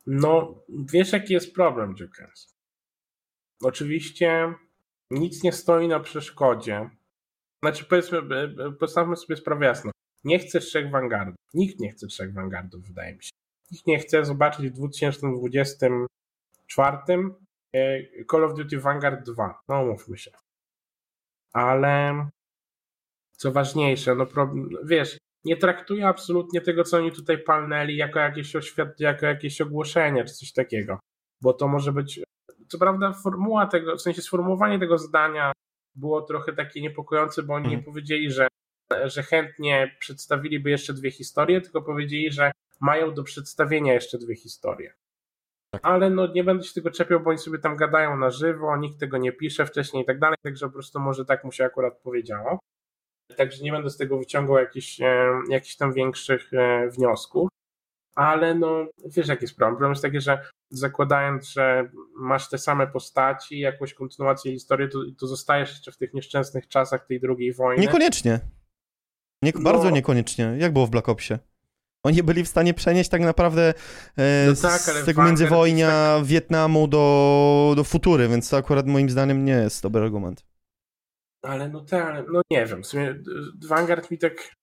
No, 0.07 0.55
wiesz 0.93 1.13
jaki 1.13 1.33
jest 1.33 1.55
problem, 1.55 1.95
Jukens? 2.01 2.57
Oczywiście 3.63 4.55
nic 5.11 5.43
nie 5.43 5.53
stoi 5.53 5.89
na 5.89 6.01
przeszkodzie. 6.01 6.91
Znaczy, 7.63 7.85
powiedzmy, 7.85 8.19
e, 8.19 8.23
e, 8.67 8.73
postawmy 8.73 9.17
sobie 9.17 9.37
sprawę 9.37 9.67
jasno. 9.67 9.91
Nie 10.25 10.39
chcę 10.39 10.61
trzech 10.61 10.91
Vanguardów. 10.91 11.37
Nikt 11.55 11.81
nie 11.81 11.93
chce 11.93 12.07
trzech 12.07 12.35
Vanguardów, 12.35 12.87
wydaje 12.87 13.15
mi 13.15 13.25
się. 13.25 13.31
Nikt 13.71 13.87
nie 13.87 13.99
chce 13.99 14.25
zobaczyć 14.25 14.67
w 14.67 14.73
2024 14.73 16.97
e, 17.75 18.03
Call 18.31 18.45
of 18.45 18.55
Duty 18.55 18.81
Vanguard 18.81 19.27
2. 19.27 19.61
No, 19.69 19.85
mówmy 19.85 20.19
się. 20.19 20.31
Ale 21.53 22.29
co 23.33 23.53
ważniejsze, 23.53 24.15
no 24.15 24.27
wiesz, 24.85 25.19
nie 25.45 25.57
traktuję 25.57 26.07
absolutnie 26.07 26.61
tego, 26.61 26.85
co 26.85 26.97
oni 26.97 27.13
tutaj 27.13 27.39
palnęli, 27.39 27.97
jako 27.97 28.19
jakieś, 28.19 28.57
oświat, 28.57 29.01
jako 29.01 29.27
jakieś 29.27 29.61
ogłoszenie 29.61 30.25
czy 30.25 30.35
coś 30.35 30.53
takiego. 30.53 30.99
Bo 31.41 31.53
to 31.53 31.69
może 31.69 31.93
być 31.93 32.21
co 32.69 32.79
prawda 32.79 33.13
formuła 33.13 33.67
tego, 33.67 33.97
w 33.97 34.03
sensie 34.03 34.23
sformułowanie 34.23 34.79
tego 34.79 34.99
zdania 34.99 35.53
było 35.95 36.23
trochę 36.23 36.53
takie 36.53 36.81
niepokojące, 36.81 37.43
bo 37.43 37.55
oni 37.55 37.69
nie 37.69 37.77
mhm. 37.77 37.85
powiedzieli, 37.85 38.31
że, 38.31 38.49
że 39.05 39.23
chętnie 39.23 39.97
przedstawiliby 39.99 40.71
jeszcze 40.71 40.93
dwie 40.93 41.11
historie, 41.11 41.61
tylko 41.61 41.83
powiedzieli, 41.83 42.33
że 42.33 42.53
mają 42.81 43.15
do 43.15 43.23
przedstawienia 43.23 43.95
jeszcze 43.95 44.19
dwie 44.19 44.37
historie. 44.37 44.95
Tak. 45.71 45.81
Ale 45.85 46.11
no 46.11 46.27
nie 46.27 46.45
będę 46.45 46.65
się 46.65 46.75
tego 46.75 46.91
czepiał, 46.91 47.21
bo 47.21 47.31
oni 47.31 47.39
sobie 47.39 47.59
tam 47.59 47.77
gadają 47.77 48.17
na 48.17 48.31
żywo, 48.31 48.77
nikt 48.77 49.01
tego 49.01 49.19
nie 49.19 49.33
pisze 49.33 49.67
wcześniej 49.67 50.03
i 50.03 50.07
tak 50.07 50.19
dalej, 50.19 50.37
także 50.43 50.67
po 50.67 50.73
prostu 50.73 51.01
może 51.01 51.25
tak 51.25 51.45
mu 51.45 51.53
się 51.53 51.65
akurat 51.65 52.01
powiedziało. 52.03 52.59
Także 53.37 53.65
nie 53.65 53.73
będę 53.73 53.91
z 53.91 53.97
tego 53.97 54.19
wyciągał 54.19 54.59
jakichś, 54.59 55.01
e, 55.01 55.41
jakichś 55.49 55.77
tam 55.77 55.93
większych 55.93 56.55
e, 56.55 56.89
wniosków 56.89 57.49
ale 58.19 58.55
no 58.55 58.87
wiesz 59.05 59.29
jaki 59.29 59.45
jest 59.45 59.57
problem. 59.57 59.77
Problem 59.77 59.93
jest 59.93 60.03
taki, 60.03 60.21
że 60.21 60.39
zakładając, 60.71 61.49
że 61.49 61.91
masz 62.17 62.49
te 62.49 62.59
same 62.59 62.87
postaci, 62.87 63.59
jakąś 63.59 63.95
kontynuację 63.95 64.53
historii, 64.53 64.89
to, 64.89 64.99
to 65.19 65.27
zostajesz 65.27 65.71
jeszcze 65.71 65.93
w 65.93 65.97
tych 65.97 66.15
nieszczęsnych 66.15 66.69
czasach 66.69 67.07
tej 67.07 67.21
drugiej 67.21 67.53
wojny. 67.53 67.83
Niekoniecznie. 67.83 68.41
Nie, 69.43 69.53
no, 69.55 69.61
bardzo 69.61 69.91
niekoniecznie. 69.91 70.57
Jak 70.59 70.73
było 70.73 70.87
w 70.87 70.91
Black 70.91 71.09
Opsie? 71.09 71.39
Oni 72.03 72.23
byli 72.23 72.45
w 72.45 72.49
stanie 72.49 72.75
przenieść 72.75 73.11
tak 73.11 73.21
naprawdę 73.21 73.75
e, 74.17 74.47
no 74.49 74.55
tak, 74.63 74.81
z 74.81 75.05
tego 75.05 75.23
międzywojnia 75.23 75.89
tak... 75.89 76.25
Wietnamu 76.25 76.89
do, 76.89 77.73
do 77.77 77.85
futury, 77.85 78.29
więc 78.29 78.51
to 78.51 78.57
akurat 78.57 78.87
moim 78.87 79.11
zdaniem 79.11 79.45
nie 79.45 79.53
jest 79.53 79.83
dobry 79.83 80.03
argument. 80.03 80.47
Ale 81.43 81.69
no 81.69 81.81
tak, 81.81 82.25
no 82.33 82.41
nie 82.51 82.67
wiem, 82.67 82.83
w 82.83 82.87
sumie 82.87 83.23
Vanguard 83.69 84.11
mi 84.11 84.19
tak 84.19 84.55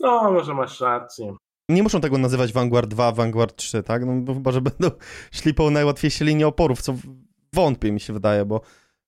no, 0.00 0.32
może 0.32 0.54
masz 0.54 0.80
rację 0.80 1.36
nie 1.68 1.82
muszą 1.82 2.00
tego 2.00 2.18
nazywać 2.18 2.52
Vanguard 2.52 2.90
2, 2.90 3.12
Vanguard 3.12 3.56
3, 3.56 3.82
tak? 3.82 4.02
No 4.04 4.34
chyba, 4.34 4.52
że 4.52 4.60
będą 4.60 4.90
szli 5.32 5.54
po 5.54 5.70
najłatwiejsze 5.70 6.24
linie 6.24 6.46
oporów, 6.46 6.82
co 6.82 6.94
wątpię 7.52 7.92
mi 7.92 8.00
się 8.00 8.12
wydaje, 8.12 8.44
bo 8.44 8.60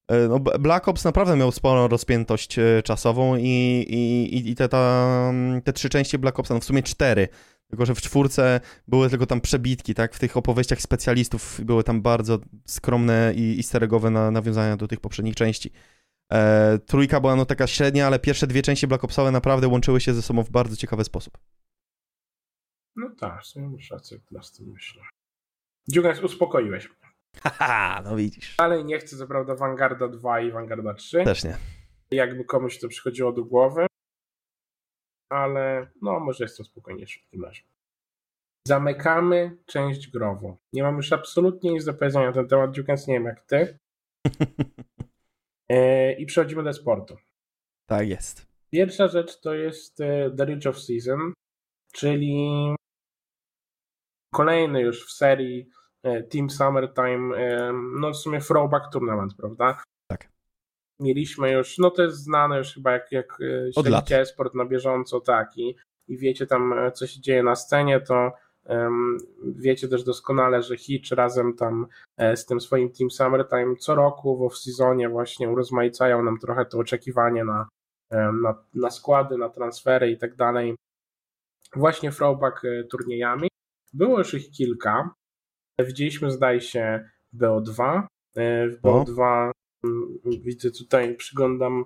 e, 0.09 0.28
no, 0.28 0.38
Black 0.38 0.88
Ops 0.88 1.04
naprawdę 1.04 1.36
miał 1.36 1.52
sporą 1.52 1.88
rozpiętość 1.88 2.59
e, 2.59 2.82
czasową 2.84 3.36
i, 3.36 3.86
i, 4.30 4.50
i 4.50 4.54
te, 4.54 4.68
ta, 4.68 5.32
te 5.64 5.72
trzy 5.72 5.88
części 5.88 6.18
Black 6.18 6.38
Opsa, 6.38 6.54
no 6.54 6.61
w 6.61 6.64
sumie 6.64 6.82
cztery, 6.82 7.28
tylko 7.68 7.86
że 7.86 7.94
w 7.94 8.00
czwórce 8.00 8.61
były 8.88 9.11
tylko 9.11 9.26
tam 9.26 9.40
przebitki, 9.40 9.94
tak? 9.94 10.14
W 10.14 10.18
tych 10.18 10.36
opowieściach 10.36 10.80
specjalistów 10.80 11.61
były 11.64 11.84
tam 11.84 12.02
bardzo 12.02 12.38
skromne 12.66 13.32
i, 13.36 13.59
i 13.59 13.62
steregowe 13.62 14.11
na, 14.11 14.30
nawiązania 14.30 14.76
do 14.76 14.88
tych 14.88 15.00
poprzednich 15.00 15.34
części. 15.34 15.70
E, 16.32 16.78
trójka 16.86 17.20
była 17.20 17.36
no 17.36 17.46
taka 17.46 17.66
średnia, 17.66 18.06
ale 18.06 18.18
pierwsze 18.18 18.46
dwie 18.46 18.62
części 18.62 18.86
Black 18.86 19.04
Opsowe 19.04 19.30
naprawdę 19.30 19.68
łączyły 19.68 20.00
się 20.00 20.14
ze 20.14 20.22
sobą 20.22 20.42
w 20.42 20.50
bardzo 20.50 20.76
ciekawy 20.76 21.04
sposób. 21.04 21.38
No 22.99 23.11
tak, 23.18 23.46
sumie 23.46 23.68
masz 23.68 23.90
rację, 23.90 24.18
teraz 24.28 24.53
tym 24.53 24.70
myślę. 24.72 25.03
Dziugas, 25.88 26.22
uspokoiłeś 26.22 26.88
mnie. 26.88 27.11
Haha, 27.42 28.03
no 28.05 28.16
widzisz. 28.16 28.57
Dalej 28.57 28.84
nie 28.84 28.99
chcę, 28.99 29.16
co 29.16 29.26
prawda, 29.26 29.55
Vanguarda 29.55 30.09
2 30.09 30.40
i 30.40 30.51
Vanguarda 30.51 30.94
3. 30.94 31.24
Też 31.24 31.44
nie. 31.44 31.57
Jakby 32.11 32.44
komuś 32.44 32.78
to 32.78 32.88
przychodziło 32.88 33.32
do 33.32 33.44
głowy. 33.44 33.86
Ale 35.30 35.90
no, 36.03 36.20
może 36.20 36.44
jestem 36.44 36.66
spokojniejszy 36.66 37.20
w 37.20 37.22
takim 37.22 37.44
razie. 37.44 37.62
Zamykamy 38.68 39.57
część 39.66 40.11
grową. 40.11 40.57
Nie 40.72 40.82
mam 40.82 40.96
już 40.96 41.12
absolutnie 41.12 41.72
nic 41.72 41.84
do 41.84 41.94
powiedzenia 41.94 42.26
na 42.26 42.32
ten 42.32 42.49
temat, 42.49 42.72
Dziukas, 42.72 43.07
nie 43.07 43.14
wiem 43.14 43.24
jak 43.24 43.40
ty. 43.40 43.78
e, 45.68 46.12
I 46.12 46.26
przechodzimy 46.26 46.62
do 46.62 46.72
sportu. 46.72 47.16
Tak 47.86 48.09
jest. 48.09 48.46
Pierwsza 48.70 49.09
rzecz 49.09 49.40
to 49.40 49.55
jest 49.55 50.01
e, 50.01 50.30
The 50.30 50.44
Ridge 50.44 50.66
of 50.66 50.78
Season, 50.78 51.32
czyli 51.92 52.49
kolejny 54.35 54.81
już 54.81 55.07
w 55.07 55.12
serii 55.12 55.70
e, 56.03 56.22
Team 56.22 56.51
Summertime, 56.51 57.37
e, 57.37 57.72
no 58.01 58.11
w 58.11 58.16
sumie 58.16 58.41
throwback 58.41 58.93
tournament, 58.93 59.35
prawda? 59.35 59.83
Tak. 60.11 60.29
Mieliśmy 61.01 61.53
już, 61.53 61.79
no 61.79 61.91
to 61.91 62.03
jest 62.03 62.16
znane 62.16 62.59
już 62.59 62.74
chyba 62.74 62.93
jak, 62.93 63.12
jak 63.12 63.39
e, 63.41 63.72
śledzicie 63.72 64.26
sport 64.26 64.55
na 64.55 64.64
bieżąco, 64.64 65.20
tak, 65.20 65.59
i, 65.59 65.76
i 66.09 66.18
wiecie 66.18 66.47
tam, 66.47 66.74
co 66.95 67.07
się 67.07 67.20
dzieje 67.20 67.43
na 67.43 67.57
scenie, 67.57 68.01
to 68.01 68.33
um, 68.64 69.18
wiecie 69.43 69.89
też 69.89 70.05
doskonale, 70.05 70.62
że 70.62 70.76
Hitch 70.76 71.11
razem 71.11 71.57
tam 71.57 71.87
z 72.35 72.47
tym 72.47 72.61
swoim 72.61 72.93
Team 72.93 73.11
Summertime 73.11 73.76
co 73.76 73.95
roku 73.95 74.37
w 74.37 74.41
off-seasonie 74.41 75.11
właśnie 75.11 75.51
urozmaicają 75.51 76.22
nam 76.22 76.39
trochę 76.39 76.64
to 76.64 76.79
oczekiwanie 76.79 77.45
na, 77.45 77.68
na, 78.43 78.64
na 78.74 78.91
składy, 78.91 79.39
na 79.39 79.49
transfery 79.49 80.11
i 80.11 80.18
tak 80.18 80.37
dalej. 80.37 80.76
Właśnie 81.76 82.11
throwback 82.11 82.62
turniejami. 82.91 83.49
Było 83.93 84.18
już 84.18 84.34
ich 84.34 84.51
kilka. 84.51 85.14
Widzieliśmy, 85.86 86.30
zdaje 86.30 86.61
się, 86.61 87.09
BO2. 87.34 88.03
E, 88.36 88.68
w 88.68 88.80
BO2 88.80 89.51
mm, 89.84 90.18
widzę 90.24 90.70
tutaj, 90.70 91.16
przyglądam 91.16 91.84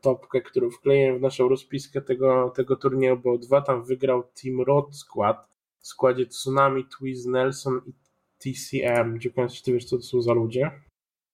topkę, 0.00 0.40
którą 0.40 0.70
wkleję 0.70 1.18
w 1.18 1.20
naszą 1.20 1.48
rozpiskę 1.48 2.02
tego, 2.02 2.50
tego 2.50 2.76
turnieju 2.76 3.16
BO2. 3.16 3.62
Tam 3.62 3.84
wygrał 3.84 4.22
Team 4.22 4.60
Rod 4.60 4.96
skład 4.96 5.48
w 5.78 5.86
składzie 5.86 6.26
Tsunami, 6.26 6.86
Twiz, 6.88 7.26
Nelson 7.26 7.80
i 7.86 7.92
TCM. 8.38 9.20
Dziękuję, 9.20 9.48
czy 9.48 9.62
ty 9.62 9.72
wiesz, 9.72 9.84
co 9.84 9.96
to 9.96 10.02
są 10.02 10.22
za 10.22 10.32
ludzie? 10.32 10.70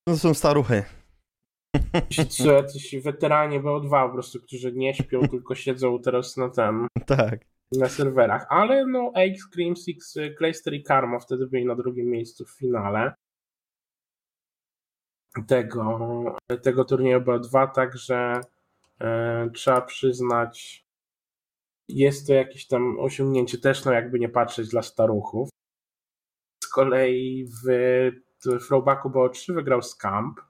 To 0.08 0.16
są 0.16 0.34
staruchy. 0.34 0.84
Ci 2.30 2.46
jacyś 2.46 2.96
weteranie 3.02 3.60
BO2 3.60 4.06
po 4.06 4.12
prostu, 4.12 4.40
którzy 4.40 4.72
nie 4.72 4.94
śpią, 4.94 5.20
tylko 5.30 5.54
siedzą 5.54 5.98
teraz 6.02 6.36
na 6.36 6.48
ten. 6.48 6.86
Tak 7.06 7.51
na 7.78 7.88
serwerach, 7.88 8.46
ale 8.48 8.86
no 8.86 9.12
X, 9.14 9.48
Cream 9.48 9.76
Six, 9.76 10.18
Clayster 10.38 10.74
i 10.74 10.82
Karma 10.82 11.18
wtedy 11.18 11.46
byli 11.46 11.66
na 11.66 11.74
drugim 11.74 12.06
miejscu 12.06 12.44
w 12.44 12.50
finale 12.50 13.14
tego, 15.46 15.98
tego 16.62 16.84
turnieju 16.84 17.20
było 17.20 17.38
dwa, 17.38 17.66
także 17.66 18.40
e, 19.00 19.50
trzeba 19.54 19.80
przyznać 19.80 20.86
jest 21.88 22.26
to 22.26 22.34
jakieś 22.34 22.66
tam 22.66 22.98
osiągnięcie 23.00 23.58
też, 23.58 23.84
no 23.84 23.92
jakby 23.92 24.18
nie 24.18 24.28
patrzeć 24.28 24.68
dla 24.68 24.82
staruchów. 24.82 25.48
Z 26.64 26.68
kolei 26.68 27.44
w, 27.44 27.66
w 28.44 28.66
throwbacku 28.66 29.10
było 29.10 29.28
3 29.28 29.52
wygrał 29.52 29.82
Scamp. 29.82 30.40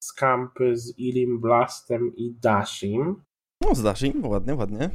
Scamp 0.00 0.52
z 0.72 0.98
Ilim 0.98 1.40
Blastem 1.40 2.16
i 2.16 2.34
Dashim. 2.34 3.22
No 3.60 3.74
z 3.74 3.82
Dashim, 3.82 4.26
ładnie, 4.26 4.54
ładnie. 4.54 4.90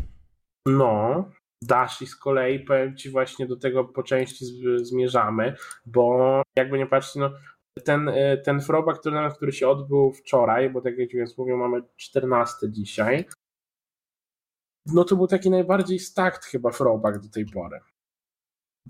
No, 0.67 1.25
Dashi 1.61 2.07
z 2.07 2.15
kolei, 2.15 2.59
powiem 2.59 2.97
Ci 2.97 3.09
właśnie 3.09 3.47
do 3.47 3.55
tego 3.55 3.85
po 3.85 4.03
części 4.03 4.45
zmierzamy, 4.77 5.55
bo 5.85 6.41
jakby 6.55 6.77
nie 6.77 6.87
patrzeć, 6.87 7.15
no 7.15 7.29
ten, 7.83 8.09
e, 8.09 8.37
ten 8.37 8.59
throwback 8.59 9.03
turniej, 9.03 9.31
który 9.31 9.51
się 9.51 9.69
odbył 9.69 10.11
wczoraj, 10.11 10.69
bo 10.69 10.81
tak 10.81 10.97
jak 10.97 11.09
więc 11.09 11.37
mówię, 11.37 11.55
mamy 11.55 11.81
14 11.95 12.71
dzisiaj, 12.71 13.25
no 14.85 15.03
to 15.03 15.15
był 15.15 15.27
taki 15.27 15.49
najbardziej 15.49 15.99
stacked 15.99 16.45
chyba 16.45 16.71
throwback 16.71 17.19
do 17.19 17.29
tej 17.29 17.45
pory. 17.45 17.79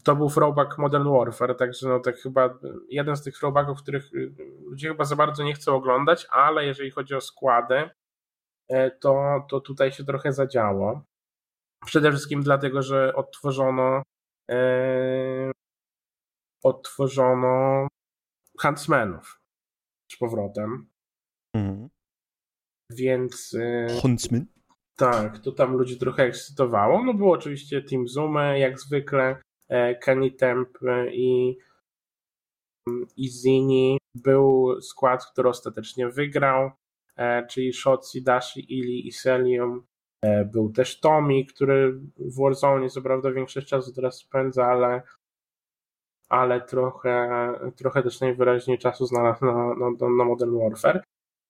To 0.04 0.16
był 0.16 0.30
throwback 0.30 0.78
Modern 0.78 1.10
Warfare, 1.10 1.56
także 1.58 1.88
no 1.88 2.00
tak 2.00 2.18
chyba 2.18 2.60
jeden 2.90 3.16
z 3.16 3.24
tych 3.24 3.38
throwbacków, 3.38 3.82
których 3.82 4.10
ludzie 4.66 4.88
chyba 4.88 5.06
za 5.06 5.16
bardzo 5.16 5.44
nie 5.44 5.54
chcą 5.54 5.76
oglądać, 5.76 6.28
ale 6.30 6.66
jeżeli 6.66 6.92
chodzi 6.92 7.16
o 7.16 7.22
składy, 7.22 7.90
e, 8.70 8.92
to, 8.92 9.46
to 9.50 9.60
tutaj 9.60 9.92
się 9.92 10.04
trochę 10.04 10.34
zadziało. 10.34 11.02
Przede 11.86 12.12
wszystkim 12.12 12.44
dlatego, 12.44 12.82
że 12.82 13.16
odtworzono 13.16 14.04
e, 14.52 15.52
odtworzono 16.64 17.88
Huntsmanów. 18.62 19.40
z 20.12 20.18
powrotem. 20.18 20.90
Mhm. 21.56 21.90
Więc 22.92 23.54
y, 23.54 23.88
Huntsman. 24.02 24.46
tak, 24.96 25.40
to 25.40 25.52
tam 25.52 25.74
ludzi 25.74 26.00
trochę 26.00 26.24
ekscytowało. 26.24 27.04
No 27.04 27.14
było 27.14 27.34
oczywiście 27.34 27.82
Team 27.82 28.08
Zoom, 28.08 28.36
jak 28.56 28.80
zwykle, 28.80 29.42
e, 29.70 29.96
Kenny 29.96 30.32
Temp 30.32 30.70
e, 30.84 31.16
i, 31.16 31.58
i 33.18 33.30
Zini. 33.30 33.98
Był 34.16 34.82
skład, 34.82 35.26
który 35.26 35.50
ostatecznie 35.50 36.10
wygrał, 36.10 36.72
e, 37.16 37.48
czyli 37.48 37.74
Shotzi, 37.74 38.24
Dashi, 38.24 38.74
Ili 38.74 39.08
i 39.08 39.12
Celium. 39.12 39.86
E, 40.26 40.46
Był 40.46 40.72
też 40.72 41.00
Tommy, 41.00 41.46
który 41.46 41.94
w 42.18 42.42
Warzone 42.42 42.90
co 42.90 43.02
prawda 43.02 43.32
większość 43.32 43.68
czasu 43.68 43.94
teraz 43.94 44.18
spędza, 44.18 44.66
ale, 44.66 45.02
ale 46.30 46.62
trochę, 46.62 47.30
trochę 47.76 48.04
też 48.04 48.22
najwyraźniej 48.22 48.78
czasu 48.78 49.06
znalazł 49.06 49.46
na, 49.46 49.54
na, 49.76 50.10
na 50.18 50.26
Modern 50.26 50.60
Warfare. 50.60 51.04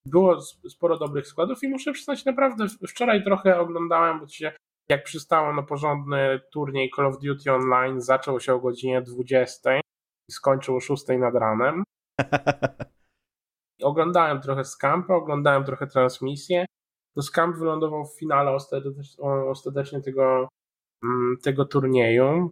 Było 0.06 0.40
sporo 0.68 0.98
dobrych 0.98 1.26
składów 1.26 1.62
i 1.62 1.68
muszę 1.68 1.92
przyznać, 1.92 2.24
naprawdę 2.24 2.66
wczoraj 2.88 3.24
trochę 3.24 3.58
oglądałem, 3.58 4.20
bo 4.20 4.28
się 4.28 4.52
jak 4.88 5.04
przystało 5.04 5.52
na 5.52 5.62
porządny 5.62 6.40
turniej 6.52 6.90
Call 6.96 7.06
of 7.06 7.18
Duty 7.18 7.52
Online, 7.52 8.00
zaczął 8.00 8.40
się 8.40 8.54
o 8.54 8.60
godzinie 8.60 9.02
20 9.02 9.76
i 10.28 10.32
skończył 10.32 10.76
o 10.76 10.80
6 10.80 11.04
nad 11.18 11.34
ranem. 11.34 11.84
Oglądałem 13.82 14.40
trochę 14.40 14.64
Scampa, 14.64 15.14
oglądałem 15.14 15.64
trochę 15.64 15.86
transmisję. 15.86 16.66
No 17.16 17.22
Scamp 17.22 17.56
wylądował 17.56 18.04
w 18.04 18.18
finale 18.18 18.50
ostatecznie, 18.50 19.02
ostatecznie 19.50 20.00
tego, 20.00 20.48
mm, 21.04 21.36
tego 21.42 21.64
turnieju. 21.64 22.50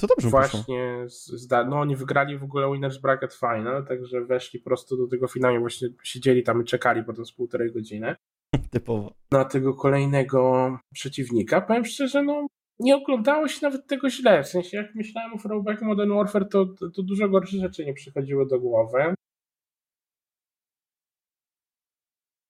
To 0.00 0.06
dobrze. 0.06 0.28
Właśnie, 0.28 1.04
z, 1.06 1.50
no 1.50 1.80
oni 1.80 1.96
wygrali 1.96 2.38
w 2.38 2.44
ogóle 2.44 2.72
Winners 2.72 2.98
Bracket 2.98 3.34
Final, 3.34 3.86
także 3.86 4.24
weszli 4.24 4.60
prosto 4.60 4.96
do 4.96 5.06
tego 5.06 5.28
finału, 5.28 5.60
właśnie 5.60 5.88
siedzieli 6.02 6.42
tam 6.42 6.62
i 6.62 6.64
czekali 6.64 7.04
potem 7.04 7.26
z 7.26 7.32
półtorej 7.32 7.72
godziny 7.72 8.16
Typowo. 8.70 9.12
na 9.32 9.44
tego 9.44 9.74
kolejnego 9.74 10.78
przeciwnika. 10.94 11.60
Powiem 11.60 11.84
szczerze, 11.84 12.22
no 12.22 12.46
nie 12.78 12.96
oglądało 12.96 13.48
się 13.48 13.58
nawet 13.62 13.86
tego 13.86 14.10
źle, 14.10 14.42
w 14.42 14.48
sensie 14.48 14.76
jak 14.76 14.94
myślałem 14.94 15.34
o 15.34 15.38
Throwback 15.38 15.82
Modern 15.82 16.14
Warfare, 16.14 16.48
to, 16.48 16.66
to, 16.66 16.90
to 16.90 17.02
dużo 17.02 17.28
gorsze 17.28 17.56
rzeczy 17.56 17.86
nie 17.86 17.94
przychodziły 17.94 18.46
do 18.46 18.60
głowy. 18.60 19.14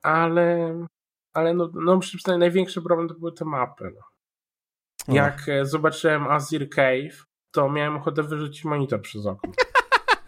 Ale, 0.03 0.79
ale 1.35 1.55
no, 1.55 1.71
no 1.75 1.97
muszę 1.97 2.09
przyznać, 2.09 2.39
największy 2.39 2.83
problem 2.83 3.09
to 3.09 3.15
były 3.15 3.33
te 3.33 3.45
mapy. 3.45 3.93
No. 3.95 4.01
No. 5.09 5.15
Jak 5.15 5.49
e, 5.49 5.67
zobaczyłem 5.67 6.29
Azir 6.29 6.71
Cave, 6.71 7.25
to 7.55 7.71
miałem 7.71 7.97
ochotę 7.97 8.23
wyrzucić 8.23 8.65
monitor 8.65 9.03
przez 9.03 9.27
okno. 9.27 9.53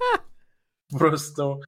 po 0.92 0.98
prostu 0.98 1.60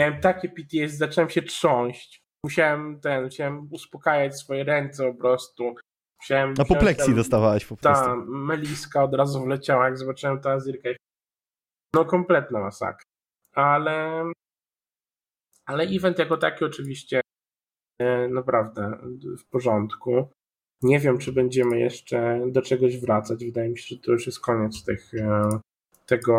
miałem 0.00 0.20
takie 0.20 0.48
PTS, 0.48 0.92
zacząłem 0.92 1.30
się 1.30 1.42
trząść. 1.42 2.20
Musiałem 2.44 3.00
ten, 3.00 3.24
musiałem 3.24 3.68
uspokajać 3.70 4.38
swoje 4.38 4.64
ręce 4.64 5.12
po 5.12 5.18
prostu. 5.18 5.74
Musiałem 6.22 6.54
Na 6.54 6.64
popleksji 6.64 7.14
dostawałeś 7.14 7.66
po 7.66 7.76
prostu. 7.76 8.04
Ta 8.04 8.16
meliska 8.26 9.02
od 9.02 9.14
razu 9.14 9.44
wleciała, 9.44 9.84
jak 9.84 9.98
zobaczyłem 9.98 10.40
tę 10.40 10.50
Azir 10.52 10.82
Cave. 10.82 10.96
No 11.94 12.04
kompletna 12.04 12.60
masakra. 12.60 13.04
Ale 13.54 14.24
ale 15.66 15.84
event 15.84 16.18
jako 16.18 16.36
taki 16.36 16.64
oczywiście 16.64 17.20
naprawdę 18.28 18.98
w 19.38 19.44
porządku. 19.44 20.28
Nie 20.82 21.00
wiem, 21.00 21.18
czy 21.18 21.32
będziemy 21.32 21.78
jeszcze 21.78 22.40
do 22.46 22.62
czegoś 22.62 23.00
wracać. 23.00 23.44
Wydaje 23.44 23.68
mi 23.68 23.78
się, 23.78 23.94
że 23.94 24.00
to 24.00 24.12
już 24.12 24.26
jest 24.26 24.40
koniec 24.40 24.84
tych, 24.84 25.14
e, 25.14 25.48
tego, 26.06 26.34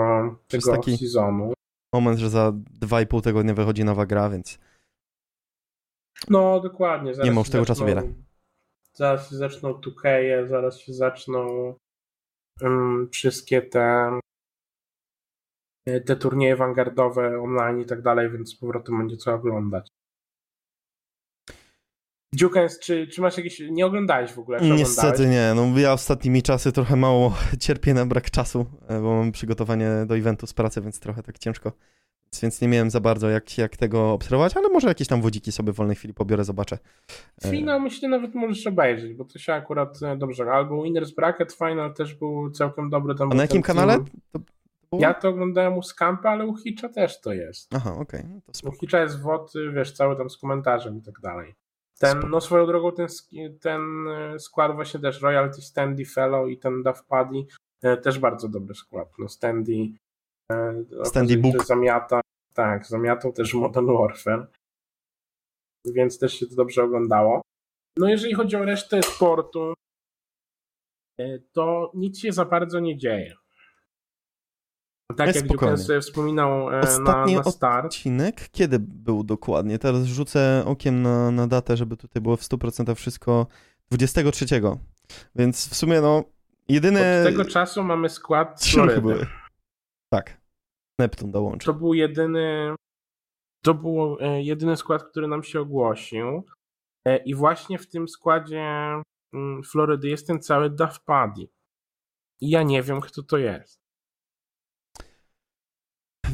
tego 0.47 0.72
taki- 0.72 0.97
sezonu. 0.97 1.53
Moment, 1.93 2.20
że 2.20 2.30
za 2.30 2.53
dwa 2.55 3.01
i 3.01 3.07
pół 3.07 3.22
tygodnia 3.22 3.53
wychodzi 3.53 3.84
nowa 3.84 4.05
gra, 4.05 4.30
więc 4.30 4.60
No, 6.30 6.60
dokładnie. 6.60 7.14
Zaraz 7.14 7.26
Nie 7.26 7.32
ma 7.32 7.41
już 7.41 7.49
tego 7.49 7.66
czasu 7.66 7.86
wiele. 7.86 8.14
Zaraz 8.93 9.30
się 9.30 9.36
zaczną 9.36 9.74
2K, 9.74 10.07
zaraz 10.47 10.80
się 10.80 10.93
zaczną 10.93 11.74
um, 12.62 13.10
wszystkie 13.12 13.62
te 13.62 14.12
te 16.05 16.16
turnieje 16.16 16.55
vanguardowe 16.55 17.41
online 17.41 17.80
i 17.80 17.86
tak 17.86 18.01
dalej, 18.01 18.32
więc 18.32 18.49
z 18.49 18.55
powrotem 18.55 18.97
będzie 18.97 19.18
co 19.18 19.34
oglądać. 19.34 19.88
Dziukens, 22.36 22.80
czy, 22.80 23.08
czy 23.08 23.22
masz 23.22 23.38
jakieś... 23.38 23.60
Nie 23.72 23.86
oglądałeś 23.86 24.32
w 24.32 24.40
ogóle? 24.40 24.60
Niestety 24.62 25.08
oglądałeś? 25.08 25.32
nie. 25.32 25.54
No 25.56 25.80
ja 25.80 25.94
ostatnimi 25.94 26.44
czasy 26.44 26.72
trochę 26.72 26.96
mało 26.96 27.34
cierpię 27.60 27.94
na 27.94 28.06
brak 28.06 28.32
czasu, 28.32 28.66
e, 28.88 29.02
bo 29.02 29.16
mam 29.16 29.32
przygotowanie 29.32 29.90
do 30.08 30.18
eventu 30.18 30.48
z 30.48 30.54
pracy, 30.54 30.82
więc 30.82 31.00
trochę 31.00 31.24
tak 31.24 31.40
ciężko. 31.40 31.72
Więc- 32.42 32.62
nie 32.62 32.68
miałem 32.68 32.90
za 32.90 33.00
bardzo 33.00 33.30
jak, 33.30 33.58
jak 33.58 33.78
tego 33.78 34.12
obserwować, 34.12 34.58
ale 34.58 34.70
może 34.70 34.88
jakieś 34.88 35.08
tam 35.08 35.22
wodziki 35.22 35.52
sobie 35.52 35.74
w 35.74 35.76
wolnej 35.76 35.96
chwili 35.96 36.14
pobiorę, 36.14 36.44
zobaczę. 36.44 36.78
E, 37.46 37.52
Finał 37.52 37.80
myślę 37.80 38.10
nawet 38.10 38.36
możesz 38.36 38.68
obejrzeć, 38.68 39.14
bo 39.14 39.26
to 39.26 39.40
się 39.40 39.54
akurat 39.54 40.04
e, 40.04 40.18
dobrze. 40.18 40.52
Albo 40.52 40.84
Winners 40.84 41.12
Bracket 41.12 41.54
Final 41.54 41.94
też 41.94 42.16
był 42.16 42.52
całkiem 42.52 42.90
dobry. 42.90 43.16
Tam 43.16 43.32
A 43.32 43.36
na 43.36 43.42
jakim 43.42 43.62
kanale? 43.62 43.98
To? 44.32 44.40
Ja 45.00 45.14
to 45.14 45.30
oglądałem 45.30 45.78
u 45.78 45.84
Scampa, 45.84 46.30
ale 46.30 46.46
u 46.46 46.58
Hitcha 46.58 46.90
też 46.90 47.22
to 47.22 47.34
jest. 47.34 47.76
Aha, 47.76 47.96
okej. 48.00 48.24
no 48.28 48.42
to 48.42 48.70
U. 48.70 48.72
Hitcha 48.72 49.00
jest 49.00 49.22
WOT, 49.22 49.54
wiesz, 49.74 49.92
cały 49.92 50.16
tam 50.18 50.30
z 50.30 50.38
komentarzem 50.38 50.98
i 50.98 51.02
tak 51.02 51.20
dalej. 51.20 51.56
Ten, 52.00 52.20
no 52.30 52.41
swoją 52.41 52.66
drogą 52.66 52.91
ten, 52.91 53.08
ten 53.62 54.08
e, 54.08 54.39
skład 54.39 54.76
właśnie 54.76 55.00
też 55.00 55.22
Royalty 55.22 55.62
Standy 55.62 56.06
Fellow 56.06 56.50
i 56.50 56.58
ten 56.58 56.84
Duff 56.84 57.04
Paddy 57.04 57.45
e, 57.82 57.97
też 57.97 58.20
bardzo 58.20 58.50
dobry 58.50 58.76
skład. 58.76 59.10
No 59.20 59.30
Standy 59.30 59.74
e, 60.52 60.86
się, 61.30 61.38
Book. 61.38 61.66
zamiata, 61.66 62.22
tak, 62.54 62.86
zamiatał 62.86 63.34
też 63.34 63.54
Modern 63.54 63.88
Warfare. 63.97 64.47
Więc 65.86 66.20
też 66.20 66.34
się 66.34 66.47
to 66.47 66.56
dobrze 66.56 66.84
oglądało. 66.84 67.41
No 67.97 68.10
jeżeli 68.10 68.34
chodzi 68.34 68.56
o 68.56 68.66
resztę 68.66 69.04
sportu, 69.04 69.74
to 71.52 71.91
nic 71.93 72.20
się 72.20 72.32
za 72.32 72.45
bardzo 72.45 72.80
nie 72.80 72.97
dzieje. 72.97 73.36
Tak 75.16 75.28
Jest 75.28 75.39
jak 75.39 75.45
spokojnie. 75.45 75.78
Sobie 75.78 76.01
wspominał 76.01 76.70
e, 76.70 76.72
na, 76.72 76.80
Ostatni 76.80 77.36
na 77.36 77.43
start. 77.43 77.86
odcinek, 77.86 78.49
kiedy 78.51 78.80
był 78.80 79.24
dokładnie? 79.24 79.80
Teraz 79.80 80.03
rzucę 80.03 80.64
okiem 80.66 81.01
na, 81.01 81.32
na 81.32 81.47
datę, 81.47 81.78
żeby 81.78 81.97
tutaj 81.97 82.22
było 82.22 82.38
w 82.38 82.41
100% 82.41 82.95
wszystko 82.95 83.47
23. 83.91 84.45
Więc 85.36 85.70
w 85.70 85.76
sumie 85.76 86.01
no, 86.01 86.24
jedyne 86.68 87.24
Od 87.28 87.32
tego 87.32 87.45
czasu 87.45 87.84
mamy 87.84 88.10
skład 88.10 88.66
Florydy. 88.66 89.01
były. 89.01 89.28
Tak. 90.10 90.41
Neptun 90.99 91.32
dołączył. 91.32 91.74
To 91.74 91.80
był 91.80 91.93
jedyny 91.93 92.76
to 93.62 93.74
był 93.74 94.18
e, 94.20 94.41
jedyny 94.43 94.78
skład, 94.78 95.03
który 95.03 95.28
nam 95.28 95.43
się 95.43 95.60
ogłosił. 95.60 96.43
E, 97.05 97.18
I 97.18 97.36
właśnie 97.36 97.80
w 97.80 97.88
tym 97.88 98.07
składzie 98.07 98.64
mm, 99.34 99.64
Florydy 99.64 100.10
jest 100.10 100.28
ten 100.28 100.41
cały 100.41 100.70
Duff 100.70 100.99
Paddy. 101.03 101.49
I 102.41 102.49
ja 102.49 102.64
nie 102.64 102.84
wiem, 102.84 103.01
kto 103.01 103.24
to 103.24 103.38
jest. 103.38 103.80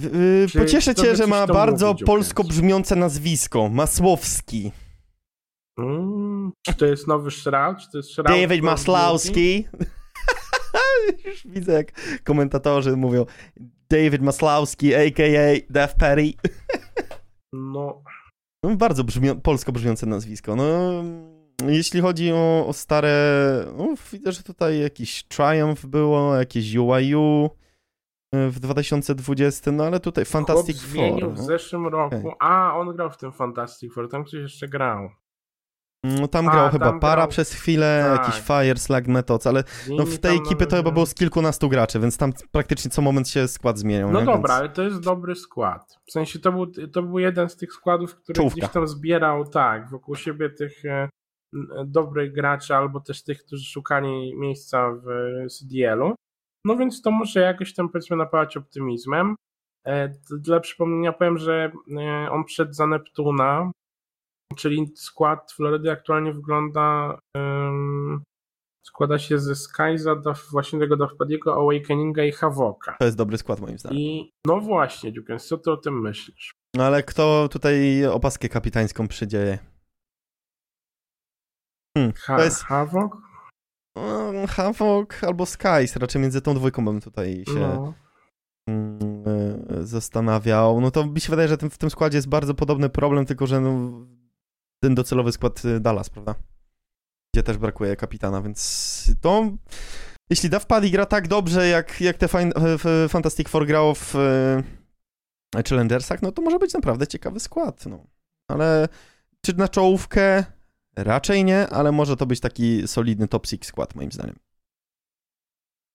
Yy, 0.03 0.47
Czy 0.51 0.59
Pocieszę 0.59 0.95
cię, 0.95 1.15
że 1.15 1.27
ma 1.27 1.47
bardzo 1.47 1.87
mówi, 1.87 1.99
Dziukas? 1.99 2.07
polsko 2.15 2.43
brzmiące 2.43 2.95
nazwisko. 2.95 3.69
Masłowski. 3.69 4.71
Mm, 5.79 6.51
czy 6.65 6.73
to 6.73 6.85
jest 6.85 7.07
nowy 7.07 7.31
Shroud? 7.31 7.77
Czy 7.79 7.91
to 7.91 7.97
jest 7.97 8.09
Shroud 8.11 8.27
David? 8.27 8.63
Maslowski. 8.63 9.65
Już 11.25 11.47
widzę, 11.47 11.73
jak 11.73 11.91
komentatorzy 12.23 12.97
mówią 12.97 13.25
David 13.89 14.21
Maslowski, 14.21 14.95
a.k.a. 14.95 15.59
Death 15.73 15.95
Perry. 15.95 16.33
No, 17.53 18.03
No, 18.63 18.75
bardzo 18.75 19.03
brzmi- 19.03 19.41
polsko 19.41 19.71
brzmiące 19.71 20.05
nazwisko. 20.05 20.55
No, 20.55 21.03
jeśli 21.67 22.01
chodzi 22.01 22.31
o, 22.31 22.67
o 22.67 22.73
stare, 22.73 23.65
no, 23.77 23.87
widzę, 24.11 24.31
że 24.31 24.43
tutaj 24.43 24.79
jakiś 24.79 25.23
Triumph 25.23 25.85
było, 25.85 26.35
jakieś 26.35 26.75
UIU 26.75 27.45
e, 27.45 27.64
w 28.49 28.59
2020, 28.59 29.71
no 29.71 29.83
ale 29.85 29.99
tutaj 29.99 30.25
Fantastic 30.25 30.81
chłop 30.81 30.91
zmienił 30.91 31.19
Four. 31.25 31.33
w 31.33 31.37
No. 31.37 31.43
zeszłym 31.43 31.87
roku. 31.87 32.15
Okej. 32.15 32.31
A, 32.39 32.77
on 32.77 32.95
grał 32.95 33.09
w 33.11 33.17
tym 33.17 33.31
Fantastic 33.31 33.93
Four, 33.93 34.09
tam 34.09 34.23
ktoś 34.23 34.33
jeszcze 34.41 34.67
grał. 34.67 35.09
No, 36.03 36.27
tam 36.27 36.47
A, 36.47 36.51
grał 36.51 36.63
tam 36.63 36.71
chyba 36.71 36.99
Para 36.99 37.15
grał- 37.15 37.27
przez 37.27 37.53
chwilę, 37.53 38.05
tak. 38.17 38.27
jakiś 38.27 38.41
Fire, 38.41 38.77
Slag 38.79 39.07
Methods, 39.07 39.47
ale 39.47 39.63
no, 39.89 40.05
w 40.05 40.17
tej 40.19 40.37
ekipie 40.37 40.65
to 40.65 40.75
chyba 40.75 40.91
było 40.91 41.05
z 41.05 41.13
kilkunastu 41.13 41.69
graczy, 41.69 41.99
więc 41.99 42.17
tam 42.17 42.33
praktycznie 42.51 42.91
co 42.91 43.01
moment 43.01 43.29
się 43.29 43.47
skład 43.47 43.77
zmieniał. 43.79 44.11
No 44.11 44.19
nie? 44.19 44.25
dobra, 44.25 44.37
Więc... 44.41 44.59
ale 44.59 44.69
to 44.69 44.83
jest 44.83 44.99
dobry 44.99 45.35
skład. 45.35 45.95
W 46.07 46.11
sensie 46.11 46.39
to 46.39 46.51
był, 46.51 46.67
to 46.93 47.03
był 47.03 47.19
jeden 47.19 47.49
z 47.49 47.55
tych 47.57 47.73
składów, 47.73 48.15
który 48.15 48.35
Czołówka. 48.35 48.57
gdzieś 48.57 48.69
tam 48.71 48.87
zbierał, 48.87 49.45
tak, 49.45 49.89
wokół 49.89 50.15
siebie 50.15 50.49
tych 50.49 50.85
e, 50.85 51.09
n- 51.53 51.67
dobrych 51.91 52.33
graczy, 52.33 52.75
albo 52.75 52.99
też 52.99 53.23
tych, 53.23 53.43
którzy 53.45 53.65
szukali 53.65 54.37
miejsca 54.39 54.91
w 54.91 55.05
CDL-u. 55.51 56.15
No 56.65 56.77
więc 56.77 57.01
to 57.01 57.11
może 57.11 57.39
jakoś 57.39 57.73
tam 57.73 57.89
powiedzmy 57.89 58.17
napawać 58.17 58.57
optymizmem. 58.57 59.35
E, 59.87 60.09
Dla 60.31 60.59
przypomnienia 60.59 61.13
powiem, 61.13 61.37
że 61.37 61.71
e, 61.97 62.31
on 62.31 62.43
przed 62.45 62.75
za 62.75 62.87
Neptuna, 62.87 63.71
czyli 64.55 64.91
skład 64.95 65.51
Florydy 65.51 65.91
aktualnie 65.91 66.33
wygląda 66.33 67.17
em, 67.37 68.23
składa 68.85 69.19
się 69.19 69.39
ze 69.39 69.55
Skyza, 69.55 70.15
właśnie 70.51 70.79
tego 70.79 70.97
Dovpadiego, 70.97 71.55
Awakeninga 71.55 72.23
i 72.23 72.31
Havoka. 72.31 72.95
To 72.99 73.05
jest 73.05 73.17
dobry 73.17 73.37
skład 73.37 73.59
moim 73.59 73.79
zdaniem. 73.79 73.99
I 73.99 74.31
no 74.47 74.59
właśnie, 74.59 75.13
Dziukens, 75.13 75.47
co 75.47 75.57
ty 75.57 75.71
o 75.71 75.77
tym 75.77 76.01
myślisz? 76.01 76.51
No 76.75 76.83
ale 76.83 77.03
kto 77.03 77.49
tutaj 77.51 78.05
opaskę 78.05 78.49
kapitańską 78.49 79.07
przydzieje? 79.07 79.59
Hmm, 81.97 82.13
ha, 82.17 82.37
to 82.37 82.43
jest... 82.43 82.63
Havok? 82.63 83.24
Um, 83.95 84.47
Havok 84.47 85.23
albo 85.23 85.45
Skies, 85.45 85.95
raczej 85.95 86.21
między 86.21 86.41
tą 86.41 86.53
dwójką 86.53 86.85
bym 86.85 87.01
tutaj 87.01 87.43
się 87.47 87.59
no. 87.59 87.93
Mm, 88.69 89.23
e, 89.69 89.85
zastanawiał. 89.85 90.81
No 90.81 90.91
to 90.91 91.05
mi 91.05 91.21
się 91.21 91.29
wydaje, 91.29 91.47
że 91.47 91.57
ten, 91.57 91.69
w 91.69 91.77
tym 91.77 91.89
składzie 91.89 92.17
jest 92.17 92.29
bardzo 92.29 92.53
podobny 92.53 92.89
problem, 92.89 93.25
tylko 93.25 93.47
że 93.47 93.61
no, 93.61 93.91
ten 94.83 94.95
docelowy 94.95 95.31
skład 95.31 95.65
y, 95.65 95.79
Dallas, 95.79 96.09
prawda? 96.09 96.35
Gdzie 97.33 97.43
też 97.43 97.57
brakuje 97.57 97.95
kapitana, 97.95 98.41
więc 98.41 99.11
to... 99.21 99.51
Jeśli 100.29 100.49
Paddy 100.67 100.89
gra 100.89 101.05
tak 101.05 101.27
dobrze, 101.27 101.67
jak, 101.67 102.01
jak 102.01 102.17
te 102.17 102.27
Fantastic 103.09 103.49
Four 103.49 103.67
grało 103.67 103.95
w 103.95 104.15
e, 104.15 104.63
Challengersach, 105.69 106.21
no 106.21 106.31
to 106.31 106.41
może 106.41 106.59
być 106.59 106.73
naprawdę 106.73 107.07
ciekawy 107.07 107.39
skład, 107.39 107.85
no. 107.85 108.07
Ale 108.47 108.87
czy 109.45 109.53
na 109.53 109.67
czołówkę? 109.67 110.45
Raczej 110.97 111.43
nie, 111.43 111.67
ale 111.67 111.91
może 111.91 112.15
to 112.15 112.25
być 112.25 112.39
taki 112.39 112.87
solidny 112.87 113.27
top 113.27 113.47
six 113.47 113.67
skład, 113.67 113.95
moim 113.95 114.11
zdaniem. 114.11 114.35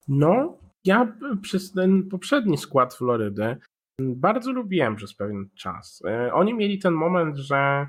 No, 0.07 0.57
ja 0.85 1.17
przez 1.41 1.71
ten 1.71 2.09
poprzedni 2.09 2.57
skład 2.57 2.93
Florydy 2.93 3.57
bardzo 3.99 4.51
lubiłem 4.51 4.95
przez 4.95 5.13
pewien 5.13 5.49
czas. 5.55 6.03
E, 6.07 6.33
oni 6.33 6.53
mieli 6.53 6.79
ten 6.79 6.93
moment, 6.93 7.37
że 7.37 7.87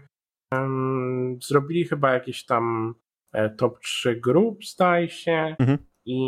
um, 0.52 1.38
zrobili 1.42 1.84
chyba 1.84 2.12
jakieś 2.12 2.44
tam 2.44 2.94
e, 3.32 3.50
top 3.50 3.78
3 3.80 4.16
grup, 4.16 4.64
zdaje 4.64 5.08
się, 5.08 5.56
mhm. 5.58 5.78
i 6.04 6.18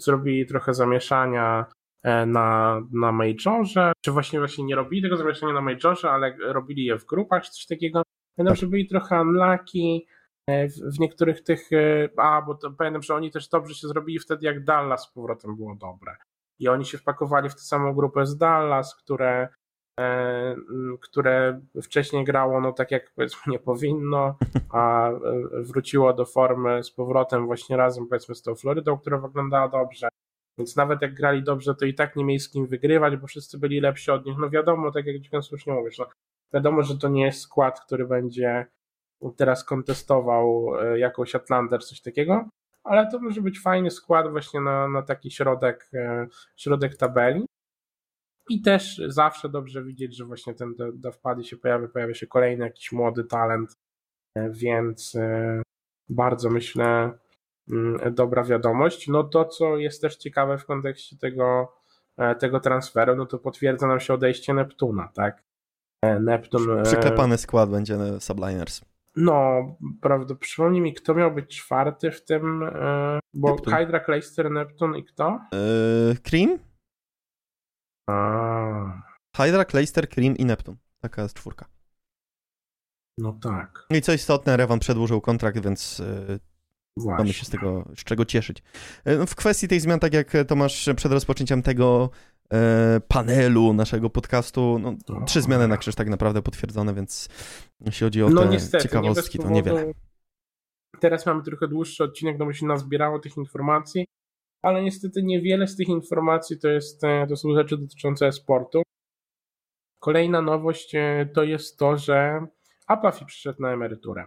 zrobili 0.00 0.46
trochę 0.46 0.74
zamieszania 0.74 1.66
e, 2.02 2.26
na, 2.26 2.80
na 2.92 3.12
Majorze, 3.12 3.92
czy 4.04 4.12
właśnie 4.12 4.38
właśnie 4.38 4.64
nie 4.64 4.76
robili 4.76 5.02
tego 5.02 5.16
zamieszania 5.16 5.52
na 5.52 5.60
Majorze, 5.60 6.10
ale 6.10 6.36
robili 6.40 6.84
je 6.84 6.98
w 6.98 7.06
grupach, 7.06 7.44
czy 7.44 7.50
coś 7.50 7.66
takiego. 7.66 8.02
Pamiętam, 8.36 8.56
że 8.56 8.66
byli 8.66 8.86
trochę 8.86 9.20
unlucky, 9.20 10.06
w, 10.48 10.96
w, 10.96 11.00
niektórych 11.00 11.42
tych, 11.42 11.70
a 12.16 12.42
bo 12.42 12.54
to, 12.54 12.70
pamiętam, 12.70 13.02
że 13.02 13.14
oni 13.14 13.30
też 13.30 13.48
dobrze 13.48 13.74
się 13.74 13.88
zrobili 13.88 14.18
wtedy, 14.18 14.46
jak 14.46 14.64
Dallas 14.64 15.02
z 15.02 15.12
powrotem 15.12 15.56
było 15.56 15.74
dobre. 15.74 16.16
I 16.58 16.68
oni 16.68 16.84
się 16.84 16.98
wpakowali 16.98 17.50
w 17.50 17.54
tę 17.54 17.60
samą 17.60 17.94
grupę 17.94 18.26
z 18.26 18.36
Dallas, 18.36 18.94
które, 18.94 19.48
e, 20.00 20.56
które 21.00 21.60
wcześniej 21.82 22.24
grało 22.24 22.60
no 22.60 22.72
tak 22.72 22.90
jak 22.90 23.12
powiedzmy 23.14 23.52
nie 23.52 23.58
powinno, 23.58 24.38
a 24.70 25.10
e, 25.10 25.18
wróciło 25.62 26.12
do 26.12 26.24
formy 26.24 26.82
z 26.82 26.90
powrotem 26.90 27.46
właśnie 27.46 27.76
razem 27.76 28.06
powiedzmy 28.06 28.34
z 28.34 28.42
tą 28.42 28.54
Florydą, 28.54 28.98
która 28.98 29.18
wyglądała 29.18 29.68
dobrze. 29.68 30.08
Więc 30.58 30.76
nawet 30.76 31.02
jak 31.02 31.14
grali 31.14 31.42
dobrze, 31.42 31.74
to 31.74 31.84
i 31.84 31.94
tak 31.94 32.16
nie 32.16 32.24
mieli 32.24 32.40
z 32.40 32.50
kim 32.50 32.66
wygrywać, 32.66 33.16
bo 33.16 33.26
wszyscy 33.26 33.58
byli 33.58 33.80
lepsi 33.80 34.10
od 34.10 34.26
nich. 34.26 34.36
No 34.38 34.50
wiadomo, 34.50 34.92
tak 34.92 35.06
jak 35.06 35.18
Dzikan 35.18 35.42
słusznie 35.42 35.72
mówisz, 35.72 35.98
no 35.98 36.06
wiadomo, 36.54 36.82
że 36.82 36.98
to 36.98 37.08
nie 37.08 37.24
jest 37.24 37.40
skład, 37.40 37.80
który 37.80 38.06
będzie 38.06 38.66
teraz 39.36 39.64
kontestował 39.64 40.70
e, 40.80 40.98
jakąś 40.98 41.34
Atlantę 41.34 41.78
czy 41.78 41.86
coś 41.86 42.00
takiego, 42.00 42.48
ale 42.84 43.10
to 43.10 43.18
może 43.18 43.40
być 43.40 43.60
fajny 43.60 43.90
skład 43.90 44.30
właśnie 44.30 44.60
na, 44.60 44.88
na 44.88 45.02
taki 45.02 45.30
środek, 45.30 45.90
e, 45.94 46.26
środek 46.56 46.96
tabeli. 46.96 47.46
I 48.48 48.62
też 48.62 49.02
zawsze 49.06 49.48
dobrze 49.48 49.84
widzieć, 49.84 50.16
że 50.16 50.24
właśnie 50.24 50.54
ten 50.54 50.74
do, 50.74 50.92
do 50.92 51.12
wpady 51.12 51.44
się 51.44 51.56
pojawia, 51.56 51.88
pojawia 51.88 52.14
się 52.14 52.26
kolejny 52.26 52.64
jakiś 52.64 52.92
młody 52.92 53.24
talent, 53.24 53.72
e, 54.34 54.50
więc 54.50 55.16
bardzo 56.08 56.50
myślę 56.50 57.18
mm, 57.70 58.14
dobra 58.14 58.44
wiadomość. 58.44 59.08
No 59.08 59.24
to, 59.24 59.44
co 59.44 59.76
jest 59.76 60.02
też 60.02 60.16
ciekawe 60.16 60.58
w 60.58 60.64
kontekście 60.64 61.16
tego, 61.16 61.72
tego 62.38 62.60
transferu, 62.60 63.16
no 63.16 63.26
to 63.26 63.38
potwierdza 63.38 63.86
nam 63.86 64.00
się 64.00 64.14
odejście 64.14 64.54
Neptuna, 64.54 65.08
tak? 65.14 65.42
Neptun... 66.20 66.82
Przyklepany 66.84 67.38
skład 67.38 67.70
będzie 67.70 68.20
Subliners. 68.20 68.84
No, 69.16 69.64
prawda. 70.00 70.34
Przypomnij 70.34 70.80
mi, 70.80 70.94
kto 70.94 71.14
miał 71.14 71.34
być 71.34 71.56
czwarty 71.56 72.10
w 72.10 72.24
tym, 72.24 72.60
yy, 72.60 73.20
bo 73.34 73.50
Neptun. 73.50 73.74
Hydra, 73.74 74.00
Clayster, 74.04 74.50
Neptun 74.50 74.96
i 74.96 75.04
kto? 75.04 75.40
Yy, 75.52 76.16
Cream? 76.22 76.58
A. 78.10 79.02
Hydra, 79.36 79.64
Clayster, 79.64 80.08
Cream 80.08 80.36
i 80.36 80.44
Neptun. 80.44 80.76
Taka 81.00 81.22
jest 81.22 81.36
czwórka. 81.36 81.66
No 83.18 83.38
tak. 83.42 83.86
I 83.90 84.00
co 84.02 84.12
istotne, 84.12 84.56
Revan 84.56 84.78
przedłużył 84.78 85.20
kontrakt, 85.20 85.58
więc 85.58 85.98
yy, 85.98 86.40
mamy 87.06 87.32
się 87.32 87.44
z 87.44 87.50
tego, 87.50 87.88
z 87.96 88.04
czego 88.04 88.24
cieszyć. 88.24 88.62
Yy, 89.04 89.26
w 89.26 89.34
kwestii 89.34 89.68
tych 89.68 89.80
zmian, 89.80 90.00
tak 90.00 90.14
jak 90.14 90.32
Tomasz 90.48 90.88
przed 90.96 91.12
rozpoczęciem 91.12 91.62
tego 91.62 92.10
E, 92.10 92.35
panelu 93.08 93.72
naszego 93.72 94.10
podcastu. 94.10 94.78
No, 94.78 94.96
trzy 95.26 95.42
zmiany 95.42 95.68
na 95.68 95.76
krzyż 95.76 95.94
tak 95.94 96.08
naprawdę 96.08 96.42
potwierdzone, 96.42 96.94
więc 96.94 97.28
jeśli 97.80 98.04
chodzi 98.04 98.22
o 98.22 98.28
no, 98.28 98.42
te 98.42 98.48
niestety, 98.48 98.84
ciekawostki, 98.84 99.38
nie 99.38 99.44
to 99.44 99.50
niewiele. 99.50 99.92
Teraz 101.00 101.26
mamy 101.26 101.42
trochę 101.42 101.68
dłuższy 101.68 102.04
odcinek, 102.04 102.38
no 102.38 102.44
bo 102.44 102.52
się 102.52 102.66
nazbierało 102.66 103.18
tych 103.18 103.36
informacji, 103.36 104.06
ale 104.62 104.82
niestety 104.82 105.22
niewiele 105.22 105.66
z 105.66 105.76
tych 105.76 105.88
informacji 105.88 106.58
to, 106.58 106.68
jest, 106.68 107.04
e, 107.04 107.26
to 107.26 107.36
są 107.36 107.54
rzeczy 107.54 107.76
dotyczące 107.76 108.32
sportu. 108.32 108.82
Kolejna 109.98 110.42
nowość 110.42 110.94
e, 110.94 111.28
to 111.34 111.44
jest 111.44 111.78
to, 111.78 111.96
że 111.96 112.46
Apafi 112.86 113.26
przyszedł 113.26 113.62
na 113.62 113.72
emeryturę. 113.72 114.26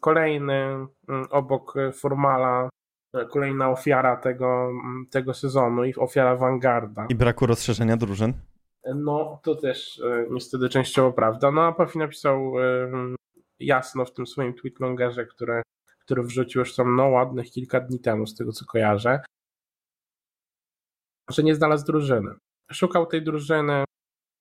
Kolejny 0.00 0.54
mm, 0.54 1.26
obok 1.30 1.74
Formala 1.92 2.68
kolejna 3.24 3.70
ofiara 3.70 4.16
tego, 4.16 4.68
mm, 4.70 5.06
tego 5.10 5.34
sezonu 5.34 5.84
i 5.84 5.94
ofiara 5.94 6.36
Vanguarda. 6.36 7.06
I 7.08 7.14
braku 7.14 7.46
rozszerzenia 7.46 7.96
drużyn. 7.96 8.32
No, 8.94 9.40
to 9.42 9.54
też 9.54 10.00
e, 10.00 10.26
niestety 10.30 10.68
częściowo 10.68 11.12
prawda. 11.12 11.50
No, 11.50 11.62
a 11.62 11.72
Puffy 11.72 11.98
napisał 11.98 12.60
e, 12.60 12.90
jasno 13.60 14.04
w 14.04 14.12
tym 14.12 14.26
swoim 14.26 14.54
tweetlongerze, 14.54 15.26
które, 15.26 15.62
który 15.98 16.22
wrzucił 16.22 16.58
już 16.58 16.76
tam 16.76 16.96
no 16.96 17.08
ładnych 17.08 17.50
kilka 17.50 17.80
dni 17.80 18.00
temu, 18.00 18.26
z 18.26 18.36
tego 18.36 18.52
co 18.52 18.64
kojarzę, 18.64 19.20
że 21.30 21.42
nie 21.42 21.54
znalazł 21.54 21.86
drużyny. 21.86 22.30
Szukał 22.72 23.06
tej 23.06 23.22
drużyny, 23.22 23.84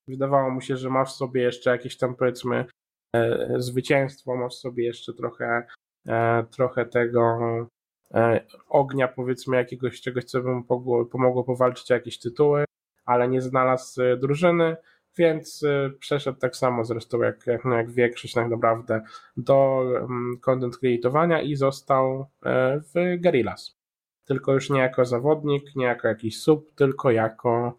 wydawało 0.08 0.50
mu 0.50 0.62
się, 0.62 0.78
że 0.78 0.90
ma 0.90 1.06
w 1.06 1.12
sobie 1.12 1.42
jeszcze 1.42 1.70
jakieś 1.70 1.98
tam 1.98 2.16
powiedzmy 2.16 2.66
e, 3.16 3.56
zwycięstwo, 3.58 4.36
ma 4.36 4.50
w 4.50 4.54
sobie 4.54 4.86
jeszcze 4.86 5.14
trochę, 5.14 5.68
trochę 6.52 6.86
tego 6.86 7.40
E, 7.40 7.68
ognia, 8.70 9.08
powiedzmy, 9.08 9.58
jakiegoś 9.58 10.02
czegoś, 10.02 10.24
co 10.24 10.42
by 10.42 10.50
mu 10.50 10.64
pomogło 11.06 11.44
powalczyć 11.44 11.92
o 11.92 11.94
jakieś 11.94 12.20
tytuły, 12.20 12.66
ale 13.06 13.28
nie 13.28 13.42
znalazł 13.42 14.02
e, 14.02 14.18
drużyny, 14.18 14.78
więc 15.18 15.64
e, 15.64 15.90
przeszedł 16.00 16.40
tak 16.40 16.56
samo 16.56 16.84
zresztą 16.84 17.22
jak, 17.22 17.48
jak, 17.48 17.66
no 17.66 17.76
jak 17.76 17.92
większość 17.92 18.34
tak 18.34 18.50
naprawdę 18.50 19.02
do 19.38 19.84
mm, 19.98 20.38
content 20.42 20.78
creatowania 20.78 21.42
i 21.42 21.56
został 21.56 22.26
w 22.94 23.22
Guerrillas. 23.22 23.78
Tylko 24.26 24.54
już 24.54 24.70
nie 24.70 24.80
jako 24.80 25.06
zawodnik, 25.06 25.76
nie 25.76 25.86
jako 25.86 26.08
jakiś 26.08 26.42
sub, 26.42 26.76
tylko 26.76 27.12
jako 27.12 27.78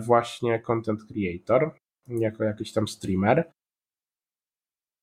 właśnie 0.00 0.60
content 0.60 1.00
creator, 1.04 1.70
jako 2.08 2.44
jakiś 2.44 2.72
tam 2.72 2.88
streamer. 2.88 3.52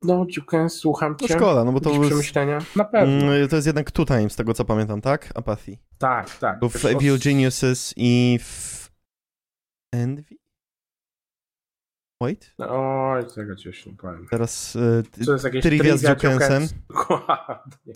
No, 0.04 0.26
Dziukę, 0.30 0.70
słucham 0.70 1.16
cię. 1.18 1.26
No 1.30 1.36
szkoda, 1.36 1.64
no 1.64 1.72
bo 1.72 1.80
to 1.80 1.89
jest... 1.89 2.06
przemyślenia? 2.06 2.60
Na 2.76 2.86
pewno. 2.86 3.28
Mm, 3.28 3.47
to 3.47 3.56
jest 3.56 3.68
jednak 3.68 3.91
Two 3.91 4.06
Time, 4.06 4.30
z 4.30 4.36
tego 4.36 4.54
co 4.54 4.66
pamiętam, 4.66 5.01
tak? 5.01 5.32
Apathy. 5.36 5.78
Tak, 5.97 6.38
tak. 6.38 6.60
Bo 6.60 6.70
w 6.70 6.86
Evil 6.86 7.20
Geniuses 7.20 7.93
i 7.97 8.39
w... 8.43 8.89
Envy? 9.93 10.36
Wait? 12.22 12.54
No, 12.60 12.68
oj, 12.70 13.24
tego 13.36 13.56
ci 13.56 13.68
już 13.68 13.86
nie 13.86 13.93
powiem. 13.93 14.28
Teraz 14.30 14.76
y, 14.76 15.04
to 15.26 15.32
jest 15.32 15.45
jakieś 15.45 15.64
trivia 15.64 15.97
z 15.97 16.04
Jukensem. 16.04 16.68
Dokładnie. 16.89 17.93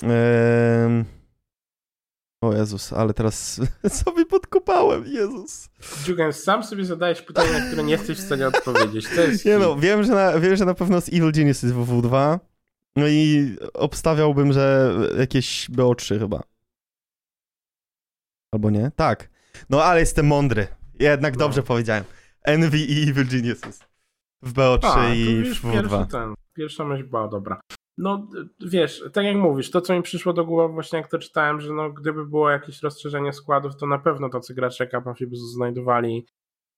O 2.41 2.53
Jezus, 2.53 2.93
ale 2.93 3.13
teraz 3.13 3.61
sobie 4.05 4.25
podkopałem, 4.25 5.05
Jezus. 5.05 5.69
Jugen, 6.07 6.33
sam 6.33 6.63
sobie 6.63 6.85
zadajesz 6.85 7.21
pytania, 7.21 7.51
na 7.59 7.67
które 7.67 7.83
nie 7.83 7.91
jesteś 7.91 8.17
w 8.17 8.25
stanie 8.25 8.47
odpowiedzieć. 8.47 9.07
To 9.15 9.21
jest 9.21 9.45
nie 9.45 9.57
no, 9.57 9.75
wiem 9.75 10.03
że, 10.03 10.13
na, 10.13 10.39
wiem, 10.39 10.55
że 10.55 10.65
na 10.65 10.73
pewno 10.73 11.01
z 11.01 11.07
Evil 11.09 11.31
Genius 11.31 11.63
jest 11.63 11.75
WW2, 11.75 12.39
no 12.95 13.07
i 13.07 13.55
obstawiałbym, 13.73 14.53
że 14.53 14.95
jakieś 15.19 15.69
BO3 15.69 16.19
chyba. 16.19 16.43
Albo 18.53 18.69
nie? 18.69 18.91
Tak. 18.95 19.29
No 19.69 19.83
ale 19.83 19.99
jestem 19.99 20.27
mądry. 20.27 20.67
Jednak 20.99 21.33
no. 21.33 21.39
dobrze 21.39 21.63
powiedziałem. 21.63 22.03
Envy 22.43 22.77
i 22.77 23.09
Evil 23.09 23.27
Geniuses. 23.27 23.79
W 24.41 24.53
BO3 24.53 24.79
A, 24.83 25.13
i 25.13 25.43
w 25.43 25.63
WW2. 25.63 26.07
Ten, 26.07 26.33
pierwsza 26.53 26.85
myśl 26.85 27.07
była 27.07 27.27
dobra. 27.27 27.61
No 27.97 28.27
wiesz, 28.59 29.03
tak 29.13 29.25
jak 29.25 29.35
mówisz, 29.35 29.71
to 29.71 29.81
co 29.81 29.93
mi 29.93 30.01
przyszło 30.01 30.33
do 30.33 30.45
głowy 30.45 30.73
właśnie 30.73 30.99
jak 30.99 31.07
to 31.07 31.19
czytałem, 31.19 31.61
że 31.61 31.73
no 31.73 31.89
gdyby 31.89 32.25
było 32.25 32.49
jakieś 32.49 32.83
rozszerzenie 32.83 33.33
składów, 33.33 33.75
to 33.75 33.87
na 33.87 33.99
pewno 33.99 34.29
tacy 34.29 34.53
gracze 34.53 34.89
jak 34.93 35.03
by 35.03 35.35
znajdowali 35.35 36.25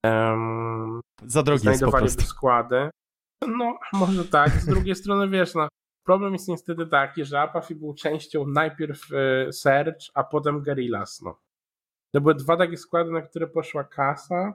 um, 0.03 1.01
za 1.25 1.43
drogi 1.43 1.61
znajdowaliby 1.61 2.21
składy. 2.21 2.89
No, 3.47 3.79
może 3.93 4.25
tak. 4.25 4.49
Z 4.49 4.65
drugiej 4.65 4.95
strony 5.03 5.29
wiesz, 5.29 5.55
no 5.55 5.67
problem 6.05 6.33
jest 6.33 6.47
niestety 6.47 6.87
taki, 6.87 7.25
że 7.25 7.41
Apathy 7.41 7.75
był 7.75 7.93
częścią 7.93 8.47
najpierw 8.47 9.01
y, 9.11 9.53
Search, 9.53 9.99
a 10.13 10.23
potem 10.23 10.63
Guerrillas. 10.63 11.21
No. 11.21 11.39
To 12.13 12.21
były 12.21 12.35
dwa 12.35 12.57
takie 12.57 12.77
składy, 12.77 13.11
na 13.11 13.21
które 13.21 13.47
poszła 13.47 13.83
kasa, 13.83 14.53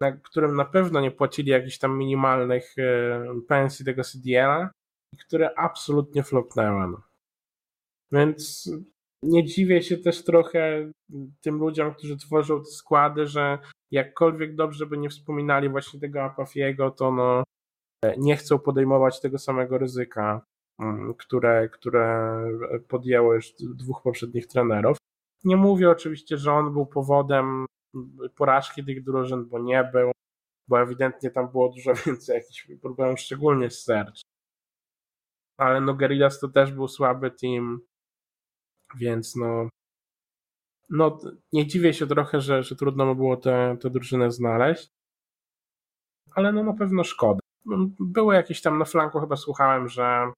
na 0.00 0.12
którym 0.12 0.56
na 0.56 0.64
pewno 0.64 1.00
nie 1.00 1.10
płacili 1.10 1.50
jakichś 1.50 1.78
tam 1.78 1.98
minimalnych 1.98 2.78
y, 2.78 3.42
pensji 3.48 3.84
tego 3.84 4.04
CDL-a 4.04 4.62
i 4.62 4.70
które 5.18 5.58
absolutnie 5.58 6.22
flopnęły. 6.22 6.88
No. 6.88 7.02
Więc 8.12 8.70
nie 9.22 9.44
dziwię 9.44 9.82
się 9.82 9.98
też 9.98 10.24
trochę 10.24 10.92
tym 11.40 11.58
ludziom, 11.58 11.94
którzy 11.94 12.16
tworzą 12.16 12.58
te 12.58 12.70
składy, 12.70 13.26
że 13.26 13.58
jakkolwiek 13.90 14.54
dobrze 14.56 14.86
by 14.86 14.98
nie 14.98 15.08
wspominali 15.08 15.68
właśnie 15.68 16.00
tego 16.00 16.22
Apafiego, 16.22 16.90
to 16.90 17.12
no 17.12 17.44
nie 18.18 18.36
chcą 18.36 18.58
podejmować 18.58 19.20
tego 19.20 19.38
samego 19.38 19.78
ryzyka, 19.78 20.42
mm, 20.80 21.14
które, 21.14 21.68
które 21.68 22.44
podjęło 22.88 23.34
już 23.34 23.52
dwóch 23.60 24.02
poprzednich 24.02 24.46
trenerów. 24.46 24.96
Nie 25.44 25.56
mówię 25.56 25.90
oczywiście, 25.90 26.36
że 26.36 26.52
on 26.52 26.72
był 26.72 26.86
powodem 26.86 27.66
porażki 28.36 28.84
tych 28.84 29.04
drużyn, 29.04 29.48
bo 29.48 29.58
nie 29.58 29.84
był, 29.92 30.12
bo 30.68 30.80
ewidentnie 30.80 31.30
tam 31.30 31.48
było 31.48 31.68
dużo 31.68 31.94
więcej 32.06 32.34
jakichś 32.34 32.68
problemów, 32.82 33.20
szczególnie 33.20 33.70
z 33.70 33.84
Serge. 33.84 34.22
Ale 35.60 35.80
no 35.80 35.94
Guerrillas 35.94 36.40
to 36.40 36.48
też 36.48 36.72
był 36.72 36.88
słaby 36.88 37.30
team, 37.30 37.80
więc 38.96 39.36
no 39.36 39.68
no 40.90 41.18
nie 41.52 41.66
dziwię 41.66 41.94
się 41.94 42.06
trochę, 42.06 42.40
że, 42.40 42.62
że 42.62 42.76
trudno 42.76 43.06
by 43.06 43.14
było 43.14 43.36
tę 43.36 43.76
drużynę 43.84 44.30
znaleźć, 44.30 44.90
ale 46.34 46.52
no 46.52 46.64
na 46.64 46.72
pewno 46.72 47.04
szkoda. 47.04 47.40
Były 48.00 48.34
jakieś 48.34 48.62
tam 48.62 48.78
na 48.78 48.84
flanku, 48.84 49.20
chyba 49.20 49.36
słuchałem, 49.36 49.88
że 49.88 50.32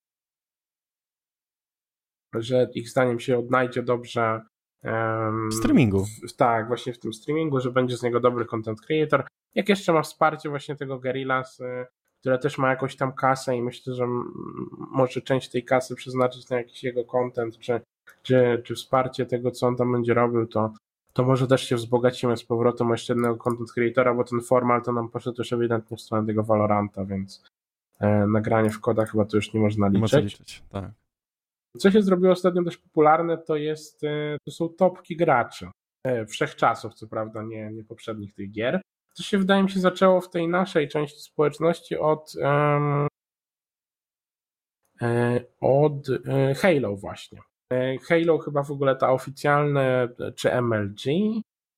że 2.34 2.68
ich 2.74 2.88
zdaniem 2.88 3.20
się 3.20 3.38
odnajdzie 3.38 3.82
dobrze 3.82 4.40
w 5.50 5.54
streamingu. 5.54 6.04
W, 6.04 6.32
tak, 6.36 6.68
właśnie 6.68 6.92
w 6.92 6.98
tym 6.98 7.12
streamingu, 7.12 7.60
że 7.60 7.70
będzie 7.70 7.96
z 7.96 8.02
niego 8.02 8.20
dobry 8.20 8.44
content 8.44 8.80
creator. 8.80 9.26
Jak 9.54 9.68
jeszcze 9.68 9.92
ma 9.92 10.02
wsparcie 10.02 10.48
właśnie 10.48 10.76
tego 10.76 10.98
Guerrillas, 10.98 11.62
które 12.22 12.38
też 12.38 12.58
ma 12.58 12.70
jakąś 12.70 12.96
tam 12.96 13.12
kasę 13.12 13.56
i 13.56 13.62
myślę, 13.62 13.94
że 13.94 14.06
może 14.90 15.20
część 15.20 15.48
tej 15.48 15.64
kasy 15.64 15.94
przeznaczyć 15.94 16.48
na 16.48 16.56
jakiś 16.56 16.84
jego 16.84 17.04
content, 17.04 17.58
czy, 17.58 17.80
czy, 18.22 18.62
czy 18.64 18.74
wsparcie 18.74 19.26
tego, 19.26 19.50
co 19.50 19.66
on 19.66 19.76
tam 19.76 19.92
będzie 19.92 20.14
robił, 20.14 20.46
to, 20.46 20.72
to 21.12 21.24
może 21.24 21.46
też 21.46 21.68
się 21.68 21.76
wzbogacimy 21.76 22.36
z 22.36 22.44
powrotem 22.44 22.90
o 22.90 22.94
jeszcze 22.94 23.12
jednego 23.12 23.36
content 23.36 23.72
creatora, 23.72 24.14
bo 24.14 24.24
ten 24.24 24.40
formal 24.40 24.82
to 24.82 24.92
nam 24.92 25.08
poszedł 25.08 25.36
już 25.38 25.52
ewidentnie 25.52 25.96
w 25.96 26.00
stronę 26.00 26.26
tego 26.26 26.42
Valoranta, 26.42 27.04
więc 27.04 27.44
e, 28.00 28.26
nagranie 28.26 28.70
w 28.70 28.80
kodach 28.80 29.10
chyba 29.10 29.24
to 29.24 29.36
już 29.36 29.54
nie 29.54 29.60
można 29.60 29.88
liczyć. 29.88 30.00
Można 30.00 30.18
liczyć 30.18 30.62
tak. 30.68 30.90
Co 31.78 31.90
się 31.90 32.02
zrobiło 32.02 32.32
ostatnio 32.32 32.62
dość 32.62 32.76
popularne, 32.76 33.38
to 33.38 33.56
jest, 33.56 34.04
e, 34.04 34.36
to 34.44 34.50
są 34.50 34.68
topki 34.68 35.16
graczy. 35.16 35.70
E, 36.06 36.26
wszechczasów, 36.26 36.94
co 36.94 37.06
prawda, 37.06 37.42
nie, 37.42 37.70
nie 37.72 37.84
poprzednich 37.84 38.34
tych 38.34 38.50
gier. 38.50 38.80
To 39.16 39.22
się 39.22 39.38
wydaje 39.38 39.62
mi 39.62 39.70
się 39.70 39.80
zaczęło 39.80 40.20
w 40.20 40.30
tej 40.30 40.48
naszej 40.48 40.88
części 40.88 41.20
społeczności 41.20 41.96
od 41.96 42.32
um, 42.36 43.08
od 45.60 46.06
Halo 46.56 46.96
właśnie. 46.96 47.40
Halo 48.08 48.38
chyba 48.38 48.62
w 48.62 48.70
ogóle 48.70 48.96
ta 48.96 49.12
oficjalne, 49.12 50.08
czy 50.36 50.50
MLG, 50.62 51.02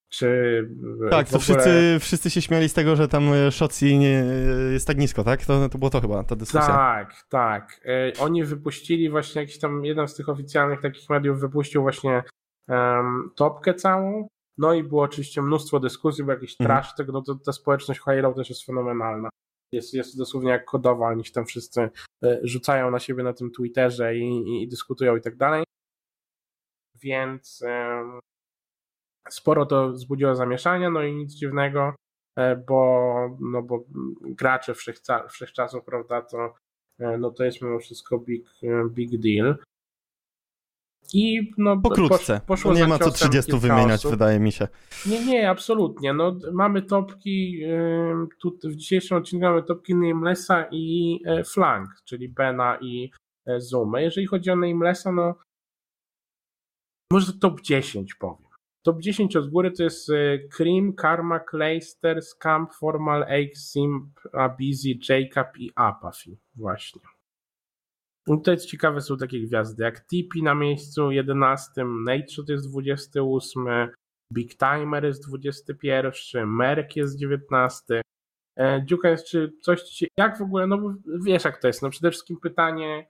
czy 0.09 0.69
tak, 1.11 1.29
to 1.29 1.37
ogóle... 1.37 1.41
wszyscy, 1.41 1.97
wszyscy 2.01 2.31
się 2.31 2.43
śmiali 2.43 2.69
z 2.69 2.75
tego, 2.75 2.97
że 2.97 3.09
tam 3.09 3.31
Shotzi 3.51 3.99
nie 3.99 4.25
jest 4.73 4.87
tak 4.87 4.99
nisko, 4.99 5.25
tak? 5.25 5.47
To, 5.47 5.69
to 5.69 5.79
było 5.79 5.91
to 5.91 6.01
chyba, 6.01 6.25
ta 6.25 6.37
dyskusja. 6.37 6.67
Tak, 6.67 7.25
tak. 7.29 7.81
Oni 8.21 8.45
wypuścili 8.45 9.11
właśnie 9.11 9.41
jakiś 9.41 9.59
tam, 9.59 9.85
jeden 9.85 10.09
z 10.09 10.15
tych 10.15 10.29
oficjalnych 10.29 10.81
takich 10.81 11.11
mediów 11.11 11.41
wypuścił 11.41 11.83
właśnie 11.83 12.23
um, 12.69 13.31
topkę 13.37 13.75
całą, 13.75 14.29
no 14.59 14.75
i 14.75 14.83
było 14.83 15.03
oczywiście 15.03 15.43
mnóstwo 15.43 15.81
dyskusji, 15.81 16.25
bo 16.25 16.33
jakiś 16.33 16.61
mhm. 16.61 16.69
trash 16.69 16.95
tego, 16.95 17.13
no 17.13 17.23
to 17.23 17.35
ta 17.35 17.53
społeczność 17.53 18.01
Halo 18.01 18.33
też 18.33 18.49
jest 18.49 18.67
fenomenalna. 18.67 19.29
Jest, 19.73 19.95
jest 19.95 20.19
dosłownie 20.19 20.51
jak 20.51 20.65
kodowa, 20.65 21.09
oni 21.09 21.25
się 21.25 21.33
tam 21.33 21.47
wszyscy 21.47 21.91
e, 22.25 22.41
rzucają 22.43 22.91
na 22.91 22.99
siebie 22.99 23.23
na 23.23 23.33
tym 23.33 23.51
Twitterze 23.51 24.17
i, 24.17 24.21
i, 24.21 24.63
i 24.63 24.69
dyskutują 24.69 25.17
i 25.17 25.21
tak 25.21 25.37
dalej. 25.37 25.65
Więc 27.03 27.65
sporo 29.31 29.67
to 29.67 29.93
wzbudziło 29.93 30.35
zamieszania, 30.35 30.91
no 30.91 31.03
i 31.03 31.15
nic 31.15 31.35
dziwnego, 31.35 31.95
e, 32.37 32.57
bo, 32.57 33.37
no 33.41 33.63
bo 33.63 33.85
gracze 34.21 34.75
wszechca, 34.75 35.29
wszechczasów, 35.29 35.85
prawda, 35.85 36.23
to, 36.23 36.55
e, 36.99 37.19
no 37.19 37.31
to 37.31 37.45
jest 37.45 37.63
mimo 37.63 37.79
wszystko 37.79 38.19
big, 38.19 38.47
big 38.91 39.21
deal. 39.21 39.57
I 41.13 41.53
no, 41.59 41.77
Pokrótce. 41.77 42.35
Posz, 42.35 42.47
poszło 42.47 42.75
nie 42.75 42.87
ma 42.87 42.99
co 42.99 43.11
30 43.11 43.59
wymieniać, 43.59 44.01
osób. 44.01 44.11
wydaje 44.11 44.41
mi 44.41 44.53
się. 44.53 44.69
Nie, 45.07 45.27
nie, 45.27 45.51
absolutnie. 45.51 46.13
No, 46.13 46.37
mamy 46.53 46.83
topki, 46.83 47.61
tu 48.41 48.59
w 48.65 48.77
dzisiejszym 48.77 49.17
odcinku 49.19 49.45
mamy 49.45 49.63
topki 49.63 49.95
Namelessa 49.95 50.67
i 50.71 51.21
e, 51.27 51.45
Flank, 51.45 51.89
czyli 52.05 52.29
Bena 52.29 52.79
i 52.81 53.11
Zoomy. 53.59 54.03
Jeżeli 54.03 54.27
chodzi 54.27 54.51
o 54.51 54.57
Namelessa, 54.57 55.13
no 55.13 55.35
może 57.13 57.33
top 57.33 57.61
10 57.61 58.15
powiem. 58.15 58.45
Top 58.83 59.01
10 59.01 59.37
od 59.37 59.51
góry 59.51 59.71
to 59.71 59.83
jest 59.83 60.11
e, 60.11 60.39
Cream, 60.39 60.93
Karma, 60.93 61.41
Clayster, 61.41 62.23
Scamp, 62.23 62.75
Formal, 62.75 63.25
Egg, 63.29 63.57
Simp, 63.57 64.21
Abizi, 64.33 65.01
Jacob 65.09 65.57
i 65.59 65.71
Apathy. 65.75 66.37
Właśnie. 66.55 67.01
No 68.27 68.37
tutaj 68.37 68.57
ciekawe 68.57 69.01
są 69.01 69.17
takie 69.17 69.41
gwiazdy 69.41 69.85
jak 69.85 70.07
Tipi 70.07 70.43
na 70.43 70.55
miejscu 70.55 71.11
11, 71.11 71.85
Nature 71.85 72.45
jest 72.49 72.71
28, 72.71 73.67
Big 74.33 74.57
Timer 74.57 75.05
jest 75.05 75.29
21, 75.29 76.47
Merk 76.47 76.97
jest 76.97 77.19
19. 77.19 78.03
E, 78.59 78.87
jest, 79.05 79.27
czy 79.27 79.53
coś 79.61 80.05
jak 80.19 80.39
w 80.39 80.43
ogóle, 80.43 80.67
no 80.67 80.95
wiesz 81.25 81.45
jak 81.45 81.61
to 81.61 81.67
jest, 81.67 81.83
no 81.83 81.91
przede 81.91 82.11
wszystkim 82.11 82.41
pytanie 82.41 83.09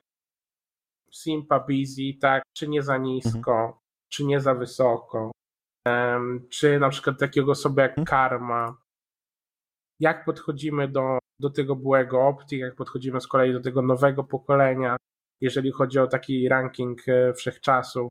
Simpa 1.12 1.61
Busy, 1.61 2.19
tak, 2.21 2.43
czy 2.57 2.69
nie 2.69 2.83
za 2.83 2.99
nisko, 2.99 3.53
mhm. 3.53 3.73
czy 4.09 4.25
nie 4.25 4.41
za 4.41 4.55
wysoko, 4.55 5.33
um, 5.87 6.47
czy 6.49 6.79
na 6.79 6.89
przykład 6.89 7.19
takiego 7.19 7.53
osoby 7.53 7.83
jak 7.83 7.91
mhm. 7.91 8.07
Karma, 8.07 8.77
jak 10.01 10.25
podchodzimy 10.25 10.89
do, 10.89 11.19
do 11.41 11.51
tego 11.51 11.77
byłego 11.77 12.27
optik, 12.27 12.61
jak 12.61 12.75
podchodzimy 12.77 13.21
z 13.21 13.27
kolei 13.27 13.53
do 13.53 13.61
tego 13.61 13.83
nowego 13.83 14.25
pokolenia, 14.25 14.97
jeżeli 15.45 15.72
chodzi 15.72 15.99
o 15.99 16.07
taki 16.07 16.49
ranking 16.49 17.09
e, 17.09 17.34
wszechczasów. 17.34 18.09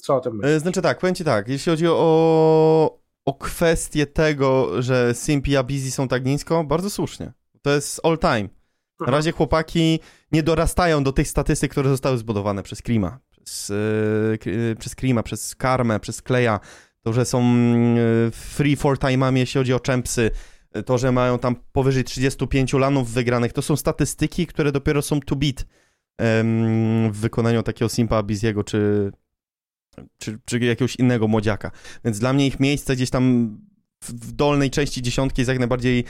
Co 0.00 0.16
o 0.16 0.20
tym 0.20 0.36
myślisz? 0.36 0.52
E, 0.52 0.60
znaczy 0.60 0.82
tak, 0.82 0.98
powiem 0.98 1.14
ci 1.14 1.24
tak, 1.24 1.48
jeśli 1.48 1.70
chodzi 1.70 1.86
o, 1.88 2.98
o 3.24 3.34
kwestię 3.34 4.06
tego, 4.06 4.82
że 4.82 5.14
Simp 5.14 5.48
i 5.48 5.56
Abizi 5.56 5.90
są 5.90 6.08
tak 6.08 6.24
nisko, 6.24 6.64
bardzo 6.64 6.90
słusznie. 6.90 7.32
To 7.62 7.70
jest 7.70 8.00
all 8.04 8.18
time. 8.18 8.48
Na 9.00 9.04
mhm. 9.04 9.14
razie 9.14 9.32
chłopaki 9.32 10.00
nie 10.32 10.42
dorastają 10.42 11.04
do 11.04 11.12
tych 11.12 11.28
statystyk, 11.28 11.70
które 11.70 11.88
zostały 11.90 12.18
zbudowane 12.18 12.62
przez 12.62 12.82
Klima. 12.82 13.18
Przez, 13.30 13.72
yy, 14.46 14.76
przez 14.78 14.94
Klima, 14.94 15.22
przez 15.22 15.54
Karmę, 15.54 16.00
przez 16.00 16.22
Kleja. 16.22 16.60
To, 17.02 17.12
że 17.12 17.24
są 17.24 17.56
yy, 17.94 18.30
free 18.30 18.76
for 18.76 18.98
time'ami, 18.98 19.36
jeśli 19.36 19.58
chodzi 19.58 19.74
o 19.74 19.80
czempsy, 19.80 20.30
to, 20.86 20.98
że 20.98 21.12
mają 21.12 21.38
tam 21.38 21.56
powyżej 21.72 22.04
35 22.04 22.72
lanów 22.72 23.12
wygranych, 23.12 23.52
to 23.52 23.62
są 23.62 23.76
statystyki, 23.76 24.46
które 24.46 24.72
dopiero 24.72 25.02
są 25.02 25.20
to 25.20 25.36
beat 25.36 25.64
w 27.10 27.18
wykonaniu 27.20 27.62
takiego 27.62 27.88
Simpa 27.88 28.22
Biziego 28.22 28.64
czy, 28.64 29.12
czy, 30.18 30.38
czy 30.44 30.58
jakiegoś 30.58 30.96
innego 30.96 31.28
młodziaka. 31.28 31.70
Więc 32.04 32.18
dla 32.18 32.32
mnie 32.32 32.46
ich 32.46 32.60
miejsce 32.60 32.96
gdzieś 32.96 33.10
tam 33.10 33.56
w 34.02 34.32
dolnej 34.32 34.70
części 34.70 35.02
dziesiątki 35.02 35.40
jest 35.40 35.48
jak 35.48 35.58
najbardziej 35.58 36.04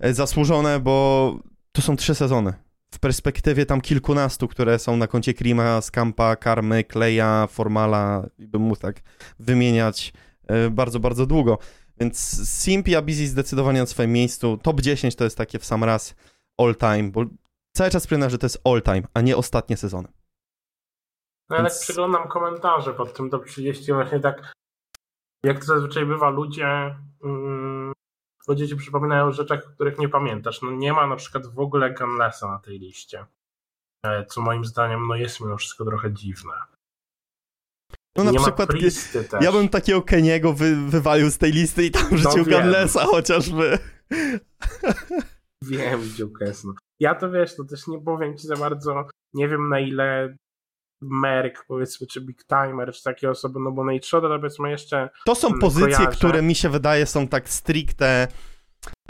e, 0.00 0.14
zasłużone, 0.14 0.80
bo 0.80 1.38
to 1.72 1.82
są 1.82 1.96
trzy 1.96 2.14
sezony. 2.14 2.52
W 2.90 2.98
perspektywie 2.98 3.66
tam 3.66 3.80
kilkunastu, 3.80 4.48
które 4.48 4.78
są 4.78 4.96
na 4.96 5.06
koncie 5.06 5.34
Krima, 5.34 5.80
Skampa, 5.80 6.36
Karmy, 6.36 6.84
Kleja, 6.84 7.48
Formala, 7.50 8.26
bym 8.38 8.62
mógł 8.62 8.80
tak 8.80 9.00
wymieniać 9.38 10.12
e, 10.46 10.70
bardzo, 10.70 11.00
bardzo 11.00 11.26
długo. 11.26 11.58
Więc 12.00 12.18
Simp 12.48 12.88
i 12.88 12.96
Abizi 12.96 13.26
zdecydowanie 13.26 13.80
na 13.80 13.86
swoim 13.86 14.12
miejscu. 14.12 14.58
Top 14.62 14.80
10 14.80 15.14
to 15.14 15.24
jest 15.24 15.36
takie 15.36 15.58
w 15.58 15.64
sam 15.64 15.84
raz 15.84 16.14
all 16.58 16.76
time, 16.76 17.10
bo 17.10 17.24
cały 17.78 17.90
czas 17.90 18.06
przypominam, 18.06 18.30
że 18.30 18.38
to 18.38 18.46
jest 18.46 18.60
all 18.64 18.82
time, 18.82 19.02
a 19.14 19.20
nie 19.20 19.36
ostatnie 19.36 19.76
sezony. 19.76 20.08
No 21.50 21.56
ja 21.56 21.62
Więc... 21.62 21.74
tak 21.74 21.82
przyglądam 21.82 22.28
komentarze 22.28 22.94
pod 22.94 23.14
tym 23.14 23.30
top 23.30 23.46
30, 23.46 23.92
właśnie 23.92 24.20
tak 24.20 24.52
jak 25.44 25.58
to 25.58 25.64
zazwyczaj 25.64 26.06
bywa, 26.06 26.30
ludzie 26.30 26.96
mm, 27.24 27.92
ludzie 28.48 28.68
ci 28.68 28.76
przypominają 28.76 29.26
o 29.26 29.32
rzeczach, 29.32 29.74
których 29.74 29.98
nie 29.98 30.08
pamiętasz. 30.08 30.62
No 30.62 30.70
nie 30.70 30.92
ma 30.92 31.06
na 31.06 31.16
przykład 31.16 31.46
w 31.46 31.58
ogóle 31.58 31.94
Gunlessa 31.94 32.48
na 32.48 32.58
tej 32.58 32.78
liście, 32.78 33.26
e, 34.06 34.26
co 34.26 34.40
moim 34.40 34.64
zdaniem 34.64 35.06
no 35.08 35.14
jest 35.14 35.40
mimo 35.40 35.56
wszystko 35.56 35.84
trochę 35.84 36.12
dziwne. 36.12 36.52
No 38.16 38.24
na 38.24 38.30
nie 38.30 38.38
przykład 38.38 38.70
ja 39.40 39.52
bym 39.52 39.68
takiego 39.68 40.02
Keniego 40.02 40.52
wy, 40.52 40.76
wywalił 40.76 41.30
z 41.30 41.38
tej 41.38 41.52
listy 41.52 41.84
i 41.84 41.90
tam 41.90 42.08
no, 42.10 42.16
rzucił 42.16 42.44
Gunlessa 42.44 43.04
chociażby. 43.04 43.78
Wiem. 45.62 46.00
No. 46.64 46.74
Ja 47.00 47.14
to 47.14 47.30
wiesz, 47.30 47.56
to 47.56 47.64
też 47.64 47.86
nie 47.86 48.00
powiem 48.00 48.36
ci 48.36 48.46
za 48.46 48.56
bardzo, 48.56 49.04
nie 49.34 49.48
wiem 49.48 49.68
na 49.68 49.80
ile 49.80 50.36
Merck, 51.00 51.64
powiedzmy, 51.68 52.06
czy 52.06 52.20
Big 52.20 52.44
Timer, 52.44 52.92
czy 52.92 53.02
takie 53.02 53.30
osoby, 53.30 53.60
no 53.60 53.72
bo 53.72 53.84
Nate 53.84 54.00
to 54.10 54.20
powiedzmy 54.20 54.70
jeszcze 54.70 55.10
To 55.26 55.34
są 55.34 55.48
mm, 55.48 55.60
pozycje, 55.60 55.96
kojarzę. 55.96 56.16
które 56.16 56.42
mi 56.42 56.54
się 56.54 56.68
wydaje 56.68 57.06
są 57.06 57.28
tak 57.28 57.48
stricte 57.48 58.28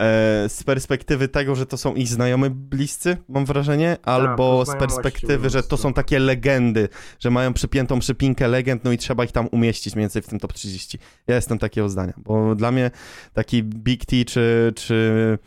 e, 0.00 0.48
z 0.48 0.64
perspektywy 0.64 1.28
tego, 1.28 1.54
że 1.54 1.66
to 1.66 1.76
są 1.76 1.94
ich 1.94 2.08
znajomi 2.08 2.50
bliscy, 2.50 3.16
mam 3.28 3.44
wrażenie, 3.44 3.96
albo 4.02 4.36
po 4.36 4.64
z 4.64 4.76
perspektywy, 4.76 5.50
że 5.50 5.62
to 5.62 5.76
są 5.76 5.92
takie 5.92 6.18
legendy, 6.18 6.88
że 7.18 7.30
mają 7.30 7.52
przypiętą 7.52 7.98
przypinkę 7.98 8.48
legend, 8.48 8.84
no 8.84 8.92
i 8.92 8.98
trzeba 8.98 9.24
ich 9.24 9.32
tam 9.32 9.48
umieścić 9.52 9.94
mniej 9.94 10.02
więcej 10.02 10.22
w 10.22 10.28
tym 10.28 10.38
top 10.38 10.52
30. 10.52 10.98
Ja 11.26 11.34
jestem 11.34 11.58
takiego 11.58 11.88
zdania, 11.88 12.12
bo 12.16 12.54
dla 12.54 12.72
mnie 12.72 12.90
taki 13.32 13.62
Big 13.62 14.06
T 14.06 14.24
czy, 14.24 14.72
czy 14.76 15.38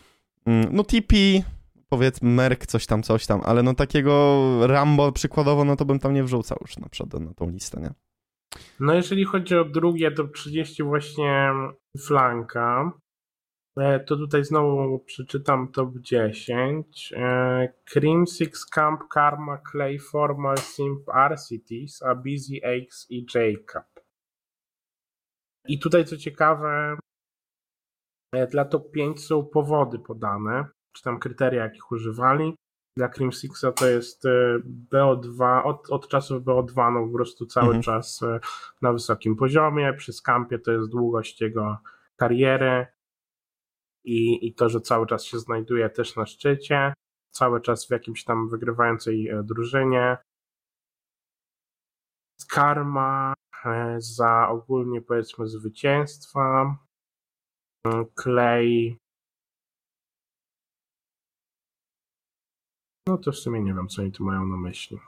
mm, 0.45 0.69
no 0.71 0.83
TP, 0.83 1.15
powiedzmy 1.91 2.29
Merck, 2.29 2.65
coś 2.65 2.85
tam, 2.85 3.03
coś 3.03 3.25
tam, 3.25 3.41
ale 3.43 3.63
no 3.63 3.73
takiego 3.73 4.47
Rambo 4.67 5.11
przykładowo, 5.11 5.65
no 5.65 5.75
to 5.75 5.85
bym 5.85 5.99
tam 5.99 6.13
nie 6.13 6.23
wrzucał 6.23 6.57
już 6.61 6.77
na 6.77 6.89
przykład 6.89 7.21
na 7.21 7.33
tą 7.33 7.49
listę, 7.49 7.81
nie? 7.81 7.93
No 8.79 8.93
jeżeli 8.93 9.25
chodzi 9.25 9.55
o 9.55 9.65
drugie 9.65 10.11
top 10.11 10.33
30 10.33 10.83
właśnie 10.83 11.51
flanka, 12.07 12.91
e, 13.77 13.99
to 13.99 14.15
tutaj 14.15 14.43
znowu 14.43 14.99
przeczytam 14.99 15.71
top 15.71 15.89
10. 15.99 17.13
E, 17.17 17.73
Cream, 17.85 18.27
Six 18.27 18.65
Camp, 18.65 19.01
Karma, 19.13 19.57
Clay, 19.71 19.99
Formal, 19.99 20.57
Simp, 20.57 21.09
RCTs, 21.29 22.01
a 22.03 22.15
Busy, 22.15 22.57
Aches 22.63 23.07
i 23.09 23.25
Jacob. 23.35 23.85
I 25.67 25.79
tutaj 25.79 26.05
co 26.05 26.17
ciekawe, 26.17 26.97
e, 28.35 28.47
dla 28.47 28.65
top 28.65 28.91
5 28.91 29.25
są 29.25 29.45
powody 29.45 29.99
podane, 29.99 30.65
czy 30.93 31.03
tam 31.03 31.19
kryteria 31.19 31.63
jakich 31.63 31.91
używali. 31.91 32.55
Dla 32.97 33.09
Cream 33.09 33.31
Sixa 33.31 33.71
to 33.75 33.87
jest 33.87 34.25
e, 34.25 34.59
BO2, 34.93 35.61
od, 35.63 35.89
od 35.89 36.07
czasów 36.07 36.43
BO2 36.43 36.93
no 36.93 37.07
po 37.07 37.13
prostu 37.13 37.45
cały 37.45 37.65
Mhm. 37.65 37.83
czas 37.83 38.23
e, 38.23 38.39
na 38.81 38.93
wysokim 38.93 39.35
poziomie. 39.35 39.93
Przy 39.93 40.13
Skampie 40.13 40.59
to 40.59 40.71
jest 40.71 40.89
długość 40.89 41.41
jego 41.41 41.77
kariery 42.15 42.87
i, 44.03 44.47
i 44.47 44.53
to, 44.53 44.69
że 44.69 44.81
cały 44.81 45.07
czas 45.07 45.23
się 45.25 45.39
znajduje 45.39 45.89
też 45.89 46.15
na 46.15 46.25
szczycie, 46.25 46.93
cały 47.31 47.61
czas 47.61 47.87
w 47.87 47.91
jakimś 47.91 48.23
tam 48.23 48.49
wygrywającej 48.49 49.27
e, 49.27 49.43
drużynie. 49.43 50.17
Karma 52.49 53.33
za 53.97 54.49
ogólnie 54.49 55.01
powiedzmy 55.01 55.47
zwycięstwa. 55.47 56.75
Mm, 57.85 58.05
No 63.07 63.17
to 63.17 63.31
w 63.31 63.35
sumie 63.35 63.61
nie 63.61 63.73
wiem, 63.73 63.87
co 63.87 64.01
oni 64.01 64.11
tu 64.11 64.23
mają 64.23 64.45
na 64.45 64.57
myśli. 64.57 64.99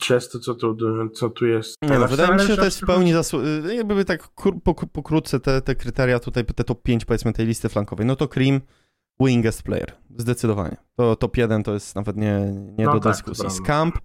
Przez 0.00 0.28
to, 0.28 0.38
co 0.38 0.54
tu, 0.54 0.76
co 1.14 1.30
tu 1.30 1.46
jest. 1.46 1.76
Nie, 1.82 1.88
no, 1.88 1.94
teraz, 1.94 2.10
wydaje 2.10 2.32
mi 2.34 2.40
się, 2.40 2.46
że 2.46 2.56
to 2.56 2.64
jest 2.64 2.80
w 2.80 2.86
pełni 2.86 3.14
zasłu- 3.14 3.68
Jakby 3.72 4.04
tak 4.04 4.28
pokrótce 4.92 5.40
te, 5.40 5.62
te 5.62 5.74
kryteria 5.74 6.18
tutaj, 6.18 6.44
te 6.44 6.64
top 6.64 6.82
5 6.82 7.04
powiedzmy 7.04 7.32
tej 7.32 7.46
listy 7.46 7.68
flankowej. 7.68 8.06
No 8.06 8.16
to 8.16 8.28
Cream, 8.28 8.60
wingest 9.20 9.62
player, 9.62 9.92
zdecydowanie. 10.18 10.76
To 10.96 11.16
top 11.16 11.36
1 11.36 11.62
to 11.62 11.74
jest 11.74 11.96
nawet 11.96 12.16
nie, 12.16 12.40
nie 12.78 12.84
No 12.84 12.92
do 12.92 13.00
tak, 13.00 13.12
dyskusji. 13.12 13.50
Scamp. 13.50 13.98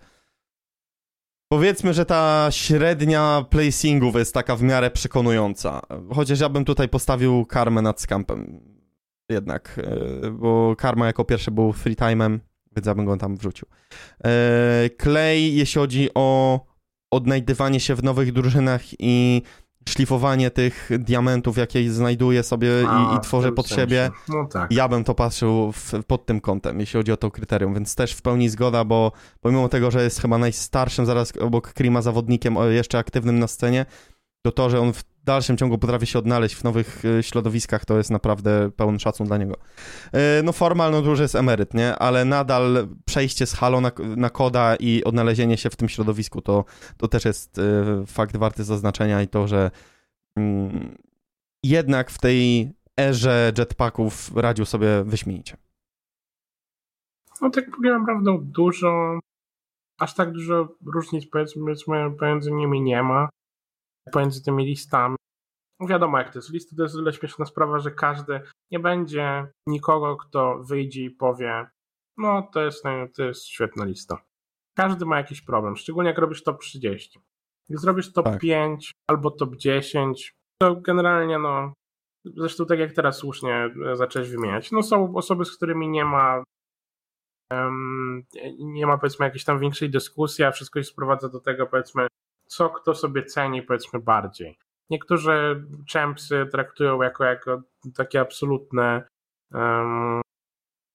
Powiedzmy, 1.51 1.93
że 1.93 2.05
ta 2.05 2.47
średnia 2.51 3.45
placingów 3.49 4.15
jest 4.15 4.33
taka 4.33 4.55
w 4.55 4.61
miarę 4.61 4.91
przekonująca. 4.91 5.81
Chociaż 6.15 6.39
ja 6.39 6.49
bym 6.49 6.65
tutaj 6.65 6.89
postawił 6.89 7.45
Karmę 7.45 7.81
nad 7.81 8.01
Scampem. 8.01 8.61
Jednak, 9.31 9.79
e, 10.23 10.31
bo 10.31 10.75
Karma 10.77 11.05
jako 11.05 11.25
pierwszy 11.25 11.51
był 11.51 11.73
free 11.73 11.95
time'em, 11.95 12.39
więc 12.75 12.87
ja 12.87 12.95
bym 12.95 13.05
go 13.05 13.17
tam 13.17 13.35
wrzucił. 13.37 13.67
E, 14.23 14.89
Clay, 15.01 15.39
jeśli 15.39 15.79
chodzi 15.81 16.09
o 16.15 16.59
odnajdywanie 17.11 17.79
się 17.79 17.95
w 17.95 18.03
nowych 18.03 18.33
drużynach 18.33 18.81
i 18.99 19.41
szlifowanie 19.89 20.51
tych 20.51 20.89
diamentów, 20.99 21.57
jakie 21.57 21.91
znajduje 21.91 22.43
sobie 22.43 22.69
A, 22.89 23.13
i, 23.13 23.17
i 23.17 23.41
tym 23.41 23.55
pod 23.55 23.67
sensie. 23.67 23.81
siebie, 23.81 24.09
No 24.29 24.45
tak. 24.45 24.71
ja 24.71 24.87
bym 24.87 25.03
to 25.03 25.15
patrzył 25.15 25.71
w, 25.71 25.91
pod 26.07 26.25
tym 26.25 26.41
kątem, 26.41 26.79
jeśli 26.79 26.97
chodzi 26.97 27.11
o 27.11 27.17
to 27.17 27.31
kryterium, 27.31 27.73
więc 27.73 27.95
też 27.95 28.13
w 28.13 28.21
pełni 28.21 28.49
zgoda, 28.49 28.85
bo 28.85 29.11
pomimo 29.41 29.69
tego, 29.69 29.91
że 29.91 30.03
jest 30.03 30.21
chyba 30.21 30.37
najstarszym 30.37 31.05
zaraz 31.05 31.33
obok 31.37 31.73
Krima 31.73 32.01
zawodnikiem 32.01 32.55
jeszcze 32.69 32.97
aktywnym 32.97 33.39
na 33.39 33.47
scenie, 33.47 33.85
to 34.41 34.51
to, 34.51 34.69
że 34.69 34.79
on 34.79 34.93
w 34.93 35.03
dalszym 35.23 35.57
ciągu 35.57 35.77
potrafi 35.77 36.05
się 36.05 36.19
odnaleźć 36.19 36.55
w 36.55 36.63
nowych 36.63 37.03
e, 37.05 37.23
środowiskach, 37.23 37.85
to 37.85 37.97
jest 37.97 38.11
naprawdę 38.11 38.71
pełen 38.75 38.99
szacun 38.99 39.27
dla 39.27 39.37
niego. 39.37 39.55
E, 40.13 40.43
No 40.43 40.51
formal, 40.51 40.91
no 40.91 41.01
to 41.01 41.09
już 41.09 41.19
jest 41.19 41.35
emeryt, 41.35 41.73
nie? 41.73 41.95
Ale 41.95 42.25
nadal 42.25 42.87
przejście 43.05 43.45
z 43.45 43.53
Halo 43.53 43.81
na, 43.81 43.91
na 44.17 44.29
koda 44.29 44.75
i 44.75 45.03
odnalezienie 45.03 45.57
się 45.57 45.69
w 45.69 45.75
tym 45.75 45.89
środowisku, 45.89 46.41
to, 46.41 46.65
to 46.97 47.07
też 47.07 47.25
jest 47.25 47.59
e, 47.59 47.61
fakt 48.07 48.37
warty 48.37 48.63
zaznaczenia 48.63 49.21
i 49.21 49.27
to, 49.27 49.47
że 49.47 49.71
mm, 50.35 50.97
jednak 51.63 52.11
w 52.11 52.19
tej 52.19 52.71
erze 52.99 53.51
jetpacków 53.57 54.31
radził 54.35 54.65
sobie 54.65 55.03
wyśmienicie. 55.03 55.57
No 57.41 57.49
tak 57.49 57.71
powiem 57.75 57.99
naprawdę 57.99 58.37
dużo, 58.41 59.19
aż 59.99 60.13
tak 60.13 60.31
dużo 60.31 60.67
różnic 60.85 61.25
powiedzmy, 61.31 61.75
pomiędzy 62.19 62.51
nimi 62.51 62.81
nie 62.81 63.03
ma, 63.03 63.29
pomiędzy 64.11 64.43
tymi 64.43 64.65
listami. 64.65 65.15
Wiadomo 65.87 66.17
jak 66.17 66.33
to 66.33 66.39
jest, 66.39 66.49
listy 66.49 66.75
to 66.75 66.83
jest 66.83 66.95
tyle 66.95 67.13
śmieszna 67.13 67.45
sprawa, 67.45 67.79
że 67.79 67.91
każdy, 67.91 68.41
nie 68.71 68.79
będzie 68.79 69.47
nikogo, 69.67 70.17
kto 70.17 70.63
wyjdzie 70.63 71.03
i 71.03 71.09
powie, 71.09 71.67
no 72.17 72.49
to 72.53 72.61
jest, 72.61 72.83
to 73.15 73.23
jest 73.23 73.45
świetna 73.45 73.85
lista. 73.85 74.21
Każdy 74.77 75.05
ma 75.05 75.17
jakiś 75.17 75.41
problem, 75.41 75.77
szczególnie 75.77 76.09
jak 76.09 76.17
robisz 76.17 76.43
top 76.43 76.61
30. 76.61 77.19
Jak 77.69 77.79
zrobisz 77.79 78.13
top 78.13 78.25
Tak. 78.25 78.41
5 78.41 78.91
albo 79.09 79.31
top 79.31 79.55
10, 79.55 80.33
to 80.61 80.75
generalnie 80.75 81.39
no, 81.39 81.73
zresztą 82.25 82.65
tak 82.65 82.79
jak 82.79 82.93
teraz 82.93 83.17
słusznie 83.17 83.69
e, 83.91 83.95
zacząłeś 83.95 84.29
wymieniać, 84.29 84.71
no 84.71 84.83
są 84.83 85.15
osoby, 85.15 85.45
z 85.45 85.57
którymi 85.57 85.89
nie 85.89 86.05
ma 86.05 86.43
nie 88.59 88.87
ma 88.87 88.97
powiedzmy 88.97 89.25
jakiejś 89.25 89.43
tam 89.43 89.59
większej 89.59 89.89
dyskusji, 89.89 90.43
a 90.43 90.51
wszystko 90.51 90.79
się 90.79 90.83
sprowadza 90.83 91.29
do 91.29 91.39
tego 91.39 91.67
powiedzmy, 91.67 92.07
co 92.51 92.69
kto 92.69 92.95
sobie 92.95 93.25
ceni 93.25 93.61
powiedzmy 93.61 93.99
bardziej. 93.99 94.57
Niektórzy 94.89 95.65
champsy 95.93 96.47
traktują 96.51 97.01
jako, 97.01 97.23
jako 97.23 97.61
takie 97.95 98.19
absolutne 98.19 99.03
em, 99.53 100.21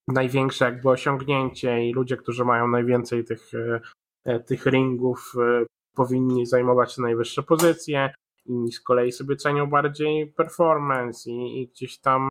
największe 0.09 0.65
jakby 0.65 0.91
osiągnięcie 0.91 1.85
i 1.89 1.93
ludzie, 1.93 2.17
którzy 2.17 2.45
mają 2.45 2.69
najwięcej 2.69 3.25
tych, 3.25 3.55
e, 3.55 3.81
e, 4.25 4.41
tych 4.41 4.67
ringów 4.67 5.33
e, 5.39 5.67
powinni 5.95 6.47
zajmować 6.47 6.99
najwyższe 6.99 7.43
pozycje, 7.43 8.15
inni 8.47 8.73
z 8.73 8.81
kolei 8.81 9.13
sobie 9.13 9.37
cenią 9.37 9.67
bardziej 9.67 10.27
performance 10.27 11.31
i, 11.31 11.63
i 11.63 11.69
gdzieś 11.69 11.99
tam 11.99 12.29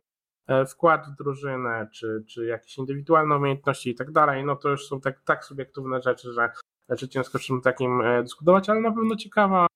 wkład 0.68 1.06
w 1.06 1.16
drużynę, 1.16 1.88
czy, 1.92 2.24
czy 2.28 2.46
jakieś 2.46 2.78
indywidualne 2.78 3.36
umiejętności 3.36 3.90
i 3.90 3.94
tak 3.94 4.12
dalej, 4.12 4.44
no 4.44 4.56
to 4.56 4.68
już 4.68 4.86
są 4.86 5.00
tak, 5.00 5.20
tak 5.24 5.44
subiektywne 5.44 6.02
rzeczy, 6.02 6.32
że, 6.32 6.50
że 6.88 7.08
ciężko 7.08 7.38
czym 7.38 7.60
takim 7.60 8.00
e, 8.00 8.22
dyskutować, 8.22 8.70
ale 8.70 8.80
na 8.80 8.92
pewno 8.92 9.16
ciekawa 9.16 9.66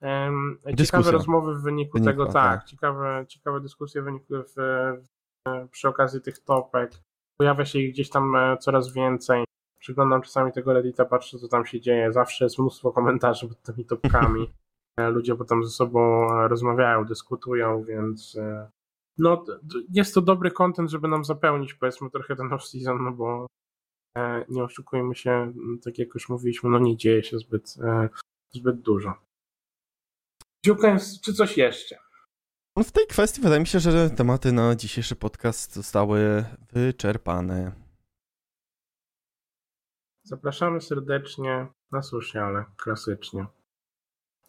em, 0.00 0.56
ciekawe 0.58 0.76
Dyskusja. 0.76 1.12
rozmowy 1.12 1.54
w 1.54 1.62
wyniku 1.62 2.00
tego, 2.00 2.26
tak, 2.26 2.32
tak. 2.32 2.64
ciekawe, 2.64 3.24
ciekawe 3.28 3.60
dyskusje 3.60 4.02
w 4.02 4.04
wyniku 4.04 4.26
w, 4.34 4.54
w, 4.56 5.68
przy 5.70 5.88
okazji 5.88 6.20
tych 6.20 6.38
topek. 6.38 6.92
Pojawia 7.36 7.64
się 7.64 7.78
ich 7.78 7.92
gdzieś 7.92 8.10
tam 8.10 8.36
e, 8.36 8.56
coraz 8.56 8.92
więcej. 8.92 9.44
Przyglądam 9.78 10.22
czasami 10.22 10.52
tego 10.52 10.72
Reddita, 10.72 11.04
patrzę 11.04 11.38
co 11.38 11.48
tam 11.48 11.66
się 11.66 11.80
dzieje. 11.80 12.12
Zawsze 12.12 12.44
jest 12.44 12.58
mnóstwo 12.58 12.92
komentarzy 12.92 13.48
pod 13.48 13.62
tymi 13.62 13.84
topkami. 13.84 14.46
E, 14.96 15.10
Ludzie 15.10 15.34
potem 15.34 15.64
ze 15.64 15.70
sobą 15.70 16.28
e, 16.30 16.48
rozmawiają, 16.48 17.04
dyskutują, 17.04 17.82
więc 17.82 18.36
e, 18.36 18.70
no, 19.18 19.44
jest 19.92 20.14
to 20.14 20.22
dobry 20.22 20.50
content, 20.50 20.90
żeby 20.90 21.08
nam 21.08 21.24
zapełnić 21.24 21.74
powiedzmy 21.74 22.10
trochę 22.10 22.36
ten 22.36 22.48
off-season, 22.48 23.00
no 23.00 23.12
bo 23.12 23.46
e, 23.46 23.46
nie 24.48 24.64
oszukujmy 24.64 25.14
się, 25.14 25.30
m, 25.30 25.78
tak 25.84 25.98
jak 25.98 26.14
już 26.14 26.28
mówiliśmy, 26.28 26.70
no 26.70 26.78
nie 26.78 26.96
dzieje 26.96 27.22
się 27.22 27.38
zbyt, 27.38 27.74
e, 27.84 28.08
zbyt 28.50 28.80
dużo. 28.80 29.14
Dziukens, 30.64 31.20
czy 31.20 31.34
coś 31.34 31.56
jeszcze? 31.56 31.96
No 32.76 32.84
w 32.84 32.92
tej 32.92 33.06
kwestii 33.06 33.40
wydaje 33.40 33.60
mi 33.60 33.66
się, 33.66 33.80
że 33.80 34.10
tematy 34.10 34.52
na 34.52 34.76
dzisiejszy 34.76 35.16
podcast 35.16 35.74
zostały 35.74 36.44
wyczerpane. 36.72 37.72
Zapraszamy 40.22 40.80
serdecznie 40.80 41.66
na 41.92 42.02
sociale, 42.02 42.64
klasycznie. 42.76 43.46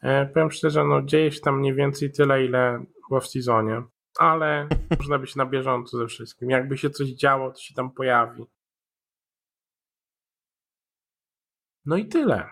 E, 0.02 0.26
powiem 0.26 0.52
szczerze, 0.52 0.84
no 0.84 1.02
dzieje 1.02 1.32
się 1.32 1.42
tam 1.42 1.60
mniej 1.60 1.76
więcej 1.76 2.12
tyle, 2.12 2.46
ile 2.46 2.86
było 3.10 3.20
w 3.20 3.28
sezonie, 3.28 3.84
ale 4.20 4.68
można 5.00 5.20
być 5.20 5.36
na 5.36 5.46
bieżąco 5.46 5.98
ze 5.98 6.08
wszystkim. 6.08 6.50
Jakby 6.50 6.78
się 6.78 6.90
coś 6.90 7.10
działo, 7.10 7.52
to 7.52 7.60
się 7.60 7.74
tam 7.74 7.92
pojawi. 7.92 8.46
No 11.86 11.98
i 11.98 12.08
tyle. 12.08 12.50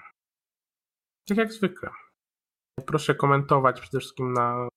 Tak 1.28 1.38
jak 1.38 1.54
zwykle. 1.54 1.90
Proszę 2.86 3.16
komentować 3.16 3.82
przede 3.82 4.00
wszystkim 4.00 4.34
na, 4.34 4.68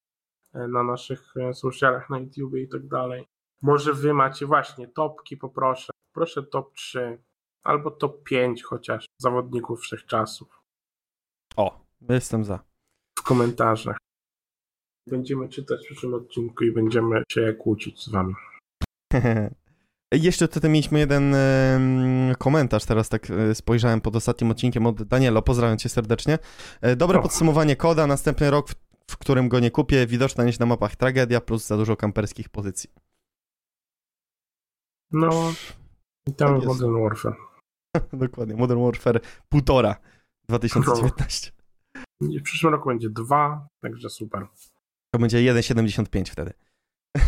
na 0.55 0.83
naszych 0.83 1.37
e, 1.37 1.55
socialach, 1.55 2.11
na 2.11 2.19
YouTube 2.19 2.55
i 2.55 2.69
tak 2.69 2.89
dalej. 2.89 3.27
Może 3.63 3.93
wy 3.93 4.15
macie 4.15 4.47
właśnie 4.47 4.89
topki, 4.89 5.37
poproszę. 5.37 5.93
Proszę 6.15 6.43
top 6.43 6.75
3 6.75 7.23
albo 7.63 7.91
top 7.91 8.23
5 8.25 8.63
chociaż 8.63 9.07
zawodników 9.19 9.81
wszechczasów 9.81 10.61
O, 11.57 11.85
jestem 12.09 12.45
za. 12.45 12.65
w 13.19 13.23
komentarzach. 13.23 13.99
Będziemy 15.09 15.49
czytać 15.49 15.81
w 15.81 15.85
przyszłym 15.85 16.15
odcinku 16.15 16.65
i 16.65 16.73
będziemy 16.73 17.23
się 17.33 17.53
kłócić 17.53 18.05
z 18.05 18.09
wami. 18.09 18.35
Jeszcze 20.13 20.49
tutaj 20.49 20.71
mieliśmy 20.71 20.99
jeden 20.99 21.37
komentarz, 22.39 22.85
teraz 22.85 23.09
tak 23.09 23.31
e, 23.31 23.55
spojrzałem 23.55 24.01
pod 24.01 24.17
ostatnim 24.17 24.51
odcinkiem 24.51 24.87
od 24.87 25.03
Daniela, 25.03 25.43
pozdrawiam 25.43 25.79
cię 25.79 25.89
serdecznie. 25.89 26.39
E, 26.81 26.97
Dobre 26.97 27.23
podsumowanie 27.23 27.77
koda, 27.77 28.07
następny 28.07 28.51
rok, 28.51 28.69
w, 28.69 28.75
w 29.11 29.17
którym 29.19 29.49
go 29.49 29.61
nie 29.61 29.71
kupię, 29.71 30.07
widoczna 30.07 30.45
nieś 30.45 30.59
na 30.59 30.67
mapach 30.67 30.97
tragedia, 30.97 31.41
plus 31.41 31.67
za 31.67 31.77
dużo 31.77 31.97
kamperskich 31.97 32.49
pozycji. 32.49 32.91
No, 35.13 35.53
i 36.29 36.33
tam 36.35 36.49
Tak 36.49 36.57
jest. 36.57 36.67
Modern 36.67 37.03
Warfare. 37.03 37.37
Dokładnie, 38.13 38.57
Modern 38.57 38.85
Warfare 38.85 39.21
1,5 39.55 39.95
2019. 40.49 41.51
I 42.21 42.41
W 42.41 42.43
przyszłym 42.43 42.73
roku 42.73 42.89
będzie 42.89 43.11
2, 43.11 43.69
także 43.83 44.11
super. 44.11 44.47
To 45.15 45.19
będzie 45.19 45.39
1,75 45.39 46.31
wtedy. 46.33 46.53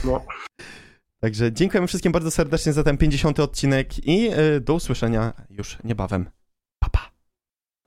No, 0.05 0.25
Także 1.21 1.53
dziękujemy 1.53 1.87
wszystkim 1.87 2.13
bardzo 2.13 2.31
serdecznie 2.31 2.73
za 2.73 2.85
ten 2.85 2.99
50 2.99 3.41
odcinek 3.41 4.07
i 4.07 4.29
e, 4.29 4.61
do 4.61 4.75
usłyszenia 4.75 5.33
już 5.51 5.79
niebawem. 5.85 6.31
Pa, 6.79 6.89
pa. 6.91 7.11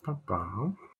pa, 0.05 0.21
pa. 0.27 0.90